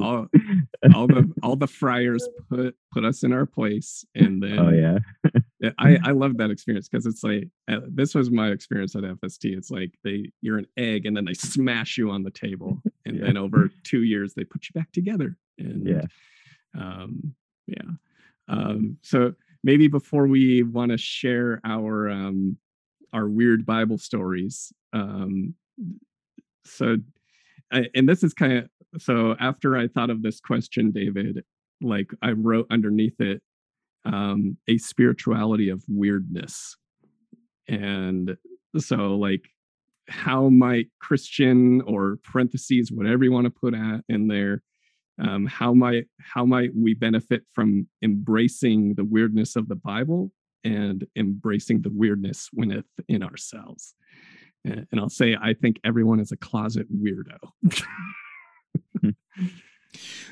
all, 0.00 0.26
all 0.94 1.06
the 1.06 1.30
all 1.42 1.56
the 1.56 1.66
friars 1.80 2.26
put 2.50 2.74
put 2.92 3.04
us 3.04 3.22
in 3.22 3.32
our 3.32 3.46
place, 3.46 4.04
and 4.14 4.42
then 4.42 4.58
oh 4.58 4.70
Yeah, 4.70 4.98
I 5.78 5.98
I 6.04 6.10
love 6.12 6.36
that 6.36 6.50
experience 6.50 6.88
because 6.88 7.04
it's 7.06 7.24
like 7.24 7.48
uh, 7.68 7.80
this 7.88 8.14
was 8.14 8.30
my 8.30 8.48
experience 8.48 8.94
at 8.94 9.02
FST. 9.02 9.56
It's 9.56 9.70
like 9.70 9.92
they 10.04 10.30
you're 10.40 10.58
an 10.58 10.66
egg 10.76 11.04
and 11.06 11.16
then 11.16 11.24
they 11.24 11.34
smash 11.34 11.98
you 11.98 12.10
on 12.10 12.22
the 12.22 12.30
table, 12.30 12.80
and 13.06 13.16
Yeah. 13.16 13.24
then 13.24 13.36
over 13.36 13.70
two 13.82 14.02
years 14.04 14.34
they 14.34 14.44
put 14.44 14.64
you 14.68 14.78
back 14.80 14.92
together. 14.92 15.36
And 15.58 15.86
Yeah. 15.86 16.02
um, 16.80 17.34
yeah. 17.66 17.90
Um, 18.48 18.98
so 19.02 19.34
maybe 19.64 19.88
before 19.88 20.26
we 20.28 20.62
want 20.62 20.92
to 20.92 20.98
share 20.98 21.60
our 21.64 22.08
um, 22.08 22.56
our 23.12 23.28
weird 23.28 23.66
Bible 23.66 23.98
stories, 23.98 24.72
um, 24.92 25.54
so 26.64 26.98
I, 27.72 27.86
and 27.94 28.08
this 28.08 28.22
is 28.22 28.32
kind 28.32 28.52
of 28.58 28.68
so 29.02 29.34
after 29.40 29.76
I 29.76 29.88
thought 29.88 30.10
of 30.10 30.22
this 30.22 30.40
question, 30.40 30.92
David, 30.92 31.44
like 31.80 32.10
I 32.22 32.30
wrote 32.32 32.66
underneath 32.70 33.20
it 33.20 33.42
um, 34.12 34.56
a 34.66 34.78
spirituality 34.78 35.68
of 35.68 35.84
weirdness. 35.88 36.76
And 37.68 38.36
so, 38.78 39.16
like, 39.16 39.48
how 40.08 40.48
might 40.48 40.86
Christian 41.00 41.82
or 41.82 42.18
parentheses, 42.24 42.90
whatever 42.90 43.24
you 43.24 43.32
want 43.32 43.44
to 43.44 43.50
put 43.50 43.74
at 43.74 44.00
in 44.08 44.28
there, 44.28 44.62
um, 45.20 45.46
how 45.46 45.74
might 45.74 46.06
how 46.20 46.44
might 46.46 46.70
we 46.74 46.94
benefit 46.94 47.42
from 47.52 47.88
embracing 48.02 48.94
the 48.94 49.04
weirdness 49.04 49.56
of 49.56 49.68
the 49.68 49.76
Bible 49.76 50.32
and 50.64 51.06
embracing 51.16 51.82
the 51.82 51.90
weirdness 51.92 52.48
within 52.54 53.22
ourselves? 53.22 53.94
And, 54.64 54.86
and 54.90 55.00
I'll 55.00 55.08
say, 55.08 55.36
I 55.40 55.54
think 55.54 55.80
everyone 55.84 56.20
is 56.20 56.32
a 56.32 56.36
closet 56.36 56.86
weirdo. 56.90 57.38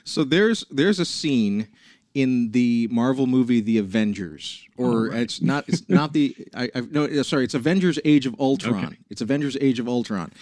So 0.04 0.24
there's 0.24 0.64
there's 0.70 1.00
a 1.00 1.04
scene 1.04 1.68
in 2.16 2.50
the 2.52 2.88
Marvel 2.90 3.26
movie 3.26 3.60
The 3.60 3.76
Avengers, 3.76 4.64
or 4.78 4.86
Oh, 4.90 5.10
right. 5.10 5.20
it's 5.20 5.42
not 5.42 5.68
it's 5.68 5.86
not 5.88 6.14
the 6.14 6.34
I, 6.54 6.70
I 6.74 6.80
no 6.90 7.22
sorry 7.22 7.44
it's 7.44 7.52
Avengers 7.54 7.98
Age 8.06 8.24
of 8.24 8.34
Ultron. 8.40 8.84
Okay. 8.86 8.96
It's 9.10 9.20
Avengers 9.20 9.56
Age 9.60 9.78
of 9.78 9.86
Ultron, 9.86 10.32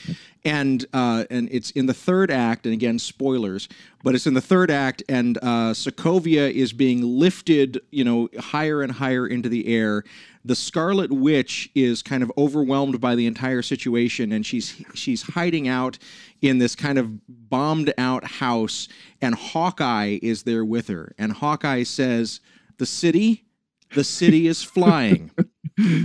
and 0.45 0.87
uh, 0.93 1.25
and 1.31 1.49
it's 1.51 1.73
in 1.73 1.87
the 1.87 1.95
third 1.95 2.31
act, 2.31 2.65
and 2.65 2.73
again 2.73 3.01
spoilers, 3.01 3.69
but 4.05 4.15
it's 4.15 4.27
in 4.27 4.35
the 4.35 4.41
third 4.43 4.71
act, 4.71 5.03
and 5.09 5.39
uh, 5.39 5.73
Sokovia 5.73 6.53
is 6.53 6.75
being 6.75 7.03
lifted, 7.03 7.81
you 7.91 8.05
know, 8.05 8.29
higher 8.39 8.83
and 8.83 8.93
higher 8.93 9.27
into 9.27 9.49
the 9.49 9.67
air. 9.67 10.05
The 10.45 10.55
Scarlet 10.55 11.11
Witch 11.11 11.71
is 11.75 12.03
kind 12.03 12.23
of 12.23 12.31
overwhelmed 12.37 13.01
by 13.01 13.15
the 13.15 13.27
entire 13.27 13.63
situation, 13.63 14.31
and 14.31 14.45
she's 14.45 14.83
she's 14.93 15.23
hiding 15.23 15.69
out 15.69 15.99
in 16.43 16.59
this 16.59 16.77
kind 16.77 16.99
of 16.99 17.19
bombed 17.49 17.95
out 17.97 18.25
house, 18.25 18.89
and 19.23 19.35
Hawkeye 19.35 20.19
is 20.21 20.43
there 20.43 20.67
with 20.67 20.89
her, 20.89 21.15
and 21.17 21.33
Hawkeye 21.33 21.85
says, 21.85 22.41
"The 22.77 22.87
city, 22.87 23.47
the 23.95 24.05
city 24.05 24.47
is 24.47 24.63
flying. 24.63 25.31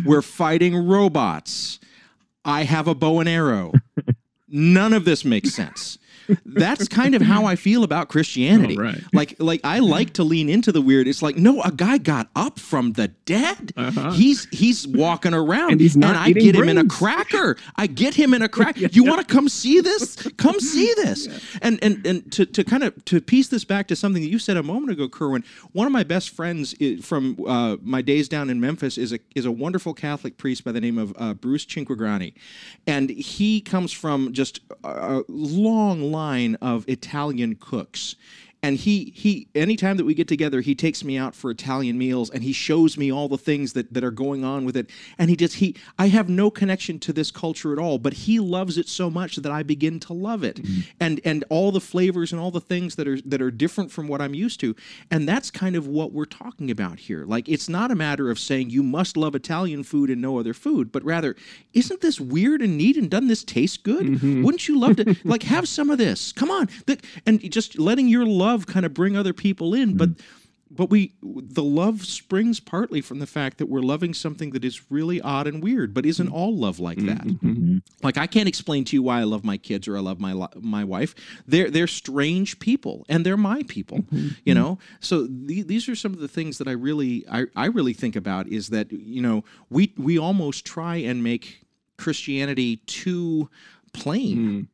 We're 0.05 0.21
fighting 0.21 0.87
robots." 0.87 1.79
I 2.45 2.63
have 2.63 2.87
a 2.87 2.95
bow 2.95 3.19
and 3.19 3.27
arrow. 3.27 3.73
None 4.47 4.93
of 4.93 5.03
this 5.03 5.25
makes 5.25 5.53
sense. 5.53 5.98
That's 6.45 6.87
kind 6.87 7.15
of 7.15 7.21
how 7.21 7.45
I 7.45 7.55
feel 7.55 7.83
about 7.83 8.09
Christianity. 8.09 8.77
Oh, 8.77 8.83
right. 8.83 9.01
Like, 9.13 9.35
like 9.39 9.61
I 9.63 9.79
like 9.79 10.13
to 10.13 10.23
lean 10.23 10.49
into 10.49 10.71
the 10.71 10.81
weird. 10.81 11.07
It's 11.07 11.21
like, 11.21 11.35
no, 11.35 11.61
a 11.63 11.71
guy 11.71 11.97
got 11.97 12.29
up 12.35 12.59
from 12.59 12.93
the 12.93 13.09
dead. 13.09 13.73
Uh-huh. 13.75 14.11
He's 14.11 14.47
he's 14.51 14.87
walking 14.87 15.33
around, 15.33 15.73
And 15.73 15.81
he's 15.81 15.97
not 15.97 16.15
and 16.15 16.17
I 16.19 16.31
get 16.31 16.55
him 16.55 16.69
in 16.69 16.77
a 16.77 16.85
cracker. 16.85 17.57
I 17.75 17.87
get 17.87 18.15
him 18.15 18.33
in 18.33 18.41
a 18.41 18.49
cracker. 18.49 18.87
You 18.99 19.03
want 19.03 19.25
to 19.25 19.33
come 19.33 19.47
see 19.49 19.81
this? 19.81 20.15
Come 20.37 20.59
see 20.59 20.93
this. 20.95 21.27
And 21.61 21.81
and 21.83 22.05
and 22.05 22.31
to, 22.33 22.45
to 22.45 22.63
kind 22.63 22.83
of 22.83 23.05
to 23.05 23.21
piece 23.21 23.47
this 23.47 23.63
back 23.63 23.87
to 23.87 23.95
something 23.95 24.21
that 24.21 24.29
you 24.29 24.39
said 24.39 24.57
a 24.57 24.63
moment 24.63 24.91
ago, 24.91 25.07
Kerwin. 25.07 25.43
One 25.73 25.85
of 25.85 25.93
my 25.93 26.03
best 26.03 26.31
friends 26.31 26.75
from 27.01 27.37
uh, 27.47 27.77
my 27.81 28.01
days 28.01 28.27
down 28.27 28.49
in 28.49 28.59
Memphis 28.59 28.97
is 28.97 29.13
a 29.13 29.19
is 29.35 29.45
a 29.45 29.51
wonderful 29.51 29.93
Catholic 29.93 30.37
priest 30.37 30.63
by 30.63 30.71
the 30.71 30.81
name 30.81 30.97
of 30.97 31.13
uh, 31.17 31.33
Bruce 31.33 31.65
Cinquegrani, 31.65 32.33
and 32.87 33.09
he 33.09 33.61
comes 33.61 33.91
from 33.91 34.33
just 34.33 34.59
a 34.83 35.09
a 35.09 35.23
long 35.27 36.11
line 36.11 36.18
of 36.61 36.87
Italian 36.89 37.55
cooks. 37.55 38.15
And 38.61 38.75
he 38.75 39.13
he 39.15 39.47
anytime 39.55 39.95
that 39.97 40.05
we 40.05 40.13
get 40.13 40.27
together, 40.27 40.59
he 40.59 40.75
takes 40.75 41.03
me 41.03 41.17
out 41.17 41.33
for 41.33 41.49
Italian 41.49 41.97
meals 41.97 42.29
and 42.29 42.43
he 42.43 42.51
shows 42.51 42.97
me 42.97 43.09
all 43.09 43.29
the 43.29 43.37
things 43.37 43.71
that, 43.73 43.93
that 43.93 44.03
are 44.03 44.11
going 44.11 44.43
on 44.43 44.65
with 44.65 44.75
it. 44.75 44.89
And 45.17 45.29
he 45.29 45.37
just 45.37 45.55
he 45.55 45.77
I 45.97 46.09
have 46.09 46.27
no 46.27 46.51
connection 46.51 46.99
to 46.99 47.13
this 47.13 47.31
culture 47.31 47.71
at 47.71 47.79
all, 47.79 47.99
but 47.99 48.13
he 48.13 48.39
loves 48.39 48.77
it 48.77 48.89
so 48.89 49.09
much 49.09 49.37
that 49.37 49.51
I 49.51 49.63
begin 49.63 49.99
to 50.01 50.13
love 50.13 50.43
it. 50.43 50.57
Mm-hmm. 50.57 50.81
And 50.99 51.21
and 51.23 51.45
all 51.49 51.71
the 51.71 51.79
flavors 51.79 52.33
and 52.33 52.41
all 52.41 52.51
the 52.51 52.59
things 52.59 52.95
that 52.95 53.07
are 53.07 53.21
that 53.21 53.41
are 53.41 53.51
different 53.51 53.91
from 53.91 54.09
what 54.09 54.19
I'm 54.19 54.33
used 54.33 54.59
to. 54.59 54.75
And 55.09 55.27
that's 55.27 55.49
kind 55.49 55.77
of 55.77 55.87
what 55.87 56.11
we're 56.11 56.25
talking 56.25 56.69
about 56.69 56.99
here. 56.99 57.23
Like 57.25 57.47
it's 57.47 57.69
not 57.69 57.91
a 57.91 57.95
matter 57.95 58.29
of 58.29 58.39
saying 58.39 58.71
you 58.71 58.83
must 58.83 59.15
love 59.15 59.35
Italian 59.35 59.83
food 59.83 60.09
and 60.09 60.21
no 60.21 60.37
other 60.37 60.53
food, 60.53 60.91
but 60.91 61.03
rather, 61.05 61.37
isn't 61.73 62.01
this 62.01 62.19
weird 62.19 62.61
and 62.61 62.77
neat 62.77 62.97
and 62.97 63.09
doesn't 63.09 63.29
this 63.29 63.45
taste 63.45 63.83
good? 63.83 64.05
Mm-hmm. 64.05 64.43
Wouldn't 64.43 64.67
you 64.67 64.77
love 64.77 64.97
to 64.97 65.15
like 65.23 65.43
have 65.43 65.65
some 65.65 65.89
of 65.89 65.97
this? 65.97 66.33
Come 66.33 66.51
on. 66.51 66.67
And 67.25 67.49
just 67.49 67.79
letting 67.79 68.09
your 68.09 68.25
love 68.25 68.48
kind 68.57 68.85
of 68.85 68.93
bring 68.93 69.15
other 69.17 69.33
people 69.33 69.73
in, 69.73 69.97
but 69.97 70.09
mm-hmm. 70.09 70.23
but 70.71 70.89
we 70.89 71.13
the 71.23 71.63
love 71.63 72.05
springs 72.05 72.59
partly 72.59 73.01
from 73.01 73.19
the 73.19 73.25
fact 73.27 73.57
that 73.57 73.65
we're 73.67 73.81
loving 73.81 74.13
something 74.13 74.51
that 74.51 74.63
is 74.63 74.91
really 74.91 75.19
odd 75.21 75.47
and 75.47 75.63
weird, 75.63 75.93
but 75.93 76.05
isn't 76.05 76.29
all 76.29 76.55
love 76.55 76.79
like 76.79 76.99
that? 77.05 77.25
Mhm. 77.25 77.81
Like 78.03 78.17
I 78.17 78.27
can't 78.27 78.47
explain 78.47 78.83
to 78.85 78.95
you 78.95 79.01
why 79.03 79.19
I 79.19 79.23
love 79.23 79.43
my 79.43 79.57
kids 79.57 79.87
or 79.87 79.97
I 79.97 79.99
love 79.99 80.19
my 80.19 80.47
my 80.55 80.83
wife. 80.83 81.15
They're 81.47 81.69
they're 81.71 81.87
strange 81.87 82.59
people 82.59 83.05
and 83.09 83.25
they're 83.25 83.37
my 83.37 83.63
people, 83.67 84.05
you 84.45 84.53
know. 84.53 84.77
So 84.99 85.25
the, 85.27 85.63
these 85.63 85.89
are 85.89 85.95
some 85.95 86.13
of 86.13 86.19
the 86.19 86.27
things 86.27 86.57
that 86.59 86.67
I 86.67 86.73
really 86.73 87.25
I, 87.31 87.45
I 87.55 87.65
really 87.65 87.93
think 87.93 88.15
about 88.15 88.47
is 88.47 88.69
that 88.69 88.91
you 88.91 89.21
know 89.21 89.43
we 89.69 89.93
we 89.97 90.19
almost 90.19 90.65
try 90.65 90.97
and 90.97 91.23
make 91.23 91.65
Christianity 91.97 92.77
too 92.85 93.49
plain 93.93 94.37
Mm. 94.37 94.67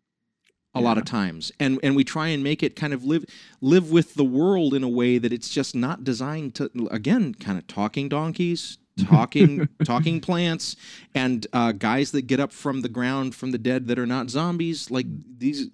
A 0.76 0.82
lot 0.82 0.98
of 0.98 1.06
times. 1.06 1.52
And 1.60 1.80
and 1.82 1.96
we 1.96 2.04
try 2.04 2.28
and 2.28 2.44
make 2.44 2.62
it 2.62 2.76
kind 2.76 2.94
of 2.94 3.04
live 3.04 3.26
live 3.62 3.90
with 3.90 4.16
the 4.16 4.26
world 4.26 4.74
in 4.74 4.84
a 4.84 4.90
way 4.90 5.18
that 5.18 5.34
it's 5.34 5.50
just 5.50 5.74
not 5.74 6.04
designed 6.04 6.54
to 6.56 6.70
again 6.92 7.34
kind 7.34 7.58
of 7.58 7.66
talking 7.66 8.10
donkeys 8.10 8.78
talking 8.98 9.68
talking 9.84 10.22
plants 10.22 10.76
and 11.14 11.48
uh, 11.52 11.74
guys 11.74 12.12
that 12.12 12.24
get 12.24 12.40
up 12.40 12.52
from 12.52 12.82
the 12.82 12.88
ground 12.88 13.36
from 13.36 13.52
the 13.52 13.58
dead 13.58 13.88
that 13.88 14.00
are 14.00 14.06
not 14.06 14.30
zombies 14.30 14.90
like 14.90 15.06
these 15.38 15.68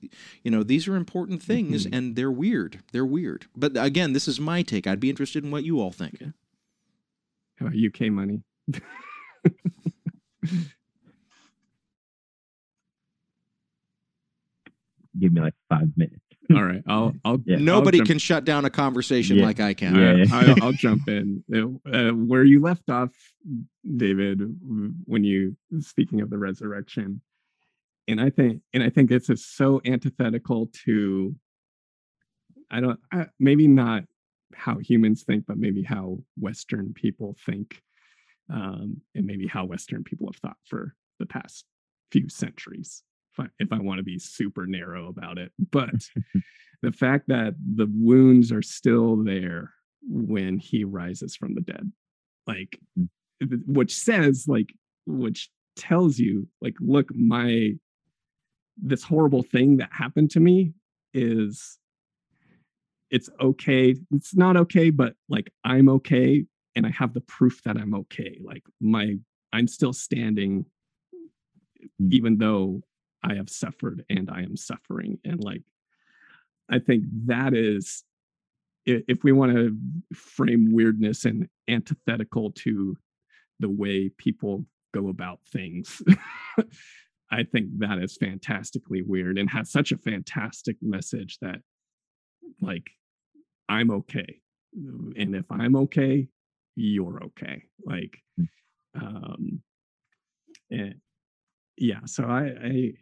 you 0.43 0.49
know 0.49 0.63
these 0.63 0.87
are 0.87 0.95
important 0.95 1.43
things 1.43 1.85
and 1.85 2.15
they're 2.15 2.31
weird 2.31 2.79
they're 2.91 3.05
weird. 3.05 3.45
But 3.55 3.73
again 3.75 4.13
this 4.13 4.27
is 4.27 4.39
my 4.39 4.61
take. 4.61 4.87
I'd 4.87 4.99
be 4.99 5.09
interested 5.09 5.43
in 5.43 5.51
what 5.51 5.63
you 5.63 5.79
all 5.79 5.91
think. 5.91 6.23
About 7.59 7.73
UK 7.75 8.11
money. 8.11 8.41
Give 15.19 15.33
me 15.33 15.41
like 15.41 15.53
five 15.69 15.89
minutes. 15.95 16.21
All 16.53 16.63
right, 16.63 16.83
I'll 16.87 17.13
I'll 17.25 17.41
Yeah. 17.45 17.57
I'll 17.57 17.63
nobody 17.63 18.01
can 18.01 18.17
shut 18.17 18.45
down 18.45 18.65
a 18.65 18.69
conversation 18.69 19.37
Yeah. 19.37 19.45
like 19.45 19.59
i 19.59 19.73
can 19.73 19.95
Yeah. 19.95 20.25
I, 20.31 20.51
I'll, 20.51 20.63
I'll 20.63 20.71
jump 20.73 21.07
in. 21.07 21.43
Uh, 21.53 22.09
where 22.11 22.43
you 22.43 22.61
left 22.61 22.89
off, 22.89 23.11
David, 23.97 24.41
when 25.05 25.23
you 25.23 25.55
speaking 25.79 26.21
of 26.21 26.29
the 26.29 26.37
resurrection, 26.37 27.21
and 28.07 28.19
I 28.19 28.29
think 28.29 28.61
and 28.73 28.83
I 28.83 28.89
think 28.89 29.09
this 29.09 29.29
is 29.29 29.45
so 29.45 29.81
antithetical 29.85 30.69
to. 30.85 31.35
I 32.69 32.79
don't 32.79 32.99
I, 33.11 33.27
maybe 33.39 33.67
not 33.67 34.03
how 34.53 34.77
humans 34.77 35.23
think, 35.23 35.45
but 35.47 35.57
maybe 35.57 35.83
how 35.83 36.19
Western 36.37 36.93
people 36.93 37.35
think, 37.45 37.81
um, 38.49 39.01
and 39.13 39.25
maybe 39.25 39.47
how 39.47 39.65
Western 39.65 40.03
people 40.03 40.27
have 40.27 40.37
thought 40.37 40.57
for 40.65 40.95
the 41.19 41.25
past 41.25 41.65
few 42.11 42.29
centuries. 42.29 43.03
If 43.33 43.45
I, 43.45 43.49
if 43.59 43.71
I 43.71 43.79
want 43.79 43.99
to 43.99 44.03
be 44.03 44.19
super 44.19 44.65
narrow 44.67 45.07
about 45.07 45.37
it, 45.37 45.51
but 45.71 45.89
the 46.81 46.91
fact 46.91 47.27
that 47.27 47.55
the 47.75 47.87
wounds 47.93 48.51
are 48.51 48.61
still 48.61 49.23
there 49.23 49.71
when 50.03 50.57
he 50.57 50.83
rises 50.83 51.35
from 51.35 51.53
the 51.55 51.61
dead 51.61 51.91
like 52.47 52.79
Mm. 52.97 53.07
which 53.67 53.95
says 53.95 54.45
like 54.47 54.73
which 55.05 55.49
tells 55.75 56.17
you 56.19 56.47
like 56.59 56.75
look 56.79 57.07
my 57.15 57.73
this 58.77 59.03
horrible 59.03 59.43
thing 59.43 59.77
that 59.77 59.89
happened 59.91 60.31
to 60.31 60.39
me 60.39 60.73
is 61.13 61.77
it's 63.11 63.29
okay 63.39 63.95
it's 64.11 64.35
not 64.35 64.57
okay 64.57 64.89
but 64.89 65.13
like 65.29 65.51
i'm 65.63 65.87
okay 65.87 66.43
and 66.75 66.85
i 66.85 66.89
have 66.89 67.13
the 67.13 67.21
proof 67.21 67.61
that 67.63 67.77
i'm 67.77 67.93
okay 67.93 68.39
like 68.43 68.63
my 68.79 69.15
i'm 69.53 69.67
still 69.67 69.93
standing 69.93 70.65
Mm. 71.99 72.11
even 72.13 72.37
though 72.37 72.81
i 73.23 73.33
have 73.35 73.49
suffered 73.49 74.03
and 74.09 74.29
i 74.29 74.41
am 74.41 74.55
suffering 74.55 75.17
and 75.23 75.43
like 75.43 75.63
I 76.71 76.79
think 76.79 77.03
that 77.25 77.53
is, 77.53 78.03
if 78.85 79.23
we 79.23 79.33
want 79.33 79.53
to 79.53 79.77
frame 80.15 80.71
weirdness 80.71 81.25
and 81.25 81.47
antithetical 81.67 82.51
to 82.51 82.97
the 83.59 83.69
way 83.69 84.09
people 84.17 84.65
go 84.93 85.09
about 85.09 85.39
things, 85.51 86.01
I 87.31 87.43
think 87.43 87.79
that 87.79 87.99
is 87.99 88.17
fantastically 88.17 89.01
weird 89.01 89.37
and 89.37 89.49
has 89.49 89.69
such 89.69 89.91
a 89.91 89.97
fantastic 89.97 90.77
message 90.81 91.37
that, 91.41 91.59
like, 92.61 92.89
I'm 93.69 93.91
okay. 93.91 94.39
And 94.73 95.35
if 95.35 95.45
I'm 95.51 95.75
okay, 95.75 96.29
you're 96.75 97.21
okay. 97.23 97.63
Like, 97.85 98.17
um, 98.95 99.61
and 100.69 100.95
yeah, 101.77 101.99
so 102.05 102.23
I, 102.23 102.53
I, 102.63 102.93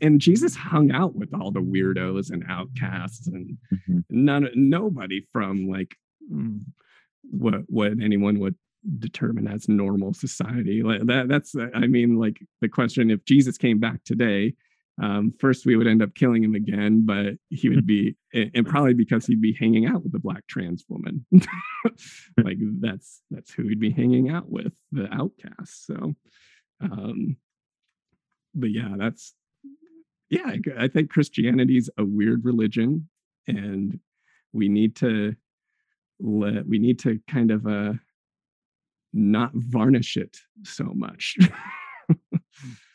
and, 0.00 0.20
Jesus 0.20 0.54
hung 0.54 0.90
out 0.92 1.14
with 1.14 1.32
all 1.34 1.50
the 1.50 1.60
weirdos 1.60 2.30
and 2.30 2.44
outcasts 2.48 3.26
and 3.26 3.56
Mhm. 3.72 4.04
none 4.10 4.48
nobody 4.54 5.20
from 5.32 5.68
like 5.68 5.96
mm, 6.32 6.60
what 7.30 7.62
what 7.68 7.92
anyone 8.02 8.38
would 8.40 8.54
determine 8.98 9.46
as 9.48 9.68
normal 9.68 10.14
society. 10.14 10.82
Like 10.82 11.04
that 11.06 11.28
that's 11.28 11.54
i 11.74 11.86
mean 11.86 12.16
like 12.16 12.38
the 12.60 12.68
question 12.68 13.10
if 13.10 13.24
jesus 13.24 13.58
came 13.58 13.78
back 13.80 14.02
today 14.04 14.54
um 15.02 15.32
first 15.38 15.66
we 15.66 15.76
would 15.76 15.86
end 15.88 16.00
up 16.02 16.14
killing 16.14 16.42
him 16.44 16.54
again 16.54 17.04
but 17.04 17.34
he 17.50 17.68
would 17.68 17.86
be 17.86 18.16
and 18.34 18.50
and 18.54 18.66
probably 18.66 18.94
because 18.94 19.26
he'd 19.26 19.40
be 19.42 19.52
hanging 19.52 19.86
out 19.86 20.02
with 20.04 20.12
the 20.12 20.18
black 20.20 20.46
trans 20.46 20.84
woman. 20.88 21.24
Like 22.44 22.58
that's 22.80 23.20
that's 23.30 23.52
who 23.52 23.64
he'd 23.68 23.80
be 23.80 23.90
hanging 23.90 24.28
out 24.30 24.48
with 24.50 24.74
the 24.92 25.12
outcasts. 25.12 25.86
So 25.86 26.14
um 26.80 27.36
but 28.54 28.70
yeah 28.70 28.94
that's 28.96 29.34
yeah 30.30 30.52
I 30.78 30.88
think 30.88 31.10
christianity's 31.10 31.90
a 31.98 32.04
weird 32.04 32.44
religion 32.44 33.08
and 33.46 33.98
we 34.52 34.68
need 34.68 34.96
to 34.96 35.34
let 36.20 36.66
we 36.66 36.78
need 36.78 36.98
to 37.00 37.20
kind 37.30 37.50
of 37.50 37.66
uh 37.66 37.92
not 39.12 39.52
varnish 39.54 40.16
it 40.16 40.36
so 40.64 40.92
much 40.94 41.36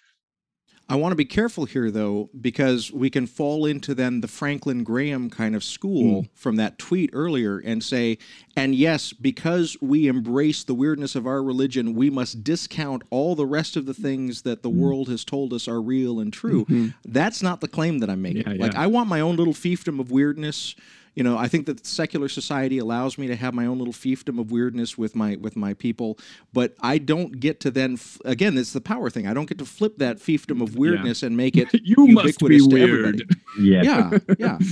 I 0.93 0.95
want 0.95 1.11
to 1.11 1.15
be 1.15 1.25
careful 1.25 1.65
here, 1.65 1.89
though, 1.89 2.29
because 2.39 2.91
we 2.91 3.09
can 3.09 3.25
fall 3.25 3.65
into 3.65 3.95
then 3.95 4.21
the 4.21 4.27
Franklin 4.27 4.83
Graham 4.83 5.27
kind 5.27 5.55
of 5.55 5.63
school 5.63 6.27
from 6.35 6.55
that 6.57 6.77
tweet 6.77 7.09
earlier 7.13 7.57
and 7.57 7.83
say, 7.83 8.19
and 8.55 8.75
yes, 8.75 9.11
because 9.11 9.75
we 9.81 10.05
embrace 10.07 10.63
the 10.63 10.75
weirdness 10.75 11.15
of 11.15 11.25
our 11.25 11.41
religion, 11.41 11.95
we 11.95 12.11
must 12.11 12.43
discount 12.43 13.01
all 13.09 13.33
the 13.33 13.47
rest 13.47 13.75
of 13.75 13.87
the 13.87 13.95
things 13.95 14.43
that 14.43 14.61
the 14.61 14.69
world 14.69 15.09
has 15.09 15.25
told 15.25 15.51
us 15.51 15.67
are 15.67 15.81
real 15.81 16.19
and 16.19 16.31
true. 16.31 16.63
Mhm. 16.65 16.93
That's 17.03 17.41
not 17.41 17.59
the 17.61 17.67
claim 17.67 17.97
that 17.97 18.11
I'm 18.11 18.21
making. 18.21 18.43
Yeah, 18.45 18.53
Like, 18.63 18.73
yeah. 18.73 18.81
I 18.83 18.85
want 18.85 19.09
my 19.09 19.19
own 19.19 19.35
little 19.35 19.55
fiefdom 19.55 19.99
of 19.99 20.11
weirdness. 20.11 20.75
You 21.15 21.23
know, 21.23 21.37
I 21.37 21.47
think 21.47 21.67
that 21.67 21.85
secular 21.85 22.27
society 22.27 22.79
allows 22.79 23.17
me 23.17 23.27
to 23.27 23.35
have 23.35 23.53
my 23.53 23.65
own 23.65 23.77
little 23.77 23.93
fiefdom 23.93 24.39
of 24.39 24.51
weirdness 24.51 24.97
with 24.97 25.15
my 25.15 25.35
with 25.35 25.55
my 25.55 25.73
people, 25.75 26.17
but 26.53 26.73
I 26.81 26.97
don't 26.97 27.39
get 27.39 27.59
to 27.61 27.71
then 27.71 27.93
f- 27.93 28.19
again. 28.25 28.57
It's 28.57 28.73
the 28.73 28.81
power 28.81 29.09
thing. 29.09 29.27
I 29.27 29.33
don't 29.33 29.47
get 29.47 29.59
to 29.59 29.65
flip 29.65 29.97
that 29.97 30.17
fiefdom 30.17 30.61
of 30.61 30.75
weirdness 30.75 31.21
and 31.21 31.37
make 31.37 31.55
it 31.55 31.69
you 31.83 32.07
must 32.07 32.39
be 32.39 32.55
ubiquitous 32.55 32.67
to 32.67 32.73
weird. 32.73 32.89
everybody. 32.89 33.23
Yeah. 33.59 33.83
yeah, 33.83 34.17
yeah. 34.39 34.57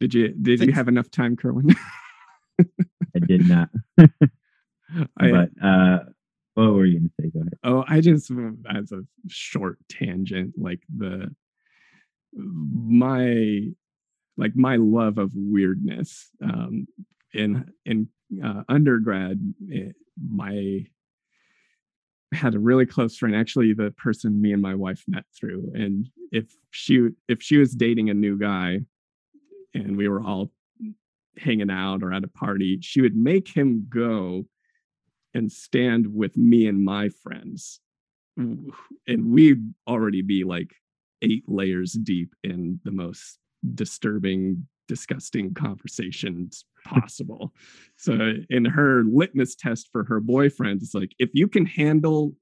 Did 0.00 0.14
you 0.14 0.28
did 0.28 0.60
you 0.60 0.72
have 0.72 0.86
enough 0.88 1.10
time, 1.10 1.34
Kerwin? 1.36 1.74
I 2.60 3.18
did 3.26 3.48
not. 3.48 3.68
I, 3.98 5.30
but 5.30 5.50
uh, 5.60 5.98
what 6.54 6.72
were 6.72 6.84
you 6.84 7.00
going 7.00 7.10
to 7.10 7.22
say? 7.22 7.30
Go 7.30 7.40
ahead. 7.40 7.54
oh, 7.64 7.84
I 7.88 8.00
just 8.00 8.30
as 8.72 8.92
a 8.92 9.02
short 9.26 9.78
tangent, 9.88 10.54
like 10.56 10.80
the 10.96 11.34
my 12.34 13.68
like 14.36 14.54
my 14.54 14.76
love 14.76 15.18
of 15.18 15.32
weirdness 15.34 16.30
um 16.42 16.86
in 17.34 17.64
in 17.84 18.08
uh, 18.44 18.62
undergrad 18.68 19.40
eh, 19.72 19.90
my 20.30 20.84
had 22.32 22.54
a 22.54 22.58
really 22.58 22.84
close 22.84 23.16
friend 23.16 23.34
actually 23.34 23.72
the 23.72 23.90
person 23.92 24.40
me 24.40 24.52
and 24.52 24.60
my 24.60 24.74
wife 24.74 25.02
met 25.08 25.24
through 25.38 25.70
and 25.74 26.08
if 26.30 26.54
she 26.70 27.08
if 27.28 27.42
she 27.42 27.56
was 27.56 27.74
dating 27.74 28.10
a 28.10 28.14
new 28.14 28.38
guy 28.38 28.80
and 29.74 29.96
we 29.96 30.08
were 30.08 30.22
all 30.22 30.50
hanging 31.38 31.70
out 31.70 32.02
or 32.02 32.12
at 32.12 32.24
a 32.24 32.28
party 32.28 32.78
she 32.82 33.00
would 33.00 33.16
make 33.16 33.48
him 33.48 33.86
go 33.88 34.44
and 35.34 35.50
stand 35.50 36.06
with 36.12 36.36
me 36.36 36.66
and 36.66 36.84
my 36.84 37.08
friends 37.08 37.80
and 38.36 39.32
we'd 39.32 39.74
already 39.86 40.22
be 40.22 40.44
like 40.44 40.70
eight 41.22 41.44
layers 41.46 41.92
deep 41.92 42.34
in 42.44 42.80
the 42.84 42.90
most 42.90 43.38
disturbing 43.74 44.66
disgusting 44.86 45.52
conversations 45.52 46.64
possible 46.86 47.52
so 47.96 48.32
in 48.48 48.64
her 48.64 49.02
litmus 49.04 49.54
test 49.54 49.88
for 49.92 50.04
her 50.04 50.18
boyfriend 50.18 50.80
it's 50.80 50.94
like 50.94 51.12
if 51.18 51.28
you 51.34 51.46
can 51.46 51.66
handle 51.66 52.32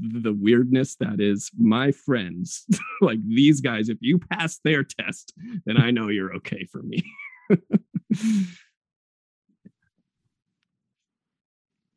the 0.00 0.32
weirdness 0.32 0.94
that 1.00 1.20
is 1.20 1.50
my 1.58 1.90
friends 1.90 2.66
like 3.00 3.18
these 3.26 3.60
guys 3.60 3.88
if 3.88 3.98
you 4.00 4.18
pass 4.30 4.60
their 4.62 4.84
test 4.84 5.32
then 5.66 5.76
i 5.76 5.90
know 5.90 6.08
you're 6.08 6.34
okay 6.34 6.64
for 6.70 6.82
me 6.82 7.02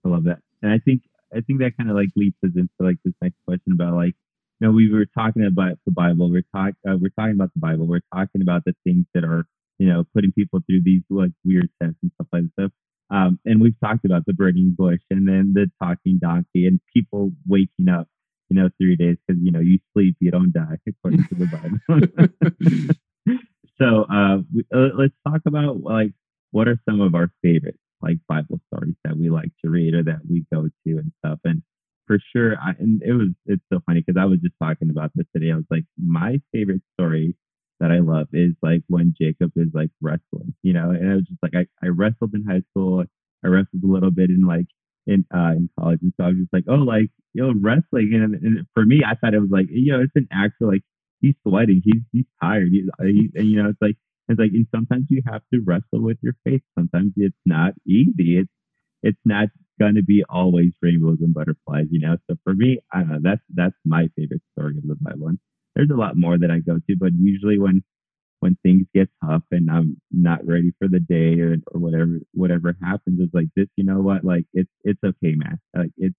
I 0.05 0.09
love 0.09 0.23
that. 0.25 0.39
And 0.61 0.71
I 0.71 0.79
think 0.79 1.03
I 1.35 1.41
think 1.41 1.59
that 1.59 1.77
kind 1.77 1.89
of 1.89 1.95
like 1.95 2.09
leads 2.15 2.35
us 2.43 2.51
into 2.55 2.69
like 2.79 2.97
this 3.05 3.13
next 3.21 3.37
question 3.45 3.73
about 3.73 3.95
like 3.95 4.15
know 4.61 4.71
we 4.71 4.91
were 4.91 5.05
talking 5.05 5.45
about 5.45 5.77
the 5.85 5.91
Bible. 5.91 6.31
We're 6.31 6.43
talking 6.55 6.75
uh, 6.87 6.97
we're 6.99 7.09
talking 7.17 7.35
about 7.35 7.51
the 7.53 7.59
Bible. 7.59 7.87
We're 7.87 8.01
talking 8.13 8.41
about 8.41 8.63
the 8.65 8.73
things 8.83 9.05
that 9.13 9.23
are 9.23 9.45
you 9.79 9.87
know 9.87 10.03
putting 10.13 10.31
people 10.31 10.59
through 10.65 10.81
these 10.83 11.03
like 11.09 11.31
weird 11.45 11.69
tests 11.81 11.97
and 12.01 12.11
stuff 12.15 12.27
like 12.31 12.43
that. 12.57 12.71
Um, 13.09 13.39
and 13.45 13.61
we've 13.61 13.79
talked 13.83 14.05
about 14.05 14.25
the 14.25 14.33
burning 14.33 14.73
bush 14.77 15.01
and 15.09 15.27
then 15.27 15.53
the 15.53 15.69
talking 15.83 16.19
donkey 16.21 16.65
and 16.65 16.79
people 16.93 17.31
waking 17.47 17.89
up. 17.89 18.07
You 18.49 18.61
know, 18.61 18.69
three 18.81 18.97
days 18.97 19.15
because 19.25 19.41
you 19.41 19.51
know 19.51 19.61
you 19.61 19.79
sleep, 19.93 20.17
you 20.19 20.29
don't 20.29 20.51
die, 20.51 20.77
according 20.85 21.25
to 21.29 21.35
the 21.35 21.45
Bible. 21.45 23.37
so 23.81 24.03
uh, 24.13 24.39
we, 24.53 24.65
uh, 24.75 24.89
let's 24.97 25.13
talk 25.25 25.41
about 25.47 25.81
like 25.81 26.11
what 26.51 26.67
are 26.67 26.77
some 26.87 26.99
of 26.99 27.15
our 27.15 27.31
favorites 27.41 27.77
like 28.01 28.17
Bible 28.27 28.59
stories 28.67 28.95
that 29.03 29.17
we 29.17 29.29
like 29.29 29.51
to 29.63 29.69
read 29.69 29.93
or 29.93 30.03
that 30.03 30.21
we 30.29 30.45
go 30.53 30.63
to 30.63 30.97
and 30.97 31.11
stuff. 31.23 31.39
And 31.43 31.61
for 32.07 32.17
sure, 32.35 32.55
I, 32.57 32.71
and 32.79 33.01
it 33.03 33.13
was 33.13 33.29
it's 33.45 33.63
so 33.71 33.79
funny 33.85 34.03
because 34.05 34.19
I 34.19 34.25
was 34.25 34.39
just 34.39 34.55
talking 34.61 34.89
about 34.89 35.11
this 35.15 35.27
today. 35.35 35.51
I 35.51 35.55
was 35.55 35.65
like, 35.69 35.85
my 35.97 36.41
favorite 36.51 36.81
story 36.99 37.35
that 37.79 37.91
I 37.91 37.99
love 37.99 38.27
is 38.33 38.53
like 38.61 38.83
when 38.87 39.13
Jacob 39.19 39.51
is 39.55 39.69
like 39.73 39.89
wrestling, 40.01 40.53
you 40.63 40.73
know. 40.73 40.91
And 40.91 41.11
I 41.11 41.15
was 41.15 41.25
just 41.25 41.41
like, 41.41 41.53
I, 41.55 41.67
I 41.85 41.89
wrestled 41.89 42.33
in 42.33 42.45
high 42.45 42.63
school. 42.71 43.03
I 43.43 43.47
wrestled 43.47 43.83
a 43.83 43.91
little 43.91 44.11
bit 44.11 44.29
in 44.29 44.45
like 44.45 44.67
in 45.07 45.25
uh 45.33 45.53
in 45.57 45.69
college, 45.79 45.99
and 46.01 46.13
so 46.17 46.25
I 46.25 46.27
was 46.29 46.37
just 46.37 46.53
like, 46.53 46.65
oh, 46.69 46.75
like 46.75 47.09
you 47.33 47.43
know, 47.43 47.53
wrestling. 47.59 48.11
And, 48.13 48.35
and 48.35 48.67
for 48.73 48.85
me, 48.85 49.01
I 49.05 49.15
thought 49.15 49.33
it 49.33 49.39
was 49.39 49.51
like, 49.51 49.67
you 49.69 49.91
know, 49.93 50.01
it's 50.01 50.15
an 50.15 50.27
actual 50.31 50.67
like 50.69 50.83
he's 51.21 51.35
sweating, 51.47 51.81
he's 51.83 52.01
he's 52.11 52.25
tired, 52.41 52.69
he's, 52.71 52.85
he, 53.01 53.29
and 53.35 53.47
you 53.49 53.61
know, 53.61 53.69
it's 53.69 53.81
like 53.81 53.95
it's 54.29 54.39
like, 54.39 54.51
and 54.53 54.67
sometimes 54.73 55.07
you 55.09 55.21
have 55.25 55.41
to 55.53 55.61
wrestle 55.65 56.01
with 56.01 56.17
your 56.21 56.35
faith. 56.43 56.61
Sometimes 56.77 57.13
it's 57.17 57.35
not 57.45 57.73
easy. 57.85 58.37
It's 58.39 58.49
it's 59.03 59.19
not 59.25 59.49
going 59.81 59.95
to 59.95 60.03
be 60.03 60.23
always 60.29 60.71
rainbows 60.81 61.19
and 61.21 61.33
butterflies, 61.33 61.87
you 61.91 61.99
know. 61.99 62.17
So 62.29 62.37
for 62.43 62.53
me, 62.53 62.79
I 62.93 62.99
don't 62.99 63.11
know. 63.11 63.19
That's 63.23 63.41
that's 63.53 63.75
my 63.85 64.03
favorite 64.17 64.41
story 64.53 64.77
of 64.77 64.87
the 64.87 64.97
Bible. 64.99 65.27
And 65.29 65.39
there's 65.75 65.89
a 65.91 66.01
lot 66.05 66.17
more 66.17 66.37
that 66.37 66.51
I 66.51 66.59
go 66.59 66.77
to, 66.77 66.95
but 66.99 67.11
usually 67.19 67.59
when 67.59 67.83
when 68.41 68.57
things 68.63 68.87
get 68.93 69.09
tough 69.23 69.43
and 69.51 69.69
I'm 69.69 70.01
not 70.11 70.45
ready 70.45 70.71
for 70.79 70.87
the 70.87 70.99
day 70.99 71.39
or, 71.41 71.57
or 71.71 71.79
whatever 71.79 72.19
whatever 72.33 72.75
happens, 72.81 73.19
it's 73.21 73.33
like 73.33 73.49
this. 73.55 73.67
You 73.77 73.85
know 73.85 74.01
what? 74.01 74.23
Like 74.23 74.45
it's 74.53 74.71
it's 74.83 75.03
okay, 75.03 75.33
man. 75.35 75.59
Like 75.75 75.91
it's 75.97 76.15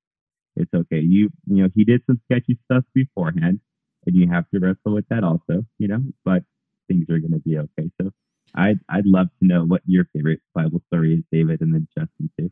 it's 0.57 0.73
okay. 0.75 1.01
You 1.01 1.31
you 1.47 1.63
know 1.63 1.71
he 1.75 1.85
did 1.85 2.03
some 2.07 2.21
sketchy 2.27 2.59
stuff 2.67 2.85
beforehand, 2.95 3.61
and 4.07 4.17
you 4.17 4.29
have 4.31 4.47
to 4.55 4.61
wrestle 4.61 4.95
with 4.95 5.09
that 5.11 5.25
also. 5.25 5.65
You 5.79 5.89
know, 5.89 6.03
but 6.25 6.45
things 6.89 7.07
are 7.11 7.19
going 7.21 7.33
to 7.33 7.41
be 7.41 7.59
okay. 7.59 7.91
So 8.01 8.11
I'd, 8.55 8.79
I'd 8.89 9.07
love 9.07 9.29
to 9.41 9.47
know 9.47 9.65
what 9.65 9.83
your 9.87 10.07
favorite 10.13 10.41
Bible 10.55 10.83
story 10.89 11.15
is, 11.15 11.25
David, 11.33 11.61
and 11.63 11.75
then 11.75 11.89
Justin 11.97 12.31
too. 12.39 12.51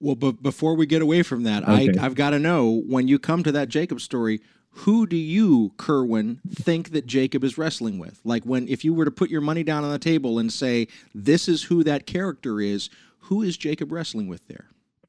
Well, 0.00 0.14
but 0.14 0.42
before 0.42 0.74
we 0.74 0.86
get 0.86 1.02
away 1.02 1.22
from 1.22 1.44
that, 1.44 1.62
Okay. 1.62 1.98
I, 1.98 2.04
I've 2.04 2.14
got 2.14 2.30
to 2.30 2.38
know 2.38 2.82
when 2.86 3.08
you 3.08 3.18
come 3.18 3.42
to 3.42 3.52
that 3.52 3.68
Jacob 3.68 4.00
story, 4.00 4.40
who 4.70 5.06
do 5.06 5.16
you, 5.16 5.72
Kerwin, 5.78 6.40
think 6.50 6.90
that 6.90 7.06
Jacob 7.06 7.42
is 7.42 7.56
wrestling 7.56 7.98
with? 7.98 8.20
Like 8.24 8.44
when, 8.44 8.68
if 8.68 8.84
you 8.84 8.92
were 8.92 9.06
to 9.06 9.10
put 9.10 9.30
your 9.30 9.40
money 9.40 9.62
down 9.62 9.84
on 9.84 9.90
the 9.90 9.98
table 9.98 10.38
and 10.38 10.52
say, 10.52 10.88
this 11.14 11.48
is 11.48 11.64
who 11.64 11.82
that 11.84 12.06
character 12.06 12.60
is, 12.60 12.90
who 13.20 13.42
is 13.42 13.56
Jacob 13.56 13.90
wrestling 13.90 14.28
with 14.28 14.46
there? 14.48 14.66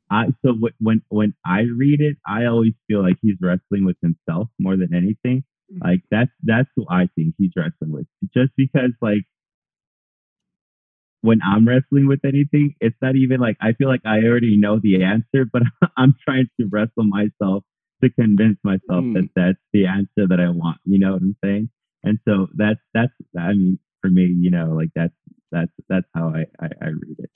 I 0.10 0.28
so 0.42 0.54
wh- 0.54 0.82
when 0.82 1.02
when 1.10 1.34
I 1.46 1.64
read 1.76 2.00
it, 2.00 2.16
I 2.26 2.46
always 2.46 2.72
feel 2.88 3.04
like 3.04 3.18
he's 3.22 3.36
wrestling 3.42 3.84
with 3.86 3.98
himself 4.02 4.48
more 4.58 4.78
than 4.78 4.94
anything. 4.94 5.44
Mm-hmm. 5.70 5.86
Like 5.86 6.00
that's 6.10 6.32
that's 6.44 6.70
who 6.78 6.86
I 6.90 7.10
think 7.16 7.36
he's 7.38 7.52
wrestling 7.58 7.92
with. 7.92 8.08
Just 8.34 8.52
because 8.56 8.92
like 9.02 9.26
when 11.28 11.40
I'm 11.46 11.68
wrestling 11.68 12.08
with 12.08 12.22
anything, 12.26 12.76
it's 12.80 12.96
not 13.02 13.16
even 13.16 13.40
like 13.40 13.58
I 13.62 13.74
feel 13.74 13.90
like 13.90 14.06
I 14.06 14.20
already 14.26 14.58
know 14.58 14.80
the 14.82 15.04
answer, 15.04 15.46
but 15.52 15.64
I'm 15.98 16.16
trying 16.24 16.48
to 16.60 16.68
wrestle 16.72 17.06
myself 17.06 17.64
to 18.04 18.10
convince 18.12 18.58
myself 18.64 19.06
Mm. 19.06 19.14
that 19.14 19.30
that's 19.36 19.64
the 19.74 19.88
answer 19.88 20.28
that 20.30 20.40
I 20.40 20.50
want. 20.50 20.80
You 20.86 21.00
know 21.00 21.14
what 21.14 21.22
I'm 21.22 21.38
saying? 21.44 21.70
And 22.04 22.20
so 22.28 22.48
that's 22.56 22.80
that's 22.94 23.14
I 23.38 23.54
mean 23.54 23.80
for 24.02 24.10
me, 24.10 24.26
you 24.40 24.52
know, 24.52 24.74
like 24.76 24.90
that's 24.96 25.14
that's 25.52 25.72
that's 25.90 26.08
how 26.16 26.30
I 26.30 26.46
I, 26.64 26.68
I 26.82 26.88
read 26.90 27.18
it. 27.20 27.27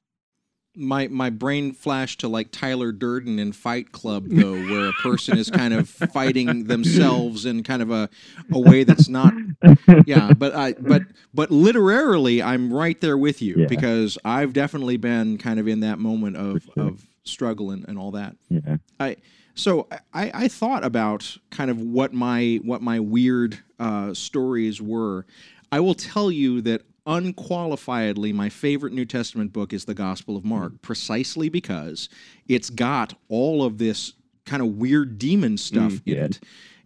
My 0.82 1.08
my 1.08 1.30
brain 1.30 1.74
flashed 1.74 2.20
to 2.22 2.28
like 2.28 2.52
Tyler 2.52 2.92
Durden 2.92 3.40
in 3.40 3.52
Fight 3.54 3.92
Club 3.92 4.26
though, 4.28 4.54
where 4.54 4.88
a 4.90 4.94
person 4.94 5.38
is 5.38 5.50
kind 5.50 5.74
of 5.74 5.88
fighting 6.14 6.66
themselves 6.66 7.46
in 7.46 7.64
kind 7.64 7.82
of 7.82 7.92
a, 7.92 8.10
a 8.52 8.60
way 8.60 8.84
that's 8.84 9.08
not 9.08 9.34
yeah, 10.06 10.34
but 10.34 10.56
I 10.56 10.74
but 10.74 11.04
but 11.34 11.52
literarily, 11.52 12.42
I'm 12.42 12.74
right 12.74 13.00
there 13.00 13.18
with 13.18 13.42
you 13.42 13.56
Yeah. 13.60 13.68
because 13.68 14.18
I've 14.26 14.54
definitely 14.54 14.98
been 14.98 15.38
kind 15.38 15.60
of 15.60 15.68
in 15.68 15.82
that 15.82 16.00
moment 16.00 16.36
of 16.38 16.64
sure. 16.76 16.88
of 16.88 17.06
struggle 17.24 17.72
and, 17.72 17.88
and 17.88 17.98
all 18.00 18.12
that. 18.12 18.36
yeah. 18.50 18.78
I 19.00 19.18
So 19.54 19.88
I, 20.14 20.32
I 20.34 20.48
thought 20.48 20.84
about 20.84 21.38
kind 21.52 21.70
of 21.70 21.80
what 21.80 22.14
my 22.14 22.60
what 22.64 22.82
my 22.82 23.00
weird 23.00 23.60
uh, 23.80 24.14
stories 24.14 24.82
were. 24.82 25.26
I 25.72 25.80
will 25.80 25.94
tell 25.96 26.32
you 26.32 26.62
that 26.62 26.82
unqualifiedly 27.08 28.34
my 28.34 28.50
favorite 28.50 28.94
New 28.94 29.06
Testament 29.06 29.54
book 29.54 29.74
is 29.74 29.86
the 29.86 29.94
Gospel 29.94 30.38
of 30.38 30.46
Mark, 30.46 30.82
precisely 30.82 31.50
because 31.50 32.10
it's 32.48 32.70
got 32.70 33.14
all 33.30 33.64
of 33.64 33.78
this 33.78 34.14
kind 34.46 34.62
of 34.62 34.70
weird 34.78 35.18
demon 35.18 35.58
stuff 35.58 35.94
Mm, 35.94 36.02
in 36.08 36.16
yeah. 36.16 36.24
it. 36.26 36.40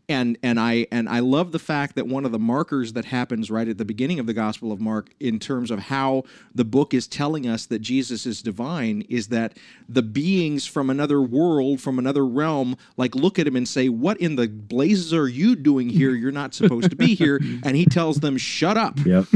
And 0.08 0.38
and 0.44 0.60
I 0.60 0.88
and 0.92 1.10
I 1.10 1.20
love 1.20 1.52
the 1.52 1.60
fact 1.60 1.96
that 1.96 2.08
one 2.08 2.26
of 2.26 2.32
the 2.32 2.40
markers 2.40 2.94
that 2.94 3.06
happens 3.06 3.50
right 3.50 3.68
at 3.68 3.78
the 3.78 3.86
beginning 3.86 4.20
of 4.20 4.28
the 4.28 4.34
Gospel 4.34 4.72
of 4.72 4.80
Mark 4.80 5.10
in 5.20 5.40
terms 5.40 5.72
of 5.72 5.80
how 5.80 6.24
the 6.54 6.66
book 6.66 6.94
is 6.94 7.08
telling 7.08 7.48
us 7.48 7.66
that 7.68 7.80
Jesus 7.80 8.26
is 8.26 8.42
divine 8.42 9.04
is 9.10 9.30
that 9.30 9.58
the 9.90 10.02
beings 10.02 10.66
from 10.68 10.90
another 10.90 11.22
world, 11.22 11.82
from 11.82 11.98
another 11.98 12.26
realm, 12.26 12.78
like 12.98 13.16
look 13.16 13.40
at 13.40 13.48
him 13.48 13.56
and 13.56 13.68
say, 13.68 13.90
"What 13.90 14.18
in 14.18 14.36
the 14.36 14.48
blazes 14.48 15.14
are 15.14 15.28
you 15.28 15.56
doing 15.56 15.90
here? 15.90 16.12
You're 16.12 16.32
not 16.32 16.54
supposed 16.54 16.90
to 16.90 16.96
be 16.96 17.16
here." 17.16 17.40
And 17.64 17.76
he 17.76 17.86
tells 17.86 18.18
them, 18.18 18.38
"Shut 18.38 18.78
up." 18.78 18.98
Yep. 19.06 19.26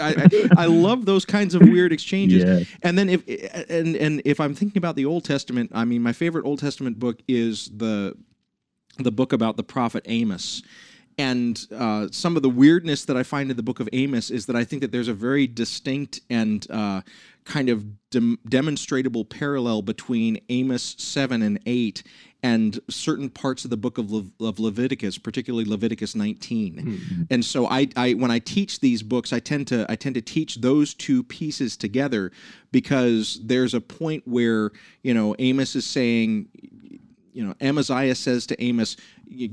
I, 0.00 0.28
I, 0.56 0.62
I 0.62 0.66
love 0.66 1.04
those 1.06 1.24
kinds 1.24 1.54
of 1.54 1.62
weird 1.62 1.92
exchanges. 1.92 2.44
Yeah. 2.44 2.78
And 2.82 2.96
then 2.96 3.08
if 3.08 3.22
and 3.70 3.96
and 3.96 4.22
if 4.24 4.40
I'm 4.40 4.54
thinking 4.54 4.78
about 4.78 4.96
the 4.96 5.04
Old 5.04 5.24
Testament, 5.24 5.70
I 5.74 5.84
mean, 5.84 6.02
my 6.02 6.12
favorite 6.12 6.44
Old 6.46 6.60
Testament 6.60 6.98
book 6.98 7.20
is 7.28 7.70
the 7.76 8.16
the 9.04 9.12
book 9.12 9.32
about 9.32 9.56
the 9.56 9.62
prophet 9.62 10.04
Amos. 10.06 10.62
And 11.18 11.66
uh, 11.74 12.08
some 12.10 12.36
of 12.36 12.42
the 12.42 12.50
weirdness 12.50 13.06
that 13.06 13.16
I 13.16 13.22
find 13.22 13.50
in 13.50 13.56
the 13.56 13.62
book 13.62 13.80
of 13.80 13.88
Amos 13.92 14.30
is 14.30 14.46
that 14.46 14.56
I 14.56 14.64
think 14.64 14.82
that 14.82 14.92
there's 14.92 15.08
a 15.08 15.14
very 15.14 15.46
distinct 15.46 16.20
and 16.28 16.66
uh, 16.70 17.00
kind 17.44 17.70
of 17.70 18.10
dem- 18.10 18.38
demonstrable 18.46 19.24
parallel 19.24 19.80
between 19.80 20.38
Amos 20.50 20.94
7 20.98 21.40
and 21.40 21.58
8 21.64 22.02
and 22.42 22.78
certain 22.90 23.30
parts 23.30 23.64
of 23.64 23.70
the 23.70 23.76
book 23.78 23.96
of, 23.96 24.12
Le- 24.12 24.46
of 24.46 24.58
Leviticus, 24.60 25.16
particularly 25.16 25.64
Leviticus 25.64 26.14
19. 26.14 26.74
Mm-hmm. 26.74 27.22
And 27.30 27.44
so 27.44 27.66
I, 27.66 27.88
I 27.96 28.12
when 28.12 28.30
I 28.30 28.38
teach 28.38 28.80
these 28.80 29.02
books, 29.02 29.32
I 29.32 29.40
tend 29.40 29.68
to 29.68 29.86
I 29.88 29.96
tend 29.96 30.16
to 30.16 30.20
teach 30.20 30.56
those 30.56 30.92
two 30.92 31.22
pieces 31.22 31.76
together 31.76 32.30
because 32.72 33.40
there's 33.42 33.74
a 33.74 33.80
point 33.80 34.28
where, 34.28 34.70
you 35.02 35.14
know, 35.14 35.34
Amos 35.38 35.74
is 35.74 35.86
saying 35.86 36.48
you 37.36 37.44
know, 37.44 37.54
Amaziah 37.60 38.14
says 38.14 38.46
to 38.46 38.62
Amos, 38.62 38.96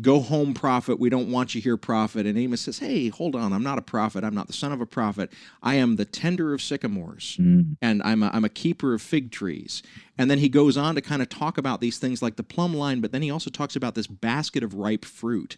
Go 0.02 0.22
home, 0.22 0.54
prophet. 0.54 1.00
We 1.00 1.10
don't 1.10 1.30
want 1.32 1.54
you 1.54 1.60
here, 1.62 1.76
prophet. 1.76 2.26
And 2.26 2.38
Amos 2.38 2.62
says, 2.62 2.80
Hey, 2.80 3.10
hold 3.10 3.36
on. 3.36 3.52
I'm 3.52 3.64
not 3.64 3.78
a 3.78 3.82
prophet. 3.82 4.24
I'm 4.24 4.34
not 4.36 4.48
the 4.48 4.54
son 4.54 4.72
of 4.72 4.80
a 4.80 4.86
prophet. 4.86 5.34
I 5.62 5.76
am 5.76 5.98
the 5.98 6.06
tender 6.06 6.54
of 6.54 6.62
sycamores, 6.62 7.38
Mm. 7.42 7.76
and 7.82 8.02
I'm 8.04 8.24
a, 8.24 8.30
I'm 8.34 8.46
a 8.46 8.50
keeper 8.50 8.94
of 8.94 9.02
fig 9.02 9.32
trees. 9.32 9.84
And 10.18 10.32
then 10.32 10.38
he 10.40 10.48
goes 10.48 10.78
on 10.78 10.96
to 10.96 11.02
kind 11.02 11.22
of 11.22 11.28
talk 11.28 11.58
about 11.58 11.82
these 11.82 11.98
things 11.98 12.22
like 12.22 12.36
the 12.38 12.44
plumb 12.44 12.74
line, 12.74 13.02
but 13.02 13.12
then 13.12 13.22
he 13.24 13.32
also 13.32 13.50
talks 13.50 13.76
about 13.76 13.96
this 13.96 14.08
basket 14.08 14.64
of 14.64 14.76
ripe 14.76 15.04
fruit. 15.04 15.58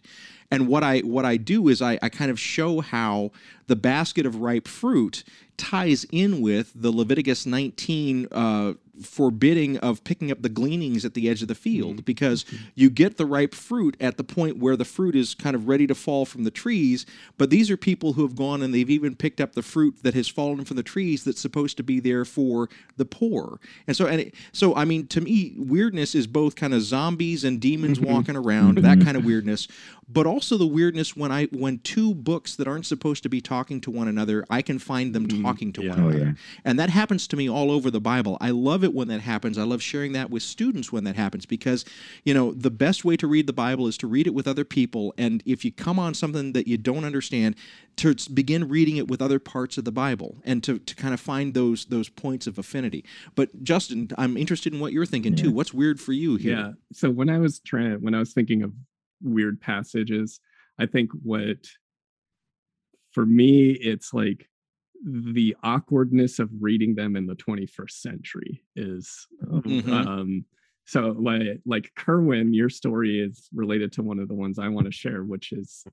And 0.55 0.69
what 0.69 0.83
I 0.83 0.99
what 0.99 1.25
I 1.25 1.35
do 1.35 1.67
is 1.67 1.81
I, 1.81 1.99
I 2.01 2.07
kind 2.07 2.31
of 2.31 2.39
show 2.39 2.79
how 2.79 3.31
the 3.67 3.75
basket 3.75 4.25
of 4.25 4.37
ripe 4.37 4.69
fruit 4.69 5.25
ties 5.57 6.05
in 6.11 6.41
with 6.41 6.71
the 6.73 6.91
Leviticus 6.91 7.45
19 7.45 8.27
uh, 8.31 8.73
forbidding 9.01 9.77
of 9.79 10.03
picking 10.03 10.31
up 10.31 10.41
the 10.41 10.49
gleanings 10.49 11.03
at 11.03 11.13
the 11.13 11.29
edge 11.29 11.41
of 11.41 11.47
the 11.47 11.55
field 11.55 11.95
mm-hmm. 11.95 12.05
because 12.05 12.43
mm-hmm. 12.45 12.65
you 12.75 12.89
get 12.89 13.17
the 13.17 13.25
ripe 13.25 13.53
fruit 13.53 13.97
at 13.99 14.17
the 14.17 14.23
point 14.23 14.57
where 14.57 14.75
the 14.75 14.85
fruit 14.85 15.15
is 15.15 15.35
kind 15.35 15.55
of 15.55 15.67
ready 15.67 15.85
to 15.87 15.95
fall 15.95 16.25
from 16.25 16.43
the 16.43 16.51
trees. 16.51 17.05
But 17.37 17.49
these 17.49 17.69
are 17.69 17.77
people 17.77 18.13
who 18.13 18.21
have 18.21 18.35
gone 18.35 18.61
and 18.61 18.73
they've 18.73 18.89
even 18.89 19.15
picked 19.15 19.41
up 19.41 19.53
the 19.53 19.61
fruit 19.61 19.97
that 20.03 20.13
has 20.13 20.27
fallen 20.27 20.63
from 20.63 20.77
the 20.77 20.83
trees 20.83 21.23
that's 21.23 21.41
supposed 21.41 21.77
to 21.77 21.83
be 21.83 21.99
there 21.99 22.23
for 22.25 22.69
the 22.95 23.05
poor. 23.05 23.59
And 23.87 23.95
so, 23.97 24.07
and 24.07 24.21
it, 24.21 24.35
so 24.51 24.75
I 24.75 24.85
mean, 24.85 25.07
to 25.07 25.21
me, 25.21 25.53
weirdness 25.57 26.15
is 26.15 26.27
both 26.27 26.55
kind 26.55 26.73
of 26.73 26.81
zombies 26.81 27.43
and 27.43 27.59
demons 27.59 27.99
mm-hmm. 27.99 28.13
walking 28.13 28.35
around, 28.35 28.77
that 28.77 29.01
kind 29.01 29.17
of 29.17 29.25
weirdness, 29.25 29.67
but 30.07 30.25
also 30.25 30.44
the 30.49 30.67
weirdness 30.67 31.15
when 31.15 31.31
I 31.31 31.45
when 31.45 31.79
two 31.79 32.13
books 32.13 32.55
that 32.55 32.67
aren't 32.67 32.85
supposed 32.85 33.23
to 33.23 33.29
be 33.29 33.41
talking 33.41 33.81
to 33.81 33.91
one 33.91 34.07
another, 34.07 34.45
I 34.49 34.61
can 34.61 34.77
find 34.79 35.13
them 35.13 35.27
mm-hmm. 35.27 35.43
talking 35.43 35.73
to 35.73 35.89
one 35.89 35.99
Oh, 35.99 36.07
another. 36.09 36.25
yeah. 36.25 36.31
And 36.63 36.77
that 36.79 36.89
happens 36.89 37.27
to 37.29 37.35
me 37.35 37.49
all 37.49 37.71
over 37.71 37.89
the 37.89 37.99
Bible. 37.99 38.37
I 38.39 38.51
love 38.51 38.83
it 38.83 38.93
when 38.93 39.07
that 39.07 39.21
happens. 39.21 39.57
I 39.57 39.63
love 39.63 39.81
sharing 39.81 40.13
that 40.13 40.29
with 40.29 40.43
students 40.43 40.91
when 40.91 41.03
that 41.05 41.15
happens 41.15 41.45
because, 41.45 41.85
you 42.23 42.33
know, 42.33 42.53
the 42.53 42.71
best 42.71 43.03
way 43.03 43.17
to 43.17 43.27
read 43.27 43.47
the 43.47 43.53
Bible 43.53 43.87
is 43.87 43.97
to 43.97 44.07
read 44.07 44.27
it 44.27 44.33
with 44.33 44.47
other 44.47 44.65
people. 44.65 45.13
And 45.17 45.41
if 45.45 45.65
you 45.65 45.71
come 45.71 45.97
on 45.97 46.13
something 46.13 46.53
that 46.53 46.67
you 46.67 46.77
don't 46.77 47.03
understand, 47.05 47.55
to 47.97 48.15
begin 48.33 48.67
reading 48.67 48.97
it 48.97 49.07
with 49.07 49.21
other 49.21 49.39
parts 49.39 49.77
of 49.77 49.85
the 49.85 49.91
Bible 49.91 50.37
and 50.43 50.63
to, 50.63 50.79
to 50.79 50.95
kind 50.95 51.13
of 51.13 51.19
find 51.19 51.53
those 51.53 51.85
those 51.85 52.09
points 52.09 52.45
of 52.45 52.57
affinity. 52.57 53.05
But 53.35 53.63
Justin, 53.63 54.09
I'm 54.17 54.35
interested 54.37 54.73
in 54.73 54.79
what 54.79 54.91
you're 54.91 55.05
thinking 55.05 55.35
too. 55.35 55.51
What's 55.51 55.73
weird 55.73 55.99
for 56.01 56.11
you 56.11 56.35
here? 56.35 56.57
Yeah. 56.57 56.71
So 56.91 57.09
when 57.09 57.29
I 57.29 57.37
was 57.37 57.59
trying, 57.59 58.01
when 58.01 58.13
I 58.13 58.19
was 58.19 58.33
thinking 58.33 58.63
of 58.63 58.73
weird 59.21 59.59
passages, 59.61 60.39
I 60.79 60.85
think 60.85 61.11
what 61.23 61.57
for 63.11 63.25
me, 63.25 63.71
it's 63.71 64.13
like 64.13 64.49
the 65.05 65.55
awkwardness 65.63 66.39
of 66.39 66.49
reading 66.59 66.95
them 66.95 67.15
in 67.15 67.27
the 67.27 67.35
21st 67.35 68.01
century 68.01 68.63
is 68.75 69.27
Mhm. 69.43 69.87
um 70.07 70.45
so 70.85 71.09
like 71.19 71.59
like 71.65 71.91
kerwin 71.95 72.53
your 72.53 72.69
story 72.69 73.19
is 73.19 73.49
related 73.53 73.91
to 73.91 74.01
one 74.03 74.19
of 74.19 74.27
the 74.29 74.33
ones 74.33 74.57
i 74.57 74.67
want 74.69 74.85
to 74.85 74.91
share 74.91 75.23
which 75.23 75.51
is 75.51 75.83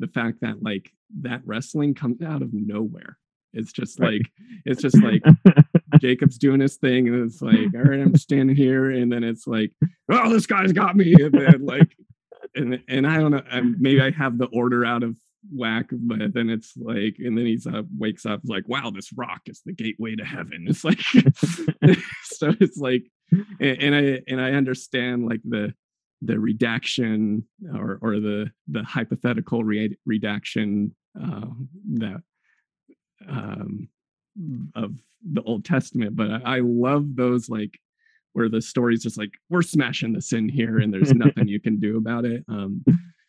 the 0.00 0.08
fact 0.08 0.40
that 0.40 0.62
like 0.62 0.92
that 1.20 1.40
wrestling 1.46 1.94
comes 1.94 2.20
out 2.22 2.42
of 2.42 2.52
nowhere 2.52 3.16
it's 3.54 3.72
just 3.72 3.98
Right. 4.00 4.20
like 4.20 4.32
it's 4.66 4.82
just 4.82 5.00
like 5.02 5.22
Jacob's 6.00 6.38
doing 6.38 6.60
his 6.60 6.76
thing, 6.76 7.08
and 7.08 7.24
it's 7.24 7.42
like, 7.42 7.74
all 7.74 7.82
right, 7.82 7.98
I'm 8.00 8.16
standing 8.28 8.54
here, 8.54 8.90
and 8.90 9.10
then 9.10 9.24
it's 9.24 9.46
like, 9.48 9.72
oh, 10.08 10.30
this 10.30 10.46
guy's 10.46 10.72
got 10.72 10.96
me, 10.96 11.14
and 11.14 11.32
then 11.34 11.66
like, 11.66 11.96
and 12.54 12.82
and 12.88 13.06
I 13.06 13.18
don't 13.18 13.30
know, 13.30 13.42
maybe 13.78 14.00
I 14.00 14.10
have 14.10 14.38
the 14.38 14.46
order 14.46 14.84
out 14.84 15.02
of 15.02 15.16
whack, 15.52 15.86
but 15.92 16.34
then 16.34 16.50
it's 16.50 16.76
like, 16.76 17.16
and 17.18 17.36
then 17.36 17.46
he's 17.46 17.66
up, 17.66 17.86
wakes 17.96 18.26
up, 18.26 18.40
like, 18.44 18.68
wow, 18.68 18.90
this 18.90 19.12
rock 19.12 19.42
is 19.46 19.62
the 19.64 19.72
gateway 19.72 20.14
to 20.16 20.24
heaven. 20.24 20.66
It's 20.68 20.84
like, 20.84 21.00
so 22.24 22.54
it's 22.60 22.78
like, 22.78 23.04
and, 23.32 23.82
and 23.82 23.94
I 23.94 24.20
and 24.28 24.40
I 24.40 24.52
understand 24.52 25.26
like 25.26 25.40
the 25.44 25.72
the 26.22 26.38
redaction 26.38 27.46
or 27.74 27.98
or 28.02 28.20
the 28.20 28.50
the 28.68 28.82
hypothetical 28.82 29.64
re- 29.64 29.96
redaction 30.04 30.94
uh, 31.20 31.46
that 31.94 32.22
um 33.28 33.88
of 34.74 34.94
the 35.32 35.42
Old 35.42 35.64
Testament, 35.64 36.16
but 36.16 36.30
I, 36.30 36.56
I 36.56 36.60
love 36.60 37.14
those 37.14 37.48
like 37.48 37.78
where 38.32 38.48
the 38.48 38.62
story's 38.62 39.02
just 39.02 39.18
like 39.18 39.32
we're 39.48 39.62
smashing 39.62 40.12
this 40.12 40.32
in 40.32 40.48
here 40.48 40.78
and 40.78 40.92
there's 40.92 41.12
nothing 41.14 41.48
you 41.48 41.60
can 41.60 41.78
do 41.80 41.96
about 41.96 42.24
it. 42.24 42.44
Um, 42.48 42.84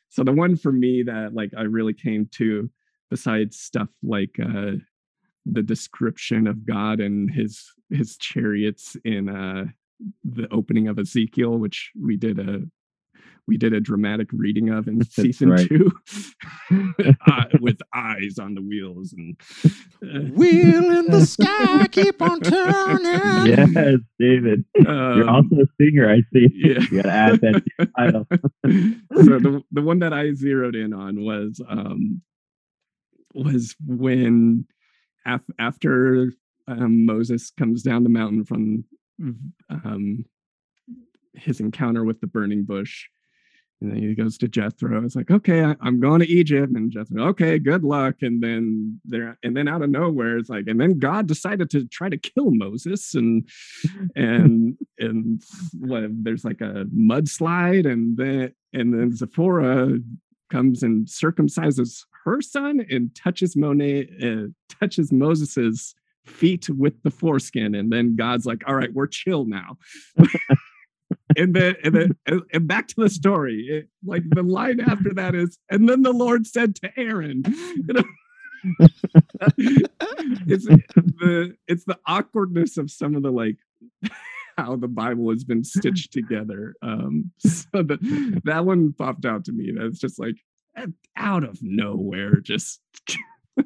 so 0.10 0.24
the 0.24 0.32
one 0.32 0.56
for 0.56 0.72
me 0.72 1.04
that 1.04 1.34
like 1.34 1.52
I 1.58 1.64
really 1.64 1.94
came 1.94 2.30
to, 2.34 2.70
besides 3.10 3.60
stuff 3.60 3.90
like 4.04 4.36
uh, 4.42 4.74
the 5.46 5.64
description 5.64 6.48
of 6.48 6.66
God 6.66 7.00
and 7.00 7.32
his 7.32 7.66
his 7.90 8.18
chariots 8.18 8.96
in 9.04 9.30
uh, 9.30 9.66
the 10.24 10.48
opening 10.52 10.88
of 10.88 11.00
Ezekiel, 11.00 11.58
which 11.58 11.92
we 12.00 12.18
did 12.18 12.40
a 12.40 12.62
we 13.52 13.58
did 13.58 13.74
a 13.74 13.82
dramatic 13.82 14.30
reading 14.32 14.70
of 14.70 14.88
in 14.88 15.04
season 15.10 15.50
right. 15.50 15.68
two 15.68 15.92
uh, 17.28 17.44
with 17.60 17.78
eyes 17.94 18.40
on 18.40 18.56
the 18.56 18.62
wheels 18.62 19.12
and 19.12 19.36
uh, 20.02 20.20
Wheel 20.32 20.90
in 21.00 21.08
the 21.08 21.26
sky, 21.26 21.86
keep 21.92 22.22
on 22.22 22.40
turning. 22.40 23.48
yes, 23.76 24.00
David. 24.18 24.64
You're 24.76 25.30
um, 25.30 25.36
also 25.52 25.56
a 25.64 25.66
singer, 25.82 26.10
I 26.10 26.22
see. 26.34 26.48
yeah. 26.54 26.80
You 26.90 27.02
gotta 27.02 27.12
add 27.12 27.42
that 27.42 27.62
to 27.82 27.86
title. 27.98 28.26
so 28.32 29.40
the 29.40 29.62
the 29.74 29.82
one 29.82 30.00
that 30.00 30.14
I 30.14 30.32
zeroed 30.34 30.78
in 30.78 30.94
on 30.94 31.22
was 31.26 31.60
um 31.68 32.22
was 33.34 33.76
when 33.86 34.66
af- 35.26 35.42
after 35.60 36.32
um, 36.70 37.06
Moses 37.06 37.52
comes 37.60 37.84
down 37.84 38.04
the 38.04 38.10
mountain 38.10 38.46
from 38.46 38.86
um 39.70 40.24
his 41.34 41.60
encounter 41.60 42.06
with 42.06 42.22
the 42.22 42.28
burning 42.28 42.64
bush. 42.64 43.08
And 43.82 43.92
then 43.92 43.98
he 43.98 44.14
goes 44.14 44.38
to 44.38 44.48
Jethro. 44.48 45.04
It's 45.04 45.16
like, 45.16 45.32
okay, 45.32 45.64
I, 45.64 45.76
I'm 45.82 46.00
going 46.00 46.20
to 46.20 46.30
Egypt, 46.30 46.72
and 46.74 46.92
Jethro, 46.92 47.28
okay, 47.30 47.58
good 47.58 47.84
luck. 47.84 48.16
And 48.22 48.42
then 48.42 49.00
there, 49.04 49.38
and 49.44 49.58
then 49.58 49.68
out 49.68 49.82
of 49.82 49.90
nowhere, 49.90 50.38
it's 50.38 50.50
like, 50.50 50.66
and 50.68 50.80
then 50.80 51.00
God 51.00 51.28
decided 51.28 51.70
to 51.72 51.88
try 51.88 52.08
to 52.10 52.18
kill 52.18 52.52
Moses, 52.52 53.16
and 53.16 53.48
and 54.16 54.78
and 55.00 55.42
what? 55.80 56.04
There's 56.24 56.46
like 56.46 56.62
a 56.62 56.86
mudslide, 56.96 57.92
and 57.92 58.16
then 58.18 58.54
and 58.74 58.94
then 58.94 59.16
Zipporah 59.16 59.98
comes 60.52 60.84
and 60.84 61.08
circumcises 61.08 62.04
her 62.26 62.42
son 62.42 62.86
and 62.90 63.16
touches 63.16 63.56
Monet, 63.56 64.10
uh, 64.22 64.48
touches 64.80 65.12
Moses's 65.12 65.96
feet 66.26 66.70
with 66.70 67.02
the 67.04 67.10
foreskin, 67.10 67.74
and 67.74 67.92
then 67.92 68.16
God's 68.16 68.46
like, 68.46 68.62
all 68.68 68.76
right, 68.76 68.94
we're 68.94 69.08
chill 69.08 69.46
now. 69.46 69.78
and 71.38 71.54
then 71.56 71.76
and 71.84 72.16
and, 72.54 72.68
back 72.68 72.88
to 72.90 72.96
the 72.98 73.10
story. 73.10 73.68
It- 73.70 73.88
like 74.04 74.24
the 74.30 74.42
line 74.42 74.80
after 74.80 75.14
that 75.14 75.36
is 75.36 75.60
and 75.70 75.88
then 75.88 76.02
the 76.02 76.12
lord 76.12 76.48
said 76.48 76.76
to 76.78 76.90
aaron 76.98 77.44
you 77.46 77.94
know? 77.94 78.04
It's 80.48 80.66
the 80.66 81.56
it's 81.68 81.86
the 81.86 82.00
awkwardness 82.06 82.78
of 82.78 82.90
some 82.92 83.16
of 83.16 83.24
the 83.24 83.32
like 83.32 83.58
how 84.58 84.76
the 84.76 84.88
bible 84.88 85.30
has 85.32 85.44
been 85.44 85.64
stitched 85.64 86.12
together. 86.12 86.76
Um 86.82 87.32
so 87.40 87.84
the, 87.84 88.42
that 88.46 88.66
one 88.66 88.94
popped 88.94 89.26
out 89.26 89.46
to 89.46 89.52
me 89.52 89.72
that's 89.78 90.00
just 90.00 90.20
like 90.20 90.38
out 91.16 91.44
of 91.44 91.60
nowhere 91.62 92.40
just 92.40 92.82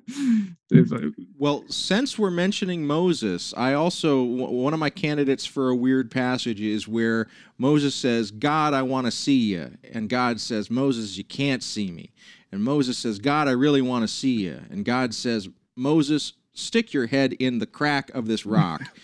Well, 1.37 1.63
since 1.67 2.17
we're 2.17 2.31
mentioning 2.31 2.85
Moses, 2.85 3.53
I 3.55 3.73
also 3.73 4.23
one 4.23 4.73
of 4.73 4.79
my 4.79 4.89
candidates 4.89 5.45
for 5.45 5.69
a 5.69 5.75
weird 5.75 6.09
passage 6.11 6.61
is 6.61 6.87
where 6.87 7.27
Moses 7.57 7.93
says, 7.95 8.31
"God, 8.31 8.73
I 8.73 8.81
want 8.81 9.05
to 9.05 9.11
see 9.11 9.37
you," 9.53 9.71
and 9.91 10.09
God 10.09 10.39
says, 10.39 10.69
"Moses, 10.69 11.17
you 11.17 11.23
can't 11.23 11.63
see 11.63 11.91
me," 11.91 12.11
and 12.51 12.63
Moses 12.63 12.97
says, 12.97 13.19
"God, 13.19 13.47
I 13.47 13.51
really 13.51 13.81
want 13.81 14.03
to 14.03 14.07
see 14.07 14.43
you," 14.45 14.61
and 14.69 14.85
God 14.85 15.13
says, 15.13 15.49
"Moses, 15.75 16.33
stick 16.53 16.93
your 16.93 17.07
head 17.07 17.33
in 17.33 17.59
the 17.59 17.67
crack 17.67 18.09
of 18.13 18.27
this 18.27 18.45
rock." 18.45 18.81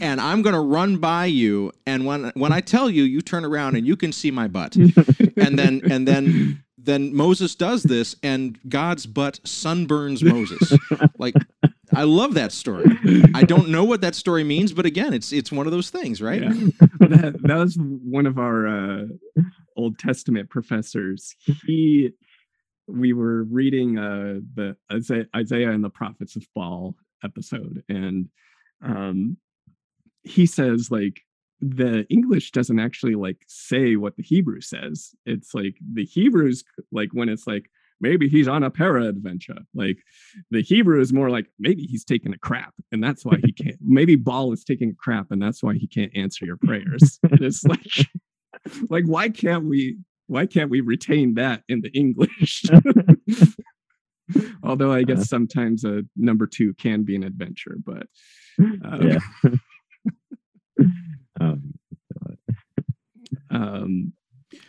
And 0.00 0.20
I'm 0.20 0.42
gonna 0.42 0.60
run 0.62 0.96
by 0.96 1.26
you, 1.26 1.72
and 1.86 2.04
when 2.04 2.30
when 2.34 2.52
I 2.52 2.60
tell 2.60 2.90
you, 2.90 3.04
you 3.04 3.20
turn 3.20 3.44
around 3.44 3.76
and 3.76 3.86
you 3.86 3.96
can 3.96 4.12
see 4.12 4.30
my 4.30 4.48
butt. 4.48 4.76
And 5.36 5.58
then 5.58 5.82
and 5.90 6.06
then 6.06 6.62
then 6.80 7.14
Moses 7.14 7.54
does 7.54 7.82
this, 7.82 8.14
and 8.22 8.58
God's 8.68 9.06
butt 9.06 9.40
sunburns 9.44 10.22
Moses. 10.22 10.72
Like, 11.20 11.34
I 11.92 12.04
love 12.04 12.34
that 12.34 12.52
story. 12.52 12.86
I 13.34 13.42
don't 13.42 13.70
know 13.70 13.82
what 13.82 14.02
that 14.02 14.14
story 14.14 14.44
means, 14.44 14.72
but 14.72 14.86
again, 14.86 15.12
it's 15.12 15.32
it's 15.32 15.50
one 15.50 15.66
of 15.66 15.72
those 15.72 15.90
things, 15.90 16.22
right? 16.22 16.42
Yeah. 16.42 16.50
that, 17.00 17.40
that 17.42 17.56
was 17.56 17.76
one 17.76 18.26
of 18.26 18.38
our 18.38 18.68
uh, 18.68 19.04
Old 19.76 19.98
Testament 19.98 20.48
professors. 20.48 21.34
He, 21.66 22.10
we 22.86 23.12
were 23.12 23.42
reading 23.44 23.98
uh, 23.98 24.38
the 24.54 24.76
Isaiah, 24.92 25.26
Isaiah 25.34 25.72
and 25.72 25.82
the 25.82 25.90
Prophets 25.90 26.36
of 26.36 26.46
Baal 26.54 26.94
episode, 27.24 27.82
and 27.88 28.28
um, 28.80 29.36
he 30.22 30.46
says 30.46 30.90
like 30.92 31.22
the 31.60 32.06
English 32.08 32.52
doesn't 32.52 32.78
actually 32.78 33.14
like 33.14 33.44
say 33.48 33.96
what 33.96 34.16
the 34.16 34.22
Hebrew 34.22 34.60
says. 34.60 35.10
It's 35.26 35.54
like 35.54 35.76
the 35.92 36.04
Hebrews 36.04 36.64
like 36.92 37.10
when 37.12 37.28
it's 37.28 37.46
like 37.46 37.70
maybe 38.00 38.28
he's 38.28 38.48
on 38.48 38.62
a 38.62 38.70
para 38.70 39.06
adventure. 39.06 39.58
Like 39.74 39.98
the 40.50 40.62
Hebrew 40.62 41.00
is 41.00 41.12
more 41.12 41.30
like 41.30 41.46
maybe 41.58 41.82
he's 41.82 42.04
taking 42.04 42.32
a 42.32 42.38
crap 42.38 42.74
and 42.92 43.02
that's 43.02 43.24
why 43.24 43.38
he 43.44 43.52
can't. 43.52 43.76
maybe 43.80 44.16
Baal 44.16 44.52
is 44.52 44.64
taking 44.64 44.90
a 44.90 44.94
crap 44.94 45.26
and 45.30 45.42
that's 45.42 45.62
why 45.62 45.74
he 45.74 45.86
can't 45.86 46.16
answer 46.16 46.44
your 46.44 46.56
prayers. 46.56 47.18
it's 47.24 47.64
like 47.64 48.08
like 48.90 49.04
why 49.04 49.28
can't 49.28 49.64
we 49.64 49.98
why 50.26 50.46
can't 50.46 50.70
we 50.70 50.80
retain 50.80 51.34
that 51.34 51.62
in 51.68 51.80
the 51.80 51.90
English? 51.90 52.64
Although 54.62 54.92
I 54.92 55.04
guess 55.04 55.20
uh. 55.20 55.24
sometimes 55.24 55.84
a 55.84 56.02
number 56.14 56.46
two 56.46 56.74
can 56.74 57.02
be 57.02 57.16
an 57.16 57.24
adventure, 57.24 57.76
but 57.84 58.06
um, 58.84 59.08
yeah. 59.08 59.18
Um, 61.40 61.74
um, 63.50 64.12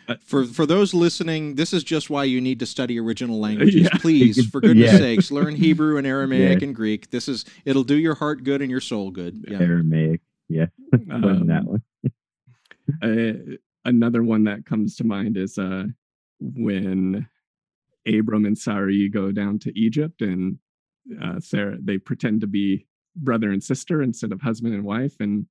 uh, 0.08 0.16
for 0.24 0.44
for 0.44 0.66
those 0.66 0.92
listening, 0.92 1.54
this 1.54 1.72
is 1.72 1.84
just 1.84 2.10
why 2.10 2.24
you 2.24 2.40
need 2.40 2.58
to 2.58 2.66
study 2.66 2.98
original 2.98 3.38
languages. 3.40 3.82
Yeah. 3.82 3.98
Please, 3.98 4.46
for 4.46 4.60
goodness 4.60 4.92
yeah. 4.92 4.98
sakes, 4.98 5.30
learn 5.30 5.54
Hebrew 5.54 5.96
and 5.96 6.06
Aramaic 6.06 6.60
yeah. 6.60 6.66
and 6.66 6.74
Greek. 6.74 7.10
This 7.10 7.28
is 7.28 7.44
it'll 7.64 7.84
do 7.84 7.96
your 7.96 8.14
heart 8.14 8.44
good 8.44 8.60
and 8.60 8.70
your 8.70 8.80
soul 8.80 9.10
good. 9.10 9.44
Yeah. 9.48 9.60
Aramaic, 9.60 10.20
yeah, 10.48 10.66
um, 11.10 11.46
that 11.46 11.64
one. 11.64 11.82
uh, 13.02 13.56
another 13.84 14.22
one 14.22 14.44
that 14.44 14.66
comes 14.66 14.96
to 14.96 15.04
mind 15.04 15.36
is 15.36 15.56
uh, 15.58 15.84
when 16.40 17.28
Abram 18.06 18.46
and 18.46 18.58
Sarai 18.58 19.08
go 19.08 19.32
down 19.32 19.58
to 19.60 19.78
Egypt, 19.78 20.22
and 20.22 20.58
uh, 21.22 21.40
Sarah 21.40 21.78
they 21.80 21.98
pretend 21.98 22.40
to 22.42 22.46
be 22.46 22.86
brother 23.16 23.50
and 23.50 23.62
sister 23.62 24.02
instead 24.02 24.32
of 24.32 24.40
husband 24.40 24.74
and 24.74 24.84
wife, 24.84 25.14
and 25.20 25.46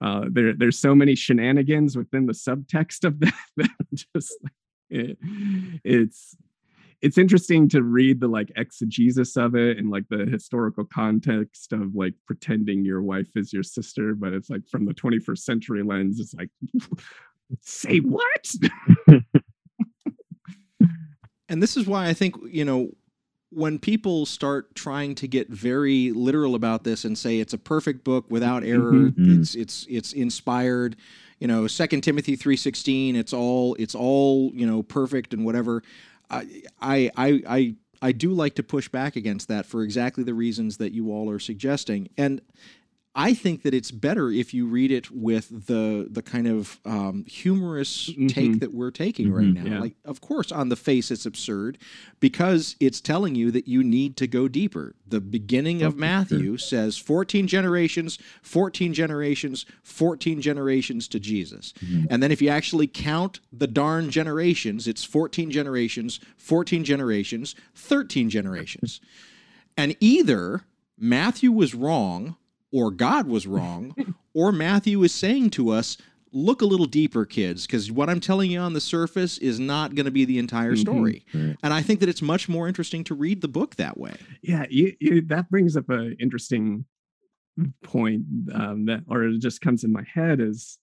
uh, 0.00 0.26
there 0.30 0.54
there's 0.54 0.78
so 0.78 0.94
many 0.94 1.14
shenanigans 1.14 1.96
within 1.96 2.26
the 2.26 2.32
subtext 2.32 3.04
of 3.04 3.20
that 3.20 3.34
that 3.56 3.70
just 4.14 4.36
it, 4.90 5.18
it's 5.84 6.36
it's 7.02 7.18
interesting 7.18 7.68
to 7.68 7.82
read 7.82 8.20
the 8.20 8.28
like 8.28 8.50
exegesis 8.56 9.36
of 9.36 9.54
it 9.54 9.76
and 9.78 9.90
like 9.90 10.04
the 10.08 10.24
historical 10.24 10.84
context 10.84 11.72
of 11.72 11.94
like 11.94 12.14
pretending 12.26 12.84
your 12.84 13.02
wife 13.02 13.28
is 13.36 13.52
your 13.52 13.62
sister 13.62 14.14
but 14.14 14.32
it's 14.32 14.50
like 14.50 14.66
from 14.68 14.86
the 14.86 14.94
21st 14.94 15.38
century 15.38 15.82
lens 15.82 16.20
it's 16.20 16.34
like 16.34 16.50
say 17.60 17.98
what? 17.98 18.50
And 21.50 21.62
this 21.62 21.76
is 21.76 21.86
why 21.86 22.08
i 22.08 22.14
think 22.14 22.34
you 22.50 22.64
know 22.64 22.90
when 23.54 23.78
people 23.78 24.26
start 24.26 24.74
trying 24.74 25.14
to 25.16 25.28
get 25.28 25.48
very 25.48 26.10
literal 26.12 26.54
about 26.54 26.84
this 26.84 27.04
and 27.04 27.16
say 27.16 27.38
it's 27.38 27.52
a 27.52 27.58
perfect 27.58 28.04
book 28.04 28.24
without 28.28 28.62
mm-hmm. 28.62 28.72
error, 28.72 28.92
mm-hmm. 28.92 29.40
it's 29.40 29.54
it's 29.54 29.86
it's 29.88 30.12
inspired, 30.12 30.96
you 31.38 31.46
know, 31.46 31.66
Second 31.66 32.02
Timothy 32.02 32.36
three 32.36 32.56
sixteen, 32.56 33.16
it's 33.16 33.32
all 33.32 33.74
it's 33.78 33.94
all 33.94 34.50
you 34.54 34.66
know 34.66 34.82
perfect 34.82 35.32
and 35.32 35.44
whatever. 35.44 35.82
I 36.30 36.62
I 36.80 37.10
I 37.48 37.74
I 38.02 38.12
do 38.12 38.32
like 38.32 38.54
to 38.56 38.62
push 38.62 38.88
back 38.88 39.16
against 39.16 39.48
that 39.48 39.66
for 39.66 39.82
exactly 39.82 40.24
the 40.24 40.34
reasons 40.34 40.78
that 40.78 40.92
you 40.92 41.10
all 41.10 41.30
are 41.30 41.38
suggesting, 41.38 42.08
and 42.16 42.40
I 43.16 43.32
think 43.32 43.62
that 43.62 43.74
it's 43.74 43.92
better 43.92 44.30
if 44.30 44.52
you 44.52 44.66
read 44.66 44.90
it 44.90 45.08
with 45.10 45.66
the 45.66 46.08
the 46.10 46.22
kind 46.22 46.48
of 46.48 46.80
um, 46.84 47.24
humorous 47.28 48.10
mm-hmm. 48.10 48.26
take 48.26 48.58
that 48.58 48.74
we're 48.74 48.90
taking 48.90 49.26
mm-hmm, 49.26 49.36
right 49.36 49.64
now. 49.64 49.70
Yeah. 49.70 49.80
Like, 49.80 49.94
of 50.04 50.20
course, 50.20 50.50
on 50.50 50.68
the 50.68 50.76
face, 50.76 51.12
it's 51.12 51.24
absurd 51.24 51.78
because 52.18 52.74
it's 52.80 53.00
telling 53.00 53.36
you 53.36 53.52
that 53.52 53.68
you 53.68 53.84
need 53.84 54.16
to 54.16 54.26
go 54.26 54.48
deeper. 54.48 54.96
The 55.06 55.20
beginning 55.20 55.82
of 55.82 55.96
Matthew 55.96 56.56
says 56.56 56.98
14 56.98 57.46
generations, 57.46 58.18
14 58.42 58.92
generations, 58.92 59.64
14 59.84 60.40
generations 60.40 61.06
to 61.08 61.20
Jesus. 61.20 61.72
Mm-hmm. 61.74 62.06
And 62.10 62.20
then 62.20 62.32
if 62.32 62.42
you 62.42 62.48
actually 62.48 62.88
count 62.88 63.38
the 63.52 63.68
darn 63.68 64.10
generations, 64.10 64.88
it's 64.88 65.04
14 65.04 65.52
generations, 65.52 66.18
14 66.36 66.82
generations, 66.82 67.54
13 67.76 68.28
generations. 68.28 69.00
and 69.76 69.96
either 70.00 70.62
Matthew 70.98 71.52
was 71.52 71.74
wrong 71.74 72.36
or 72.74 72.90
God 72.90 73.28
was 73.28 73.46
wrong, 73.46 73.94
or 74.34 74.50
Matthew 74.50 75.00
is 75.04 75.14
saying 75.14 75.50
to 75.50 75.70
us, 75.70 75.96
look 76.32 76.60
a 76.60 76.66
little 76.66 76.86
deeper, 76.86 77.24
kids, 77.24 77.68
because 77.68 77.92
what 77.92 78.10
I'm 78.10 78.18
telling 78.18 78.50
you 78.50 78.58
on 78.58 78.72
the 78.72 78.80
surface 78.80 79.38
is 79.38 79.60
not 79.60 79.94
going 79.94 80.06
to 80.06 80.10
be 80.10 80.24
the 80.24 80.40
entire 80.40 80.72
mm-hmm. 80.72 80.80
story. 80.80 81.24
Mm-hmm. 81.32 81.46
Right. 81.46 81.56
And 81.62 81.72
I 81.72 81.82
think 81.82 82.00
that 82.00 82.08
it's 82.08 82.20
much 82.20 82.48
more 82.48 82.66
interesting 82.66 83.04
to 83.04 83.14
read 83.14 83.42
the 83.42 83.48
book 83.48 83.76
that 83.76 83.96
way. 83.96 84.16
Yeah, 84.42 84.66
you, 84.68 84.92
you, 84.98 85.22
that 85.26 85.48
brings 85.50 85.76
up 85.76 85.88
an 85.88 86.16
interesting 86.18 86.84
point 87.84 88.22
um, 88.52 88.86
that, 88.86 89.04
or 89.08 89.22
it 89.22 89.38
just 89.38 89.60
comes 89.60 89.84
in 89.84 89.92
my 89.92 90.04
head 90.12 90.40
is, 90.40 90.76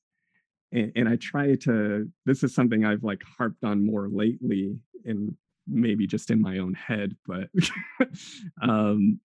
and, 0.72 0.94
and 0.96 1.10
I 1.10 1.18
try 1.18 1.56
to. 1.56 2.10
This 2.26 2.42
is 2.42 2.56
something 2.56 2.86
I've 2.86 3.04
like 3.04 3.22
harped 3.38 3.66
on 3.66 3.86
more 3.86 4.08
lately, 4.08 4.80
and 5.04 5.36
maybe 5.68 6.08
just 6.08 6.32
in 6.32 6.42
my 6.42 6.60
own 6.60 6.74
head, 6.74 7.18
but 7.28 7.50
um, 8.62 9.20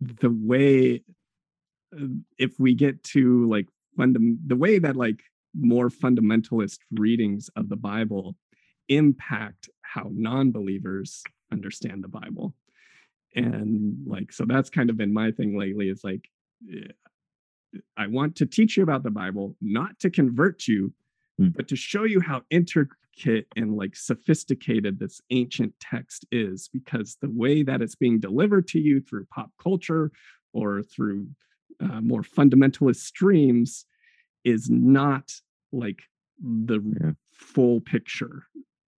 the 0.00 0.30
way 0.30 1.04
if 2.38 2.58
we 2.58 2.74
get 2.74 3.02
to 3.04 3.48
like 3.48 3.66
fundam- 3.98 4.38
the 4.46 4.56
way 4.56 4.78
that 4.78 4.96
like 4.96 5.20
more 5.58 5.88
fundamentalist 5.88 6.78
readings 6.92 7.50
of 7.56 7.68
the 7.68 7.76
Bible 7.76 8.36
impact 8.88 9.68
how 9.82 10.08
non-believers 10.12 11.22
understand 11.52 12.04
the 12.04 12.08
Bible. 12.08 12.54
And 13.34 13.96
like 14.06 14.32
so 14.32 14.44
that's 14.46 14.70
kind 14.70 14.90
of 14.90 14.96
been 14.96 15.12
my 15.12 15.30
thing 15.30 15.58
lately 15.58 15.88
is 15.88 16.02
like 16.04 16.28
eh, 16.72 16.92
I 17.96 18.06
want 18.08 18.36
to 18.36 18.46
teach 18.46 18.76
you 18.76 18.82
about 18.82 19.04
the 19.04 19.10
Bible, 19.10 19.56
not 19.60 19.98
to 20.00 20.10
convert 20.10 20.66
you, 20.66 20.92
mm. 21.40 21.54
but 21.54 21.68
to 21.68 21.76
show 21.76 22.04
you 22.04 22.20
how 22.20 22.42
intricate 22.50 23.46
and 23.56 23.76
like 23.76 23.94
sophisticated 23.94 24.98
this 24.98 25.20
ancient 25.30 25.74
text 25.80 26.26
is 26.32 26.68
because 26.72 27.16
the 27.20 27.30
way 27.30 27.62
that 27.62 27.82
it's 27.82 27.94
being 27.94 28.18
delivered 28.18 28.66
to 28.68 28.80
you 28.80 29.00
through 29.00 29.26
pop 29.26 29.50
culture 29.62 30.10
or 30.52 30.82
through 30.82 31.28
uh, 31.80 32.00
more 32.00 32.22
fundamentalist 32.22 32.96
streams 32.96 33.84
is 34.44 34.68
not 34.70 35.30
like 35.72 36.00
the 36.42 36.80
yeah. 37.00 37.10
full 37.32 37.80
picture 37.80 38.44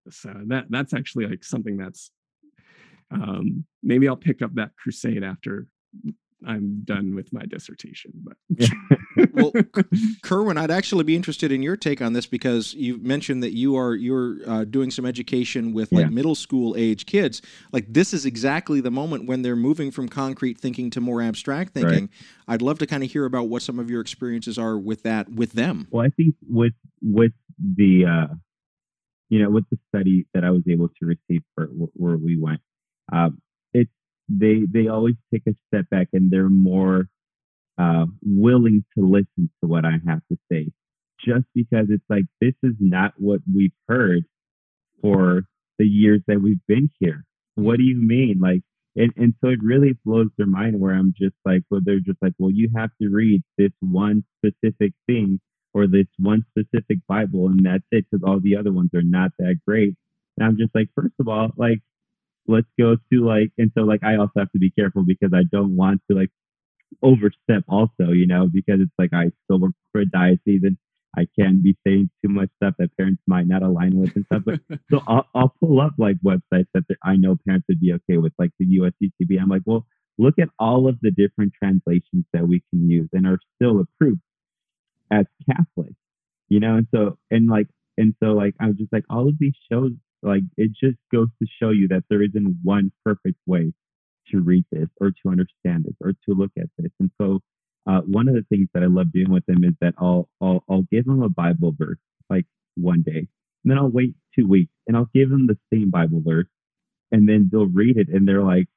so 0.09 0.33
that 0.47 0.65
that's 0.69 0.93
actually 0.93 1.25
like 1.27 1.43
something 1.43 1.77
that's 1.77 2.11
um 3.11 3.65
maybe 3.81 4.07
i'll 4.07 4.15
pick 4.15 4.41
up 4.41 4.53
that 4.55 4.71
crusade 4.77 5.23
after 5.23 5.67
I'm 6.47 6.81
done 6.83 7.15
with 7.15 7.31
my 7.31 7.45
dissertation. 7.45 8.11
But 8.15 8.37
well, 9.33 9.51
Kerwin, 10.23 10.57
I'd 10.57 10.71
actually 10.71 11.03
be 11.03 11.15
interested 11.15 11.51
in 11.51 11.61
your 11.61 11.77
take 11.77 12.01
on 12.01 12.13
this 12.13 12.25
because 12.25 12.73
you 12.73 12.97
mentioned 12.97 13.43
that 13.43 13.55
you 13.55 13.75
are 13.75 13.95
you're 13.95 14.37
uh, 14.47 14.63
doing 14.65 14.91
some 14.91 15.05
education 15.05 15.73
with 15.73 15.91
like 15.91 16.05
yeah. 16.05 16.09
middle 16.09 16.35
school 16.35 16.75
age 16.77 17.05
kids. 17.05 17.41
Like 17.71 17.85
this 17.89 18.13
is 18.13 18.25
exactly 18.25 18.81
the 18.81 18.91
moment 18.91 19.27
when 19.27 19.41
they're 19.41 19.55
moving 19.55 19.91
from 19.91 20.09
concrete 20.09 20.59
thinking 20.59 20.89
to 20.91 21.01
more 21.01 21.21
abstract 21.21 21.73
thinking. 21.73 22.01
Right. 22.01 22.09
I'd 22.47 22.61
love 22.61 22.79
to 22.79 22.87
kind 22.87 23.03
of 23.03 23.11
hear 23.11 23.25
about 23.25 23.47
what 23.47 23.61
some 23.61 23.79
of 23.79 23.89
your 23.89 24.01
experiences 24.01 24.57
are 24.57 24.77
with 24.77 25.03
that 25.03 25.29
with 25.29 25.53
them. 25.53 25.87
Well, 25.91 26.05
I 26.05 26.09
think 26.09 26.35
with 26.47 26.73
with 27.01 27.33
the 27.59 28.05
uh, 28.05 28.33
you 29.29 29.41
know 29.41 29.49
with 29.49 29.65
the 29.71 29.79
study 29.89 30.25
that 30.33 30.43
I 30.43 30.51
was 30.51 30.63
able 30.69 30.89
to 30.89 31.05
receive 31.05 31.43
for 31.55 31.65
where 31.93 32.17
we 32.17 32.37
went. 32.37 32.61
Um, 33.11 33.41
they 34.29 34.63
they 34.71 34.87
always 34.87 35.15
take 35.33 35.43
a 35.47 35.55
step 35.67 35.89
back 35.89 36.07
and 36.13 36.31
they're 36.31 36.49
more 36.49 37.05
uh, 37.77 38.05
willing 38.21 38.83
to 38.97 39.05
listen 39.05 39.49
to 39.61 39.67
what 39.67 39.85
I 39.85 39.93
have 40.07 40.21
to 40.31 40.37
say, 40.51 40.71
just 41.25 41.45
because 41.55 41.87
it's 41.89 42.03
like 42.09 42.25
this 42.39 42.53
is 42.63 42.75
not 42.79 43.13
what 43.17 43.41
we've 43.53 43.71
heard 43.87 44.23
for 45.01 45.43
the 45.79 45.85
years 45.85 46.21
that 46.27 46.41
we've 46.41 46.65
been 46.67 46.89
here. 46.99 47.25
What 47.55 47.77
do 47.77 47.83
you 47.83 47.97
mean? 47.97 48.39
Like, 48.39 48.61
and, 48.95 49.11
and 49.17 49.33
so 49.41 49.49
it 49.49 49.59
really 49.61 49.97
blows 50.05 50.27
their 50.37 50.47
mind 50.47 50.79
where 50.79 50.93
I'm 50.93 51.13
just 51.17 51.35
like, 51.45 51.63
well, 51.69 51.81
they're 51.83 51.99
just 51.99 52.21
like, 52.21 52.33
well, 52.37 52.51
you 52.51 52.69
have 52.75 52.91
to 53.01 53.09
read 53.09 53.41
this 53.57 53.71
one 53.79 54.23
specific 54.37 54.93
thing 55.07 55.39
or 55.73 55.87
this 55.87 56.05
one 56.19 56.45
specific 56.51 56.99
Bible, 57.07 57.47
and 57.47 57.65
that's 57.65 57.83
it, 57.91 58.05
because 58.09 58.23
all 58.23 58.39
the 58.39 58.55
other 58.55 58.71
ones 58.71 58.91
are 58.93 59.01
not 59.01 59.31
that 59.39 59.59
great. 59.67 59.95
And 60.37 60.45
I'm 60.47 60.57
just 60.57 60.73
like, 60.75 60.89
first 60.95 61.15
of 61.19 61.27
all, 61.27 61.49
like 61.57 61.81
let's 62.47 62.67
go 62.79 62.95
to 63.11 63.25
like 63.25 63.51
and 63.57 63.71
so 63.77 63.83
like 63.83 64.03
i 64.03 64.15
also 64.15 64.33
have 64.37 64.51
to 64.51 64.59
be 64.59 64.71
careful 64.71 65.03
because 65.05 65.31
i 65.33 65.43
don't 65.51 65.75
want 65.75 66.01
to 66.09 66.17
like 66.17 66.29
overstep 67.01 67.63
also 67.67 68.11
you 68.11 68.27
know 68.27 68.49
because 68.53 68.79
it's 68.79 68.91
like 68.97 69.13
i 69.13 69.25
still 69.45 69.59
work 69.59 69.73
for 69.91 70.01
a 70.01 70.05
diocese 70.05 70.61
and 70.63 70.77
i 71.17 71.25
can't 71.39 71.63
be 71.63 71.75
saying 71.85 72.09
too 72.23 72.31
much 72.31 72.49
stuff 72.57 72.75
that 72.77 72.95
parents 72.97 73.21
might 73.27 73.47
not 73.47 73.63
align 73.63 73.95
with 73.95 74.15
and 74.15 74.25
stuff 74.25 74.43
but 74.45 74.59
so 74.91 75.01
I'll, 75.07 75.27
I'll 75.33 75.55
pull 75.59 75.81
up 75.81 75.93
like 75.97 76.17
websites 76.25 76.67
that 76.73 76.83
i 77.03 77.15
know 77.15 77.37
parents 77.47 77.65
would 77.69 77.79
be 77.79 77.93
okay 77.93 78.17
with 78.17 78.33
like 78.37 78.51
the 78.59 78.79
usccb 78.79 79.41
i'm 79.41 79.49
like 79.49 79.63
well 79.65 79.85
look 80.19 80.35
at 80.39 80.49
all 80.59 80.87
of 80.87 80.99
the 81.01 81.11
different 81.11 81.53
translations 81.57 82.25
that 82.33 82.47
we 82.47 82.63
can 82.69 82.89
use 82.89 83.09
and 83.13 83.25
are 83.25 83.39
still 83.55 83.79
approved 83.79 84.21
as 85.11 85.25
catholics 85.49 85.95
you 86.49 86.59
know 86.59 86.75
and 86.75 86.87
so 86.93 87.17
and 87.31 87.49
like 87.49 87.67
And 87.97 88.15
so 88.21 88.27
like 88.33 88.55
I 88.59 88.67
was 88.67 88.77
just 88.77 88.93
like 88.93 89.05
all 89.09 89.27
of 89.27 89.35
these 89.39 89.55
shows 89.71 89.91
like 90.23 90.43
it 90.57 90.71
just 90.83 90.97
goes 91.11 91.27
to 91.41 91.47
show 91.61 91.69
you 91.69 91.87
that 91.89 92.03
there 92.09 92.23
isn't 92.23 92.57
one 92.63 92.91
perfect 93.05 93.37
way 93.45 93.73
to 94.29 94.41
read 94.41 94.65
this 94.71 94.87
or 95.01 95.09
to 95.11 95.29
understand 95.29 95.83
this 95.85 95.95
or 96.01 96.13
to 96.13 96.33
look 96.33 96.51
at 96.57 96.69
this. 96.77 96.91
And 96.99 97.11
so 97.21 97.39
uh, 97.85 97.99
one 98.01 98.27
of 98.29 98.35
the 98.35 98.45
things 98.49 98.69
that 98.73 98.83
I 98.83 98.87
love 98.87 99.11
doing 99.11 99.29
with 99.31 99.45
them 99.45 99.63
is 99.65 99.73
that 99.81 99.93
I'll, 99.97 100.29
I'll 100.41 100.63
I'll 100.69 100.85
give 100.91 101.05
them 101.05 101.21
a 101.21 101.29
Bible 101.29 101.73
verse 101.77 101.97
like 102.29 102.45
one 102.75 103.01
day, 103.03 103.27
and 103.63 103.65
then 103.65 103.77
I'll 103.77 103.89
wait 103.89 104.15
two 104.37 104.47
weeks 104.47 104.71
and 104.87 104.95
I'll 104.97 105.09
give 105.13 105.29
them 105.29 105.47
the 105.47 105.57
same 105.73 105.89
Bible 105.89 106.21
verse, 106.25 106.47
and 107.11 107.27
then 107.27 107.49
they'll 107.51 107.65
read 107.67 107.97
it 107.97 108.07
and 108.09 108.25
they're 108.27 108.43
like, 108.43 108.67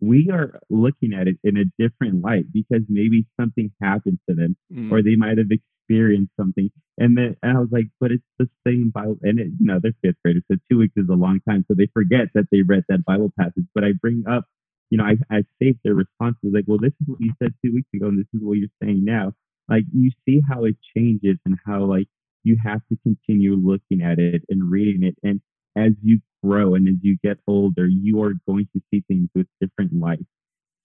we 0.00 0.30
are 0.32 0.60
looking 0.70 1.12
at 1.12 1.26
it 1.26 1.36
in 1.42 1.56
a 1.56 1.64
different 1.82 2.22
light 2.22 2.44
because 2.52 2.82
maybe 2.88 3.26
something 3.40 3.72
happened 3.82 4.20
to 4.28 4.34
them 4.36 4.56
Mm. 4.72 4.92
or 4.92 5.02
they 5.02 5.16
might 5.16 5.38
have 5.38 5.48
experienced 5.88 6.32
something. 6.38 6.70
And 6.98 7.16
then 7.16 7.36
and 7.42 7.56
I 7.56 7.60
was 7.60 7.68
like, 7.70 7.86
but 8.00 8.10
it's 8.10 8.24
the 8.38 8.48
same 8.66 8.90
Bible. 8.94 9.18
And 9.22 9.38
it, 9.38 9.48
you 9.58 9.66
know, 9.66 9.78
they're 9.82 9.94
fifth 10.02 10.16
graders, 10.24 10.42
so 10.50 10.58
two 10.70 10.78
weeks 10.78 10.94
is 10.96 11.08
a 11.08 11.14
long 11.14 11.40
time. 11.48 11.64
So 11.68 11.74
they 11.76 11.88
forget 11.92 12.28
that 12.34 12.46
they 12.50 12.62
read 12.62 12.84
that 12.88 13.04
Bible 13.04 13.32
passage. 13.38 13.64
But 13.74 13.84
I 13.84 13.92
bring 14.00 14.24
up, 14.28 14.44
you 14.90 14.98
know, 14.98 15.04
I, 15.04 15.16
I 15.30 15.44
saved 15.62 15.78
their 15.84 15.94
responses 15.94 16.50
like, 16.52 16.64
well, 16.66 16.78
this 16.80 16.92
is 17.00 17.06
what 17.06 17.20
you 17.20 17.32
said 17.40 17.54
two 17.64 17.72
weeks 17.72 17.88
ago, 17.94 18.08
and 18.08 18.18
this 18.18 18.26
is 18.34 18.40
what 18.42 18.58
you're 18.58 18.68
saying 18.82 19.04
now. 19.04 19.32
Like 19.68 19.84
you 19.92 20.10
see 20.26 20.40
how 20.48 20.64
it 20.64 20.76
changes 20.96 21.36
and 21.44 21.56
how 21.64 21.84
like 21.84 22.08
you 22.42 22.56
have 22.64 22.80
to 22.90 22.98
continue 23.02 23.54
looking 23.54 24.02
at 24.02 24.18
it 24.18 24.42
and 24.48 24.70
reading 24.70 25.04
it. 25.04 25.16
And 25.22 25.40
as 25.76 25.92
you 26.02 26.20
grow 26.42 26.74
and 26.74 26.88
as 26.88 26.94
you 27.02 27.18
get 27.22 27.38
older, 27.46 27.86
you 27.86 28.22
are 28.22 28.34
going 28.46 28.68
to 28.74 28.82
see 28.90 29.04
things 29.06 29.28
with 29.34 29.46
different 29.60 29.92
light. 29.92 30.24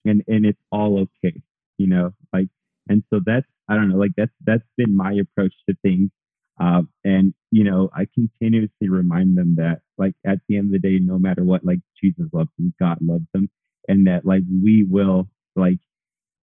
And 0.04 0.22
and 0.28 0.44
it's 0.44 0.60
all 0.70 1.08
okay, 1.24 1.40
you 1.78 1.86
know, 1.86 2.12
like 2.32 2.48
and 2.88 3.02
so 3.10 3.20
that's 3.24 3.46
I 3.68 3.74
don't 3.74 3.88
know, 3.90 3.96
like 3.98 4.12
that's 4.16 4.32
that's 4.44 4.64
been 4.76 4.96
my 4.96 5.12
approach 5.14 5.54
to 5.68 5.76
things. 5.82 6.10
Uh, 6.60 6.82
and 7.04 7.34
you 7.50 7.64
know, 7.64 7.90
I 7.94 8.06
continuously 8.14 8.88
remind 8.88 9.36
them 9.36 9.56
that 9.56 9.80
like 9.98 10.14
at 10.26 10.38
the 10.48 10.56
end 10.58 10.74
of 10.74 10.82
the 10.82 10.88
day, 10.88 10.98
no 11.00 11.18
matter 11.18 11.44
what, 11.44 11.64
like 11.64 11.80
Jesus 12.02 12.26
loves 12.32 12.50
them, 12.58 12.74
God 12.80 12.98
loves 13.00 13.26
them, 13.34 13.50
and 13.88 14.06
that 14.06 14.24
like 14.24 14.42
we 14.62 14.86
will 14.88 15.28
like 15.56 15.78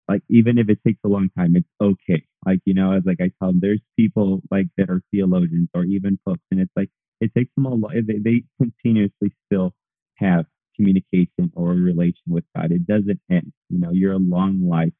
like 0.09 0.23
even 0.31 0.59
if 0.59 0.69
it 0.69 0.81
takes 0.87 1.01
a 1.05 1.09
long 1.09 1.31
time, 1.37 1.57
it's 1.57 1.69
okay. 1.81 2.25
Like 2.47 2.61
you 2.65 2.75
know, 2.75 2.93
as 2.93 3.05
like 3.07 3.21
I 3.21 3.31
tell 3.39 3.49
them, 3.51 3.61
there's 3.63 3.83
people 3.99 4.43
like 4.51 4.67
that 4.79 4.91
are 4.91 5.03
theologians 5.13 5.69
or 5.75 5.85
even 5.85 6.19
folks, 6.25 6.43
and 6.51 6.61
it's 6.61 6.73
like 6.77 6.91
it 7.21 7.33
takes 7.37 7.53
them 7.57 7.67
a 7.67 7.75
lot. 7.75 7.93
They, 7.95 8.19
they 8.19 8.43
continuously 8.59 9.33
still 9.47 9.75
have 10.17 10.47
communication 10.77 11.53
or 11.55 11.73
a 11.73 11.77
relation 11.77 12.23
with 12.29 12.45
God. 12.57 12.73
It 12.73 12.87
doesn't 12.87 13.21
end. 13.31 13.53
You 13.71 13.79
know, 13.81 13.91
you're 13.93 14.15
a 14.15 14.19
long 14.19 14.69
life 14.69 14.93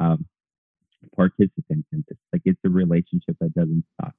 um, 0.00 0.26
participant 1.16 1.86
in 1.92 2.04
this. 2.08 2.18
Like 2.32 2.42
it's 2.44 2.60
a 2.64 2.68
relationship 2.68 3.36
that 3.40 3.54
doesn't 3.54 3.84
stop. 3.94 4.14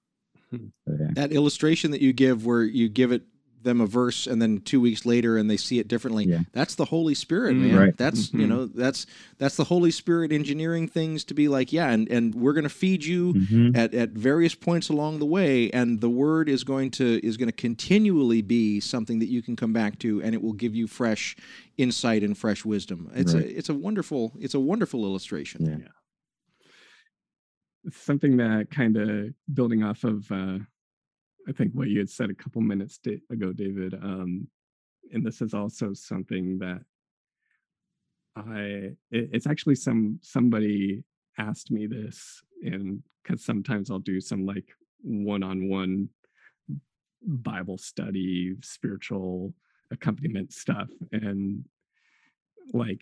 Hmm. 0.51 0.67
So, 0.87 0.95
yeah. 0.99 1.07
That 1.13 1.31
illustration 1.31 1.91
that 1.91 2.01
you 2.01 2.13
give, 2.13 2.45
where 2.45 2.63
you 2.63 2.89
give 2.89 3.11
it 3.11 3.23
them 3.63 3.81
a 3.81 3.87
verse 3.87 4.27
and 4.27 4.39
then 4.39 4.61
two 4.61 4.79
weeks 4.79 5.07
later 5.07 5.37
and 5.37 5.49
they 5.49 5.57
see 5.57 5.79
it 5.79 5.87
differently. 5.87 6.23
Yeah. 6.25 6.41
That's 6.53 6.75
the 6.75 6.85
Holy 6.85 7.15
Spirit, 7.15 7.55
Mm. 7.55 7.61
man. 7.61 7.75
Right. 7.75 7.97
That's 7.97 8.31
you 8.31 8.41
Mhm. 8.41 8.47
know 8.49 8.65
that's 8.67 9.07
that's 9.39 9.55
the 9.55 9.63
Holy 9.63 9.89
Spirit 9.89 10.31
engineering 10.31 10.87
things 10.87 11.23
to 11.23 11.33
be 11.33 11.47
like, 11.47 11.73
yeah, 11.73 11.89
and 11.89 12.07
and 12.11 12.35
we're 12.35 12.53
gonna 12.53 12.69
feed 12.69 13.03
you 13.03 13.33
Mhm. 13.33 13.75
at, 13.75 13.95
at 13.95 14.11
various 14.11 14.53
points 14.53 14.89
along 14.89 15.17
the 15.17 15.25
way 15.25 15.71
and 15.71 15.99
the 15.99 16.11
word 16.11 16.47
is 16.47 16.63
going 16.63 16.91
to 16.91 17.19
is 17.25 17.37
going 17.37 17.47
to 17.49 17.51
continually 17.55 18.43
be 18.43 18.79
something 18.79 19.17
that 19.17 19.29
you 19.29 19.41
can 19.41 19.55
come 19.55 19.73
back 19.73 19.97
to 19.99 20.21
and 20.21 20.35
it 20.35 20.43
will 20.43 20.53
give 20.53 20.75
you 20.75 20.85
fresh 20.85 21.35
insight 21.75 22.21
and 22.21 22.37
fresh 22.37 22.63
wisdom 22.65 23.09
it's 23.15 23.33
Right. 23.33 23.45
a 23.45 23.57
it's 23.57 23.69
a 23.69 23.73
wonderful 23.73 24.31
it's 24.39 24.53
a 24.53 24.59
wonderful 24.59 25.03
illustration 25.05 25.65
Yeah. 25.65 25.77
It's 25.77 26.04
something 27.91 28.37
that 28.37 28.67
kind 28.71 28.97
of 28.97 29.29
building 29.53 29.83
off 29.83 30.03
of 30.03 30.29
uh 30.31 30.57
i 31.47 31.51
think 31.51 31.71
what 31.73 31.87
you 31.87 31.99
had 31.99 32.09
said 32.09 32.29
a 32.29 32.35
couple 32.35 32.61
minutes 32.61 32.99
ago 33.29 33.51
david 33.51 33.93
um 33.95 34.47
and 35.13 35.25
this 35.25 35.41
is 35.41 35.53
also 35.53 35.93
something 35.93 36.57
that 36.57 36.81
i 38.35 38.59
it, 39.11 39.29
it's 39.33 39.47
actually 39.47 39.75
some 39.75 40.19
somebody 40.21 41.03
asked 41.37 41.71
me 41.71 41.85
this 41.85 42.41
and 42.63 43.01
because 43.23 43.43
sometimes 43.43 43.91
i'll 43.91 43.99
do 43.99 44.19
some 44.19 44.45
like 44.45 44.69
one-on-one 45.01 46.09
bible 47.21 47.77
study 47.77 48.55
spiritual 48.61 49.53
accompaniment 49.91 50.51
stuff 50.51 50.89
and 51.11 51.63
like 52.73 53.01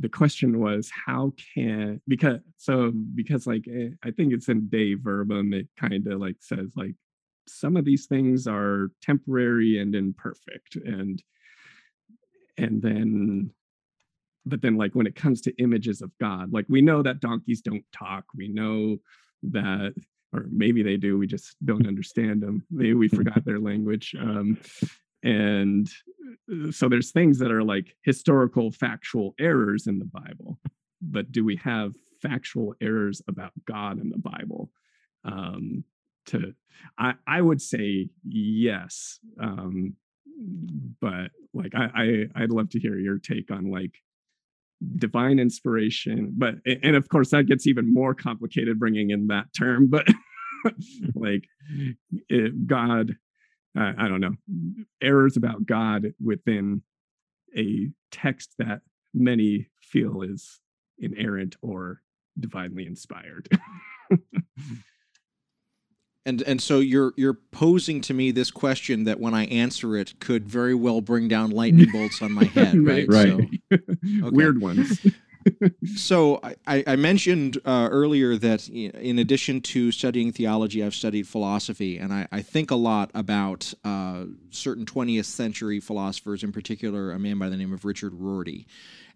the 0.00 0.08
question 0.08 0.58
was 0.60 0.90
how 0.90 1.32
can 1.54 2.00
because 2.08 2.40
so 2.56 2.92
because 3.14 3.46
like 3.46 3.66
eh, 3.68 3.88
i 4.04 4.10
think 4.10 4.32
it's 4.32 4.48
in 4.48 4.68
Dei 4.68 4.94
Verbum 4.94 5.52
it 5.52 5.68
kind 5.76 6.06
of 6.06 6.20
like 6.20 6.36
says 6.40 6.72
like 6.76 6.94
some 7.48 7.76
of 7.76 7.84
these 7.84 8.06
things 8.06 8.46
are 8.46 8.90
temporary 9.02 9.78
and 9.78 9.94
imperfect 9.94 10.76
and 10.76 11.22
and 12.58 12.82
then 12.82 13.50
but 14.44 14.62
then 14.62 14.76
like 14.76 14.94
when 14.94 15.06
it 15.06 15.14
comes 15.14 15.40
to 15.40 15.62
images 15.62 16.02
of 16.02 16.10
god 16.20 16.52
like 16.52 16.66
we 16.68 16.80
know 16.80 17.02
that 17.02 17.20
donkeys 17.20 17.60
don't 17.60 17.84
talk 17.92 18.24
we 18.34 18.48
know 18.48 18.96
that 19.42 19.94
or 20.32 20.46
maybe 20.50 20.82
they 20.82 20.96
do 20.96 21.16
we 21.16 21.26
just 21.26 21.56
don't 21.64 21.86
understand 21.86 22.42
them 22.42 22.64
maybe 22.70 22.94
we 22.94 23.08
forgot 23.08 23.44
their 23.44 23.60
language 23.60 24.14
um 24.18 24.58
and 25.22 25.90
uh, 26.52 26.70
so 26.70 26.88
there's 26.88 27.10
things 27.10 27.38
that 27.38 27.50
are 27.50 27.64
like 27.64 27.96
historical 28.02 28.70
factual 28.70 29.34
errors 29.38 29.86
in 29.86 29.98
the 29.98 30.04
bible 30.04 30.58
but 31.00 31.30
do 31.30 31.44
we 31.44 31.56
have 31.56 31.92
factual 32.22 32.74
errors 32.80 33.20
about 33.28 33.52
god 33.66 34.00
in 34.00 34.10
the 34.10 34.18
bible? 34.18 34.70
Um 35.24 35.84
to 36.26 36.52
i 36.98 37.14
i 37.26 37.40
would 37.40 37.62
say 37.62 38.08
yes 38.24 39.18
um 39.40 39.94
but 41.00 41.30
like 41.54 41.72
i, 41.74 41.88
I 41.94 42.42
i'd 42.42 42.50
love 42.50 42.68
to 42.70 42.80
hear 42.80 42.98
your 42.98 43.18
take 43.18 43.50
on 43.50 43.70
like 43.70 43.94
divine 44.96 45.38
inspiration 45.38 46.34
but 46.36 46.56
and 46.82 46.96
of 46.96 47.08
course 47.08 47.30
that 47.30 47.46
gets 47.46 47.66
even 47.66 47.92
more 47.92 48.14
complicated 48.14 48.78
bringing 48.78 49.10
in 49.10 49.28
that 49.28 49.46
term 49.56 49.88
but 49.88 50.06
like 51.14 51.48
it, 52.28 52.66
god 52.66 53.16
uh, 53.76 53.92
i 53.98 54.08
don't 54.08 54.20
know 54.20 54.34
errors 55.00 55.36
about 55.36 55.66
god 55.66 56.12
within 56.22 56.82
a 57.56 57.90
text 58.10 58.54
that 58.58 58.80
many 59.14 59.68
feel 59.80 60.22
is 60.22 60.60
inerrant 60.98 61.56
or 61.62 62.02
divinely 62.38 62.86
inspired. 62.86 63.48
And 66.24 66.42
and 66.42 66.60
so 66.60 66.80
you're 66.80 67.12
you're 67.16 67.38
posing 67.52 68.00
to 68.00 68.12
me 68.12 68.32
this 68.32 68.50
question 68.50 69.04
that 69.04 69.20
when 69.20 69.32
i 69.32 69.44
answer 69.44 69.96
it 69.96 70.18
could 70.18 70.48
very 70.48 70.74
well 70.74 71.00
bring 71.00 71.28
down 71.28 71.50
lightning 71.50 71.86
bolts 71.92 72.20
on 72.20 72.32
my 72.32 72.42
head 72.46 72.84
right? 72.84 73.06
Right. 73.08 73.48
So, 73.70 73.78
weird 74.32 74.60
ones 74.60 75.06
So 75.96 76.40
I- 76.66 76.84
I, 76.86 76.96
mentioned 76.96 77.58
uh, 77.64 77.88
earlier 77.90 78.36
that 78.36 78.68
in 78.68 79.18
addition 79.18 79.60
to 79.62 79.92
studying 79.92 80.32
theology, 80.32 80.82
I've 80.82 80.94
studied 80.94 81.28
philosophy, 81.28 81.98
and 81.98 82.12
I, 82.12 82.26
I 82.32 82.42
think 82.42 82.70
a 82.70 82.76
lot 82.76 83.10
about 83.14 83.72
uh, 83.84 84.24
certain 84.50 84.84
20th 84.84 85.24
century 85.26 85.80
philosophers, 85.80 86.42
in 86.42 86.52
particular 86.52 87.12
a 87.12 87.18
man 87.18 87.38
by 87.38 87.48
the 87.48 87.56
name 87.56 87.72
of 87.72 87.84
Richard 87.84 88.14
Rorty. 88.14 88.66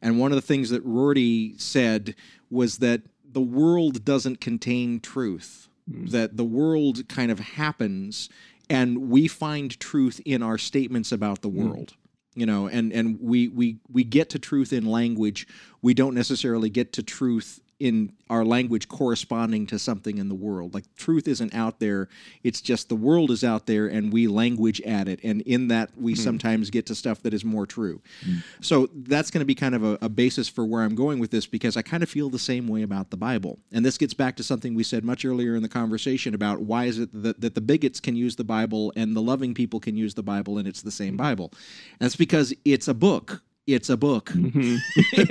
And 0.03 0.18
one 0.18 0.33
of 0.33 0.37
the 0.37 0.43
things 0.43 0.70
that 0.70 0.85
Rorty 0.85 1.55
said 1.59 2.14
was 2.51 2.78
that 2.78 3.03
the 3.33 3.41
world 3.41 4.05
doesn't 4.05 4.41
contain 4.41 5.01
truth, 5.01 5.66
Mm. 5.91 6.11
that 6.11 6.37
the 6.37 6.45
world 6.45 7.09
kind 7.09 7.31
of 7.33 7.41
happens, 7.41 8.28
and 8.68 9.09
we 9.11 9.26
find 9.26 9.81
truth 9.81 10.20
in 10.24 10.41
our 10.43 10.57
statements 10.59 11.11
about 11.11 11.41
the 11.43 11.49
world 11.49 11.95
you 12.35 12.47
know 12.47 12.68
and 12.68 12.93
and 12.93 13.18
we 13.20 13.49
we 13.49 13.78
we 13.91 14.05
get 14.05 14.31
to 14.31 14.39
truth 14.39 14.72
in 14.72 14.87
language. 14.87 15.47
We 15.83 15.95
don't 15.95 16.14
necessarily 16.14 16.70
get 16.70 16.93
to 16.95 17.03
truth 17.03 17.61
in 17.81 18.12
our 18.28 18.45
language 18.45 18.89
corresponding 18.89 19.66
to 19.66 19.78
something 19.78 20.18
in 20.18 20.28
the 20.28 20.35
world. 20.35 20.74
Like 20.74 20.85
truth 20.97 21.26
isn't 21.26 21.55
out 21.55 21.81
there 21.81 22.09
it's 22.43 22.61
just 22.61 22.89
the 22.89 22.97
world 22.97 23.31
is 23.31 23.45
out 23.45 23.66
there 23.66 23.87
and 23.87 24.12
we 24.12 24.26
language 24.26 24.81
at 24.83 25.09
it. 25.09 25.20
And 25.22 25.43
in 25.43 25.68
that 25.68 25.91
we 25.97 26.12
hmm. 26.12 26.20
sometimes 26.20 26.70
get 26.70 26.87
to 26.87 26.95
stuff 26.95 27.22
that 27.22 27.35
is 27.35 27.45
more 27.45 27.66
true. 27.66 28.01
Hmm. 28.24 28.39
So 28.61 28.89
that's 28.95 29.31
going 29.31 29.41
to 29.41 29.47
be 29.47 29.55
kind 29.55 29.74
of 29.74 29.85
a, 29.85 29.99
a 30.03 30.09
basis 30.09 30.49
for 30.49 30.64
where 30.64 30.83
i'm 30.83 30.95
going 30.95 31.18
with 31.18 31.31
this 31.31 31.47
because 31.47 31.76
i 31.76 31.83
kind 31.83 32.03
of 32.03 32.09
feel 32.09 32.31
the 32.31 32.39
same 32.39 32.68
way 32.68 32.83
about 32.83 33.11
the 33.11 33.16
bible. 33.16 33.59
And 33.72 33.85
this 33.85 33.99
gets 33.99 34.14
back 34.14 34.37
to 34.37 34.43
something 34.43 34.74
we 34.74 34.83
said 34.83 35.05
much 35.05 35.24
earlier 35.24 35.57
in 35.57 35.62
the 35.62 35.68
conversation 35.68 36.35
about 36.35 36.61
why 36.61 36.85
is 36.85 36.99
it 36.99 37.11
that, 37.22 37.41
that 37.41 37.55
the 37.55 37.61
bigots 37.61 38.01
can 38.01 38.16
use 38.16 38.37
the 38.37 38.45
bible 38.45 38.93
and 38.97 39.16
the 39.16 39.22
loving 39.22 39.55
people 39.55 39.81
can 39.81 39.97
use 39.97 40.14
the 40.14 40.22
bible 40.22 40.59
and 40.59 40.66
it's 40.68 40.83
the 40.83 40.91
same 40.91 41.14
hmm. 41.14 41.18
bible. 41.18 41.53
And 41.99 42.07
that's 42.07 42.16
because 42.16 42.55
it's 42.64 42.89
a 42.89 42.95
book 42.95 43.43
it's 43.75 43.89
a 43.91 43.97
book 43.97 44.27
Mhm. 44.35 44.79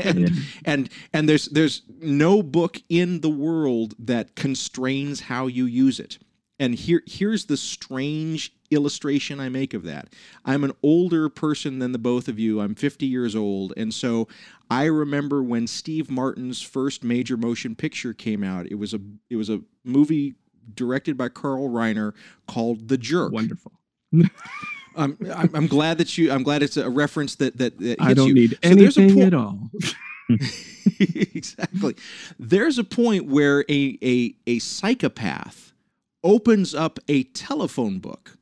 and, 0.06 0.32
and 0.66 0.90
and 1.14 1.30
there's 1.30 1.46
there's 1.48 1.82
no 2.02 2.42
book 2.44 2.82
in 2.90 3.22
the 3.22 3.30
world 3.30 3.94
that 4.00 4.36
constrains 4.36 5.22
how 5.22 5.48
you 5.48 5.66
use 5.66 6.00
it 6.00 6.18
and 6.60 6.76
here 6.76 7.02
here's 7.06 7.46
the 7.46 7.58
strange 7.58 8.54
illustration 8.72 9.40
I 9.40 9.50
make 9.50 9.74
of 9.74 9.84
that. 9.84 10.10
I'm 10.46 10.64
an 10.64 10.74
older 10.84 11.28
person 11.30 11.80
than 11.80 11.92
the 11.94 11.98
both 11.98 12.28
of 12.28 12.38
you. 12.38 12.60
I'm 12.60 12.76
50 12.76 13.06
years 13.08 13.36
old, 13.36 13.74
and 13.78 13.92
so 13.94 14.28
I 14.70 14.84
remember 14.86 15.42
when 15.42 15.66
Steve 15.68 16.12
Martin's 16.12 16.62
first 16.62 17.04
major 17.04 17.36
motion 17.38 17.76
picture 17.76 18.14
came 18.14 18.44
out. 18.44 18.68
It 18.68 18.76
was 18.76 18.94
a 18.94 19.00
it 19.30 19.38
was 19.38 19.50
a 19.50 19.62
movie 19.86 20.36
directed 20.76 21.18
by 21.18 21.30
Carl 21.30 21.70
Reiner, 21.70 22.14
called 22.48 22.90
The 22.90 22.98
Jerk. 22.98 23.32
Wonderful. 23.32 23.72
Um, 25.00 25.18
I'm, 25.34 25.50
I'm 25.56 25.68
glad 25.68 25.98
that 26.00 26.18
you. 26.18 26.32
I'm 26.32 26.44
glad 26.44 26.62
it's 26.62 26.76
a 26.78 26.90
reference 26.90 27.36
that 27.36 27.58
that, 27.58 27.78
that 27.80 27.86
hits 27.86 28.02
I 28.02 28.14
don't 28.14 28.28
you. 28.28 28.34
need 28.34 28.60
So 28.64 28.76
there's 28.76 28.98
a 28.98 29.02
anything 29.02 29.22
po- 29.22 29.28
at 29.28 29.34
all. 29.34 29.72
exactly. 31.00 31.96
There's 32.38 32.78
a 32.78 32.84
point 32.84 33.26
where 33.26 33.62
a, 33.70 33.98
a 34.04 34.36
a 34.46 34.60
psychopath 34.60 35.74
opens 36.24 36.76
up 36.76 37.00
a 37.08 37.24
telephone 37.24 38.00
book 38.00 38.38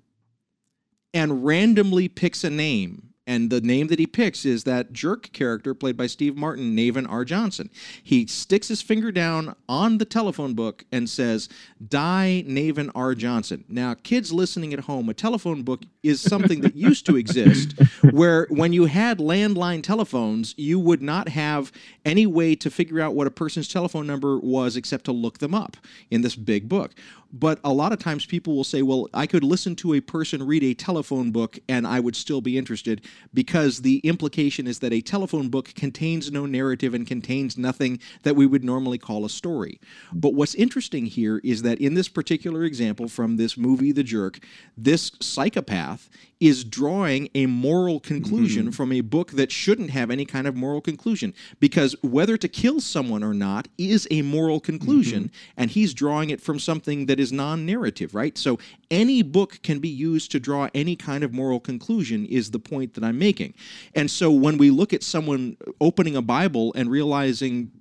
and 1.14 1.45
randomly 1.45 2.08
picks 2.08 2.43
a 2.43 2.49
name. 2.49 3.07
And 3.28 3.50
the 3.50 3.60
name 3.60 3.88
that 3.88 4.00
he 4.00 4.08
picks 4.08 4.46
is 4.46 4.64
that 4.64 4.94
jerk 4.94 5.34
character 5.34 5.74
played 5.74 5.98
by 5.98 6.08
Steve 6.08 6.38
Martin, 6.38 6.76
Navin 6.76 7.06
R. 7.10 7.26
Johnson. 7.26 7.70
He 8.02 8.26
sticks 8.26 8.70
his 8.70 8.82
finger 8.82 9.12
down 9.12 9.54
on 9.68 9.98
the 9.98 10.06
telephone 10.06 10.54
book 10.54 10.86
and 10.94 11.10
says, 11.10 11.50
Die 11.86 12.46
Navin 12.48 12.90
R. 12.96 13.14
Johnson. 13.14 13.66
Now, 13.68 13.96
kids 13.96 14.32
listening 14.32 14.74
at 14.74 14.80
home, 14.80 15.10
a 15.10 15.14
telephone 15.14 15.64
book 15.64 15.84
is 16.04 16.22
something 16.22 16.62
that 16.62 16.76
used 16.76 17.06
to 17.08 17.18
exist 17.18 17.78
where 18.12 18.48
when 18.50 18.72
you 18.72 18.86
had 18.86 19.20
landline 19.20 19.84
telephones, 19.84 20.56
you 20.58 20.80
would 20.80 21.02
not 21.02 21.28
have 21.28 21.74
any 22.06 22.26
way 22.26 22.56
to 22.56 22.72
figure 22.72 23.02
out 23.02 23.14
what 23.14 23.28
a 23.28 23.32
person's 23.32 23.68
telephone 23.68 24.08
number 24.08 24.40
was 24.40 24.78
except 24.78 25.04
to 25.04 25.12
look 25.12 25.40
them 25.40 25.54
up 25.54 25.76
in 26.10 26.22
this 26.22 26.38
big 26.38 26.70
book. 26.70 26.94
But 27.34 27.60
a 27.64 27.74
lot 27.74 27.92
of 27.92 28.00
times 28.00 28.26
people 28.26 28.56
will 28.56 28.64
say, 28.64 28.82
well, 28.82 29.10
I 29.14 29.28
could 29.28 29.44
listen 29.44 29.76
to 29.78 29.94
a 29.94 30.00
person 30.00 30.46
read 30.46 30.64
a 30.64 30.74
telephone 30.74 31.32
book 31.32 31.60
and 31.68 31.86
I 31.86 32.00
would 32.00 32.16
still 32.16 32.40
be 32.40 32.58
interested 32.58 33.02
because 33.34 33.82
the 33.82 33.97
implication 33.99 34.68
is 34.68 34.80
that 34.80 34.93
a 34.93 35.01
telephone 35.01 35.49
book 35.49 35.74
contains 35.76 36.32
no 36.32 36.45
narrative 36.45 36.93
and 36.93 37.05
contains 37.05 37.57
nothing 37.57 37.99
that 38.24 38.36
we 38.36 38.45
would 38.45 38.63
normally 38.63 38.97
call 38.97 39.26
a 39.26 39.30
story. 39.30 39.80
But 40.13 40.34
what's 40.34 40.55
interesting 40.55 41.05
here 41.05 41.39
is 41.43 41.61
that 41.63 41.80
in 41.80 41.93
this 41.93 42.09
particular 42.09 42.63
example 42.63 43.07
from 43.07 43.38
this 43.38 43.57
movie, 43.57 43.91
The 43.91 44.03
Jerk, 44.03 44.39
this 44.78 45.11
psychopath 45.22 46.09
is 46.40 46.64
drawing 46.64 47.30
a 47.34 47.46
moral 47.46 48.00
conclusion 48.00 48.64
mm-hmm. 48.64 48.72
from 48.72 48.92
a 48.92 49.02
book 49.02 49.32
that 49.32 49.52
shouldn't 49.52 49.90
have 49.90 50.12
any 50.12 50.26
kind 50.26 50.48
of 50.48 50.56
moral 50.56 50.82
conclusion. 50.82 51.34
Because 51.60 51.96
whether 52.02 52.38
to 52.38 52.48
kill 52.48 52.82
someone 52.82 53.24
or 53.24 53.34
not 53.34 53.68
is 53.78 54.08
a 54.12 54.22
moral 54.22 54.60
conclusion 54.60 55.26
mm-hmm. 55.26 55.54
and 55.58 55.72
he's 55.72 55.94
drawing 55.94 56.30
it 56.30 56.42
from 56.42 56.60
something 56.60 57.06
that 57.06 57.20
is 57.20 57.32
non-narrative 57.32 58.08
right? 58.14 58.38
So 58.38 58.60
any 58.90 59.22
book 59.22 59.60
can 59.64 59.80
be 59.80 59.90
used 59.90 60.32
to 60.32 60.40
draw 60.40 60.70
any 60.74 60.96
kind 60.96 61.24
of 61.24 61.34
moral 61.34 61.60
conclusion 61.60 62.26
is 62.26 62.52
the 62.52 62.60
point 62.60 62.94
that 62.96 63.04
i'm 63.04 63.18
making. 63.18 63.54
And 63.96 64.10
so 64.10 64.32
when 64.32 64.58
we 64.58 64.70
look 64.70 64.94
at 64.94 65.04
someone 65.04 65.58
opening 65.82 66.16
a 66.16 66.22
bible 66.22 66.74
and 66.76 66.90
realizing 66.90 67.72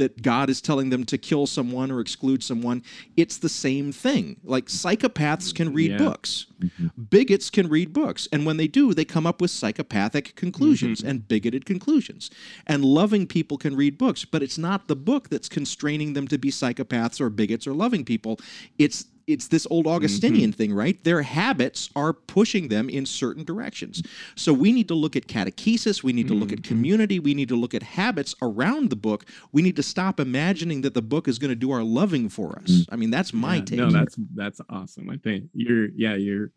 that 0.00 0.22
God 0.22 0.50
is 0.50 0.60
telling 0.60 0.90
them 0.90 1.04
to 1.04 1.18
kill 1.18 1.46
someone 1.46 1.90
or 1.90 2.00
exclude 2.00 2.42
someone. 2.42 2.82
It's 3.16 3.36
the 3.36 3.48
same 3.48 3.92
thing. 3.92 4.40
Like 4.42 4.66
psychopaths 4.66 5.54
can 5.54 5.72
read 5.72 5.92
Yeah. 5.92 5.98
books, 5.98 6.46
mm-hmm. 6.58 6.88
bigots 7.10 7.50
can 7.50 7.68
read 7.68 7.92
books. 7.92 8.26
And 8.32 8.44
when 8.46 8.56
they 8.56 8.66
do, 8.66 8.94
they 8.94 9.04
come 9.04 9.26
up 9.26 9.40
with 9.40 9.50
psychopathic 9.50 10.34
conclusions 10.36 11.00
mm-hmm. 11.00 11.08
and 11.08 11.28
bigoted 11.28 11.66
conclusions. 11.66 12.30
And 12.66 12.84
loving 12.84 13.26
people 13.26 13.58
can 13.58 13.76
read 13.76 13.98
books, 13.98 14.24
but 14.24 14.42
it's 14.42 14.58
not 14.58 14.88
the 14.88 14.96
book 14.96 15.28
that's 15.28 15.48
constraining 15.48 16.14
them 16.14 16.26
to 16.28 16.38
be 16.38 16.50
psychopaths 16.50 17.20
or 17.20 17.28
bigots 17.30 17.66
or 17.66 17.74
loving 17.74 18.04
people. 18.04 18.40
It's 18.78 19.04
it's 19.32 19.48
this 19.48 19.66
old 19.70 19.86
Augustinian 19.86 20.50
mm-hmm. 20.50 20.56
thing, 20.56 20.74
right? 20.74 21.02
Their 21.04 21.22
habits 21.22 21.90
are 21.96 22.12
pushing 22.12 22.68
them 22.68 22.88
in 22.88 23.06
certain 23.06 23.44
directions. 23.44 24.02
So 24.34 24.52
we 24.52 24.72
need 24.72 24.88
to 24.88 24.94
look 24.94 25.16
at 25.16 25.26
catechesis, 25.26 26.02
we 26.02 26.12
need 26.12 26.28
to 26.28 26.34
look 26.34 26.52
at 26.52 26.62
mm-hmm. 26.62 26.68
community, 26.68 27.18
we 27.18 27.34
need 27.34 27.48
to 27.48 27.56
look 27.56 27.74
at 27.74 27.82
habits 27.82 28.34
around 28.42 28.90
the 28.90 28.96
book. 28.96 29.24
We 29.52 29.62
need 29.62 29.76
to 29.76 29.82
stop 29.82 30.20
imagining 30.20 30.82
that 30.82 30.94
the 30.94 31.02
book 31.02 31.28
is 31.28 31.38
going 31.38 31.50
to 31.50 31.56
do 31.56 31.70
our 31.70 31.82
loving 31.82 32.28
for 32.28 32.58
us. 32.58 32.70
Mm. 32.70 32.86
I 32.90 32.96
mean, 32.96 33.10
that's 33.10 33.32
my 33.32 33.56
Yeah, 33.56 33.64
take. 33.64 33.78
No, 33.78 33.90
that's 33.90 34.18
that's 34.34 34.60
awesome. 34.68 35.10
I 35.10 35.16
think 35.16 35.50
you're 35.52 35.88
yeah, 35.88 36.14
you're 36.14 36.50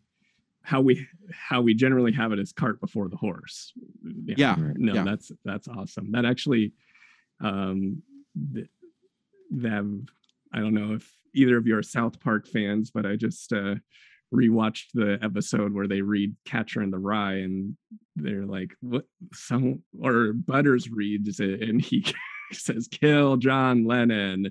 how 0.62 0.80
we 0.80 1.06
how 1.30 1.60
we 1.60 1.74
generally 1.74 2.12
have 2.12 2.32
it 2.32 2.38
is 2.38 2.52
cart 2.52 2.80
before 2.80 3.08
the 3.08 3.16
horse. 3.16 3.72
Yeah, 4.24 4.56
Right. 4.58 4.76
No, 4.76 4.94
yeah. 4.94 5.04
that's 5.04 5.30
that's 5.44 5.68
awesome. 5.68 6.12
That 6.12 6.24
actually 6.24 6.72
um 7.40 8.02
th- 8.54 8.68
that 9.50 10.06
I 10.52 10.60
don't 10.60 10.74
know 10.74 10.94
if 10.94 11.10
either 11.34 11.56
of 11.56 11.66
you 11.66 11.76
are 11.76 11.82
South 11.82 12.20
Park 12.20 12.46
fans, 12.46 12.90
but 12.90 13.06
I 13.06 13.16
just 13.16 13.52
uh 13.52 13.76
rewatched 14.34 14.86
the 14.94 15.18
episode 15.22 15.72
where 15.72 15.86
they 15.86 16.00
read 16.00 16.34
Catcher 16.44 16.82
in 16.82 16.90
the 16.90 16.98
Rye 16.98 17.34
and 17.34 17.76
they're 18.16 18.46
like 18.46 18.72
what 18.80 19.04
some 19.32 19.82
or 20.02 20.32
Butters 20.32 20.90
reads 20.90 21.40
it 21.40 21.62
and 21.62 21.80
he 21.80 22.04
says 22.52 22.88
kill 22.88 23.36
John 23.36 23.86
Lennon. 23.86 24.50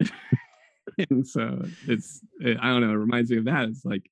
and 1.10 1.26
so 1.26 1.64
it's 1.86 2.20
I 2.42 2.68
don't 2.68 2.80
know, 2.80 2.90
it 2.90 2.96
reminds 2.96 3.30
me 3.30 3.38
of 3.38 3.44
that. 3.46 3.68
It's 3.68 3.84
like 3.84 4.10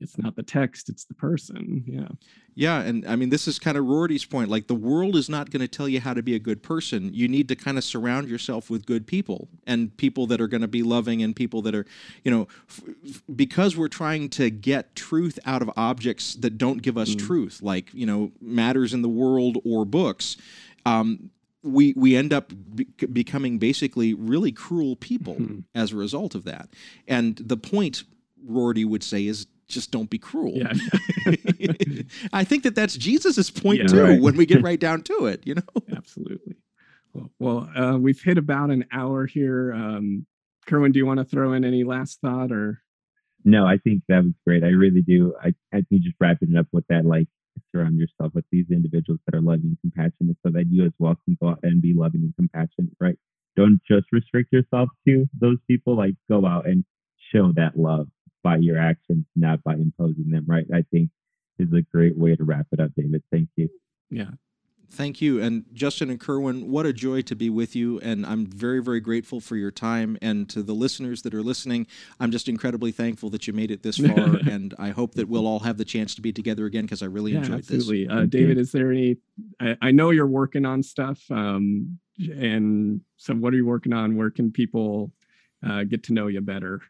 it's 0.00 0.18
not 0.18 0.36
the 0.36 0.42
text, 0.42 0.88
it's 0.88 1.04
the 1.04 1.14
person. 1.14 1.84
Yeah. 1.86 2.08
Yeah, 2.54 2.80
and 2.80 3.06
I 3.06 3.16
mean, 3.16 3.28
this 3.28 3.46
is 3.46 3.58
kind 3.58 3.76
of 3.76 3.84
Rorty's 3.84 4.24
point. 4.24 4.48
Like, 4.48 4.66
the 4.66 4.74
world 4.74 5.14
is 5.14 5.28
not 5.28 5.50
going 5.50 5.60
to 5.60 5.68
tell 5.68 5.88
you 5.88 6.00
how 6.00 6.14
to 6.14 6.22
be 6.22 6.34
a 6.34 6.38
good 6.38 6.62
person. 6.62 7.12
You 7.12 7.28
need 7.28 7.48
to 7.48 7.56
kind 7.56 7.76
of 7.76 7.84
surround 7.84 8.28
yourself 8.28 8.70
with 8.70 8.86
good 8.86 9.06
people 9.06 9.48
and 9.66 9.94
people 9.96 10.26
that 10.28 10.40
are 10.40 10.48
going 10.48 10.62
to 10.62 10.68
be 10.68 10.82
loving 10.82 11.22
and 11.22 11.36
people 11.36 11.60
that 11.62 11.74
are, 11.74 11.84
you 12.24 12.30
know, 12.30 12.48
f- 12.68 12.82
f- 13.06 13.22
because 13.34 13.76
we're 13.76 13.88
trying 13.88 14.30
to 14.30 14.48
get 14.48 14.94
truth 14.96 15.38
out 15.44 15.60
of 15.60 15.70
objects 15.76 16.34
that 16.36 16.56
don't 16.56 16.80
give 16.80 16.96
us 16.96 17.14
truth, 17.14 17.60
like, 17.62 17.92
you 17.92 18.06
know, 18.06 18.32
matters 18.40 18.94
in 18.94 19.02
the 19.02 19.08
world 19.08 19.58
or 19.64 19.84
books. 19.84 20.38
Um, 20.86 21.30
we, 21.62 21.92
we 21.94 22.16
end 22.16 22.32
up 22.32 22.52
be- 22.74 22.84
becoming 23.12 23.58
basically 23.58 24.14
really 24.14 24.52
cruel 24.52 24.96
people 24.96 25.36
as 25.74 25.92
a 25.92 25.96
result 25.96 26.34
of 26.34 26.44
that. 26.44 26.70
And 27.06 27.36
the 27.36 27.56
point, 27.56 28.04
Rorty 28.46 28.84
would 28.84 29.02
say, 29.02 29.26
is 29.26 29.46
just 29.68 29.90
don't 29.90 30.08
be 30.10 30.18
cruel. 30.18 30.52
Yeah. 30.56 30.72
I 32.32 32.44
think 32.44 32.62
that 32.62 32.74
that's 32.74 32.96
Jesus's 32.96 33.50
point 33.50 33.80
Yeah. 33.80 33.86
too 33.86 34.02
Right. 34.02 34.20
when 34.20 34.36
we 34.36 34.46
get 34.46 34.62
right 34.62 34.78
down 34.78 35.02
to 35.02 35.26
it, 35.26 35.46
you 35.46 35.54
know. 35.54 35.62
Absolutely. 35.96 36.56
Well, 37.12 37.30
well 37.38 37.70
uh, 37.76 37.98
we've 37.98 38.20
hit 38.20 38.38
about 38.38 38.70
an 38.70 38.84
hour 38.92 39.26
here. 39.26 39.72
Um, 39.72 40.26
Kerwin, 40.66 40.92
do 40.92 40.98
you 40.98 41.06
want 41.06 41.18
to 41.18 41.24
throw 41.24 41.52
in 41.52 41.64
any 41.64 41.84
last 41.84 42.20
thought 42.20 42.52
or? 42.52 42.80
No, 43.44 43.64
I 43.64 43.78
think 43.78 44.02
that 44.08 44.24
was 44.24 44.32
great. 44.44 44.64
I 44.64 44.68
really 44.68 45.02
do. 45.02 45.34
I, 45.40 45.54
I 45.72 45.82
think 45.88 46.02
just 46.02 46.16
wrapping 46.20 46.52
it 46.52 46.58
up 46.58 46.66
with 46.72 46.84
that, 46.88 47.04
like 47.06 47.28
surround 47.74 47.96
yourself 47.98 48.34
with 48.34 48.44
these 48.50 48.66
individuals 48.70 49.20
that 49.26 49.36
are 49.36 49.40
loving 49.40 49.66
and 49.66 49.78
compassionate 49.80 50.36
so 50.44 50.50
that 50.52 50.66
you 50.68 50.84
as 50.84 50.92
well 50.98 51.14
can 51.24 51.36
go 51.40 51.50
out 51.50 51.60
and 51.62 51.80
be 51.80 51.94
loving 51.94 52.22
and 52.22 52.34
compassionate, 52.34 52.90
right? 53.00 53.16
Don't 53.56 53.80
just 53.88 54.06
restrict 54.12 54.52
yourself 54.52 54.88
to 55.06 55.26
those 55.40 55.58
people, 55.68 55.96
like 55.96 56.14
go 56.28 56.44
out 56.44 56.66
and 56.66 56.84
show 57.32 57.52
that 57.56 57.78
love 57.78 58.08
by 58.46 58.56
your 58.58 58.78
actions, 58.78 59.24
not 59.34 59.60
by 59.64 59.74
imposing 59.74 60.30
them, 60.30 60.44
right? 60.46 60.66
I 60.72 60.82
think 60.92 61.10
is 61.58 61.72
a 61.72 61.82
great 61.82 62.16
way 62.16 62.36
to 62.36 62.44
wrap 62.44 62.66
it 62.70 62.78
up, 62.78 62.90
David. 62.96 63.24
Thank 63.32 63.48
you. 63.56 63.68
Yeah. 64.08 64.30
Thank 64.88 65.20
you. 65.20 65.42
And 65.42 65.64
Justin 65.72 66.10
and 66.10 66.20
Kerwin, 66.20 66.70
what 66.70 66.86
a 66.86 66.92
joy 66.92 67.22
to 67.22 67.34
be 67.34 67.50
with 67.50 67.74
you. 67.74 67.98
And 68.00 68.24
I'm 68.24 68.46
very, 68.46 68.80
very 68.80 69.00
grateful 69.00 69.40
for 69.40 69.56
your 69.56 69.72
time. 69.72 70.16
And 70.22 70.48
to 70.50 70.62
the 70.62 70.74
listeners 70.74 71.22
that 71.22 71.34
are 71.34 71.42
listening, 71.42 71.88
I'm 72.20 72.30
just 72.30 72.48
incredibly 72.48 72.92
thankful 72.92 73.28
that 73.30 73.48
you 73.48 73.52
made 73.52 73.72
it 73.72 73.82
this 73.82 73.96
far. 74.08 74.36
and 74.48 74.74
I 74.78 74.90
hope 74.90 75.14
that 75.16 75.28
we'll 75.28 75.48
all 75.48 75.58
have 75.60 75.76
the 75.76 75.84
chance 75.84 76.14
to 76.14 76.20
be 76.22 76.32
together 76.32 76.66
again 76.66 76.84
because 76.84 77.02
I 77.02 77.06
really 77.06 77.32
Yeah, 77.32 77.38
enjoyed 77.38 77.64
this. 77.64 77.78
absolutely. 77.78 78.06
Uh, 78.08 78.26
David, 78.26 78.58
you. 78.58 78.62
is 78.62 78.70
there 78.70 78.92
any? 78.92 79.16
I, 79.60 79.76
I 79.82 79.90
know 79.90 80.10
you're 80.10 80.28
working 80.28 80.64
on 80.64 80.84
stuff. 80.84 81.20
Um, 81.32 81.98
and 82.32 83.00
so, 83.16 83.34
what 83.34 83.52
are 83.52 83.56
you 83.56 83.66
working 83.66 83.92
on? 83.92 84.14
Where 84.16 84.30
can 84.30 84.52
people 84.52 85.10
uh, 85.66 85.82
get 85.82 86.04
to 86.04 86.12
know 86.12 86.28
you 86.28 86.40
better? 86.42 86.80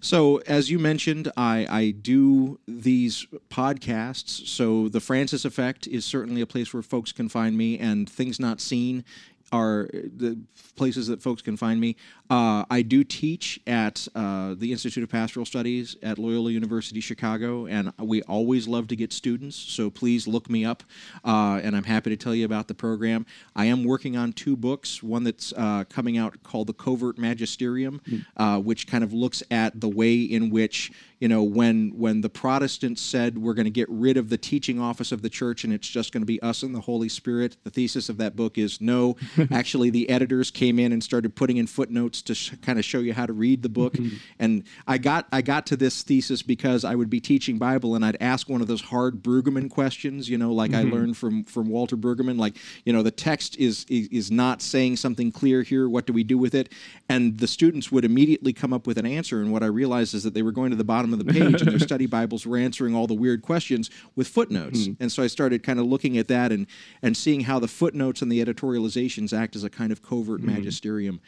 So, 0.00 0.38
as 0.46 0.70
you 0.70 0.78
mentioned, 0.78 1.30
I, 1.36 1.66
I 1.68 1.90
do 1.90 2.58
these 2.66 3.26
podcasts. 3.50 4.46
So, 4.46 4.88
The 4.88 5.00
Francis 5.00 5.44
Effect 5.44 5.86
is 5.86 6.06
certainly 6.06 6.40
a 6.40 6.46
place 6.46 6.72
where 6.72 6.82
folks 6.82 7.12
can 7.12 7.28
find 7.28 7.56
me, 7.56 7.78
and 7.78 8.08
Things 8.08 8.40
Not 8.40 8.60
Seen 8.60 9.04
are 9.52 9.88
the 9.92 10.38
places 10.76 11.08
that 11.08 11.22
folks 11.22 11.42
can 11.42 11.56
find 11.56 11.80
me. 11.80 11.96
Uh, 12.28 12.64
I 12.70 12.82
do 12.82 13.02
teach 13.02 13.60
at 13.66 14.06
uh, 14.14 14.54
the 14.56 14.70
Institute 14.70 15.02
of 15.02 15.10
Pastoral 15.10 15.44
Studies 15.44 15.96
at 16.02 16.18
Loyola 16.18 16.50
University 16.52 17.00
Chicago, 17.00 17.66
and 17.66 17.92
we 17.98 18.22
always 18.22 18.68
love 18.68 18.86
to 18.88 18.96
get 18.96 19.12
students. 19.12 19.56
So 19.56 19.90
please 19.90 20.28
look 20.28 20.48
me 20.48 20.64
up, 20.64 20.84
uh, 21.24 21.60
and 21.62 21.76
I'm 21.76 21.84
happy 21.84 22.10
to 22.10 22.16
tell 22.16 22.34
you 22.34 22.44
about 22.44 22.68
the 22.68 22.74
program. 22.74 23.26
I 23.56 23.66
am 23.66 23.84
working 23.84 24.16
on 24.16 24.32
two 24.32 24.56
books. 24.56 25.02
One 25.02 25.24
that's 25.24 25.52
uh, 25.56 25.84
coming 25.88 26.16
out 26.16 26.42
called 26.42 26.68
The 26.68 26.74
Covert 26.74 27.18
Magisterium, 27.18 28.00
uh, 28.36 28.60
which 28.60 28.86
kind 28.86 29.02
of 29.02 29.12
looks 29.12 29.42
at 29.50 29.80
the 29.80 29.88
way 29.88 30.20
in 30.20 30.50
which 30.50 30.92
you 31.20 31.28
know 31.28 31.42
when 31.42 31.92
when 31.96 32.22
the 32.22 32.30
Protestants 32.30 33.00
said 33.00 33.38
we're 33.38 33.54
going 33.54 33.64
to 33.66 33.70
get 33.70 33.88
rid 33.90 34.16
of 34.16 34.30
the 34.30 34.38
teaching 34.38 34.80
office 34.80 35.12
of 35.12 35.22
the 35.22 35.28
church 35.28 35.64
and 35.64 35.72
it's 35.72 35.86
just 35.86 36.12
going 36.12 36.22
to 36.22 36.26
be 36.26 36.40
us 36.42 36.62
and 36.62 36.74
the 36.74 36.80
Holy 36.80 37.08
Spirit. 37.08 37.56
The 37.62 37.70
thesis 37.70 38.08
of 38.08 38.16
that 38.16 38.34
book 38.34 38.58
is 38.58 38.80
no. 38.80 39.16
actually, 39.52 39.90
the 39.90 40.08
editors 40.08 40.50
came 40.50 40.78
in 40.78 40.92
and 40.92 41.04
started 41.04 41.36
putting 41.36 41.58
in 41.58 41.66
footnotes 41.66 42.22
to 42.22 42.34
sh- 42.34 42.54
kind 42.62 42.78
of 42.78 42.84
show 42.84 43.00
you 43.00 43.12
how 43.12 43.26
to 43.26 43.32
read 43.32 43.62
the 43.62 43.68
book. 43.68 43.94
Mm-hmm. 43.94 44.16
and 44.38 44.64
I 44.86 44.98
got 44.98 45.26
I 45.30 45.42
got 45.42 45.66
to 45.66 45.76
this 45.76 46.02
thesis 46.02 46.42
because 46.42 46.84
I 46.84 46.94
would 46.94 47.10
be 47.10 47.20
teaching 47.20 47.58
Bible 47.58 47.94
and 47.94 48.04
I'd 48.04 48.16
ask 48.20 48.48
one 48.48 48.62
of 48.62 48.66
those 48.66 48.82
hard 48.82 49.22
Brueggemann 49.22 49.70
questions. 49.70 50.28
You 50.28 50.38
know, 50.38 50.52
like 50.52 50.72
I 50.72 50.84
mm-hmm. 50.84 50.94
learned 50.94 51.16
from 51.16 51.44
from 51.44 51.68
Walter 51.68 51.96
Brueggemann, 51.96 52.38
like 52.38 52.56
you 52.84 52.92
know 52.92 53.02
the 53.02 53.10
text 53.10 53.58
is, 53.58 53.84
is 53.88 54.08
is 54.08 54.30
not 54.30 54.62
saying 54.62 54.96
something 54.96 55.30
clear 55.30 55.62
here. 55.62 55.88
What 55.88 56.06
do 56.06 56.14
we 56.14 56.24
do 56.24 56.38
with 56.38 56.54
it? 56.54 56.72
And 57.08 57.38
the 57.38 57.46
students 57.46 57.92
would 57.92 58.04
immediately 58.04 58.52
come 58.52 58.72
up 58.72 58.86
with 58.86 58.96
an 58.96 59.06
answer. 59.06 59.40
And 59.40 59.52
what 59.52 59.62
I 59.62 59.66
realized 59.66 60.14
is 60.14 60.22
that 60.22 60.32
they 60.32 60.42
were 60.42 60.52
going 60.52 60.70
to 60.70 60.76
the 60.76 60.84
bottom 60.84 61.09
of 61.12 61.24
the 61.24 61.32
page 61.32 61.62
and 61.62 61.70
their 61.70 61.78
study 61.90 62.06
Bibles 62.06 62.46
were 62.46 62.56
answering 62.56 62.94
all 62.94 63.06
the 63.06 63.14
weird 63.14 63.42
questions 63.42 63.90
with 64.16 64.28
footnotes. 64.28 64.86
And 65.00 65.10
so 65.10 65.22
I 65.22 65.26
started 65.26 65.62
kind 65.62 65.78
of 65.78 65.86
looking 65.86 66.18
at 66.18 66.28
that 66.28 66.52
and 66.52 66.66
and 67.02 67.16
seeing 67.16 67.40
how 67.40 67.58
the 67.58 67.68
footnotes 67.68 68.22
and 68.22 68.30
the 68.30 68.44
editorializations 68.44 69.36
act 69.36 69.56
as 69.56 69.64
a 69.64 69.70
kind 69.70 69.92
of 69.92 70.02
covert 70.02 70.40
magisterium. 70.40 71.20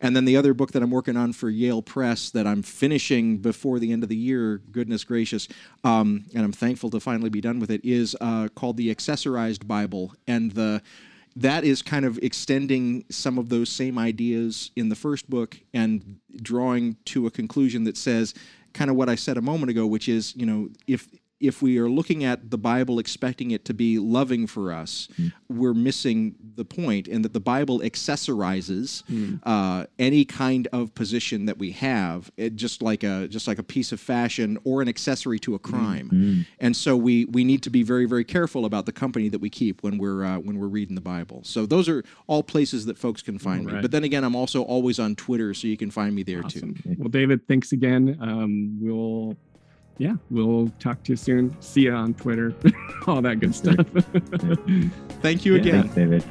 And 0.00 0.16
then 0.16 0.24
the 0.24 0.36
other 0.36 0.54
book 0.54 0.72
that 0.72 0.82
I'm 0.82 0.90
working 0.90 1.16
on 1.16 1.32
for 1.32 1.50
Yale 1.50 1.82
Press 1.82 2.30
that 2.30 2.46
I'm 2.46 2.62
finishing 2.62 3.38
before 3.38 3.78
the 3.78 3.92
end 3.92 4.02
of 4.02 4.08
the 4.08 4.16
year, 4.16 4.58
goodness 4.70 5.04
gracious, 5.04 5.48
um, 5.82 6.24
and 6.34 6.44
I'm 6.44 6.52
thankful 6.52 6.90
to 6.90 7.00
finally 7.00 7.30
be 7.30 7.40
done 7.40 7.60
with 7.60 7.70
it, 7.70 7.84
is 7.84 8.16
uh, 8.20 8.48
called 8.54 8.76
the 8.76 8.94
Accessorized 8.94 9.66
Bible. 9.66 10.12
And 10.26 10.52
the 10.52 10.82
that 11.36 11.64
is 11.64 11.82
kind 11.82 12.04
of 12.04 12.18
extending 12.18 13.04
some 13.10 13.38
of 13.38 13.48
those 13.48 13.68
same 13.68 13.98
ideas 13.98 14.70
in 14.76 14.88
the 14.88 14.94
first 14.94 15.28
book 15.28 15.58
and 15.72 16.18
drawing 16.42 16.96
to 17.06 17.26
a 17.26 17.30
conclusion 17.30 17.84
that 17.84 17.96
says 17.96 18.34
kind 18.74 18.90
of 18.90 18.96
what 18.96 19.08
I 19.08 19.14
said 19.14 19.36
a 19.38 19.42
moment 19.42 19.70
ago, 19.70 19.86
which 19.86 20.08
is, 20.08 20.36
you 20.36 20.44
know, 20.44 20.68
if 20.86 21.08
if 21.40 21.60
we 21.60 21.78
are 21.78 21.88
looking 21.90 22.24
at 22.24 22.50
the 22.50 22.58
Bible 22.58 22.98
expecting 22.98 23.50
it 23.50 23.64
to 23.66 23.74
be 23.74 23.98
loving 23.98 24.46
for 24.46 24.72
us, 24.72 25.08
we're 25.48 25.74
missing 25.74 26.34
the 26.54 26.64
point, 26.64 27.08
and 27.08 27.24
that 27.24 27.32
the 27.32 27.40
Bible 27.40 27.80
accessorizes 27.80 29.02
uh, 29.42 29.86
any 29.98 30.24
kind 30.24 30.68
of 30.72 30.94
position 30.94 31.46
that 31.46 31.58
we 31.58 31.72
have, 31.72 32.30
it, 32.36 32.56
just 32.56 32.82
like 32.82 33.02
a 33.02 33.28
just 33.28 33.46
like 33.48 33.58
a 33.58 33.62
piece 33.62 33.92
of 33.92 34.00
fashion 34.00 34.58
or 34.64 34.80
an 34.82 34.88
accessory 34.88 35.38
to 35.40 35.54
a 35.54 35.58
crime. 35.58 36.08
And 36.60 36.76
so 36.76 36.96
we 36.96 37.24
we 37.26 37.44
need 37.44 37.62
to 37.64 37.70
be 37.70 37.82
very 37.82 38.06
very 38.06 38.24
careful 38.24 38.64
about 38.64 38.86
the 38.86 38.92
company 38.92 39.28
that 39.28 39.40
we 39.40 39.50
keep 39.50 39.82
when 39.82 39.98
we're 39.98 40.24
uh, 40.24 40.38
when 40.38 40.58
we're 40.58 40.68
reading 40.68 40.94
the 40.94 41.00
Bible. 41.00 41.42
So 41.44 41.66
those 41.66 41.88
are 41.88 42.02
all 42.26 42.42
places 42.42 42.86
that 42.86 42.96
folks 42.96 43.22
can 43.22 43.38
find 43.38 43.66
me. 43.66 43.72
But 43.82 43.90
then 43.90 44.04
again, 44.04 44.24
I'm 44.24 44.36
also 44.36 44.62
always 44.62 44.98
on 44.98 45.14
Twitter, 45.16 45.52
so 45.52 45.66
you 45.66 45.76
can 45.76 45.90
find 45.90 46.14
me 46.14 46.22
there 46.22 46.42
too. 46.42 46.74
Well, 46.98 47.08
David, 47.08 47.46
thanks 47.48 47.72
again. 47.72 48.16
Um, 48.20 48.78
we'll, 48.80 49.36
yeah, 49.98 50.14
we'll 50.30 50.70
talk 50.80 51.02
to 51.04 51.12
you 51.12 51.16
soon. 51.16 51.56
See 51.60 51.82
you 51.82 51.92
on 51.92 52.14
Twitter, 52.14 52.54
all 53.06 53.22
that 53.22 53.40
good 53.40 53.54
stuff. 53.54 53.76
Thank 55.22 55.44
you 55.44 55.54
Yeah. 55.54 55.60
again. 55.60 55.80
Thanks, 55.82 55.94
David. 55.94 56.24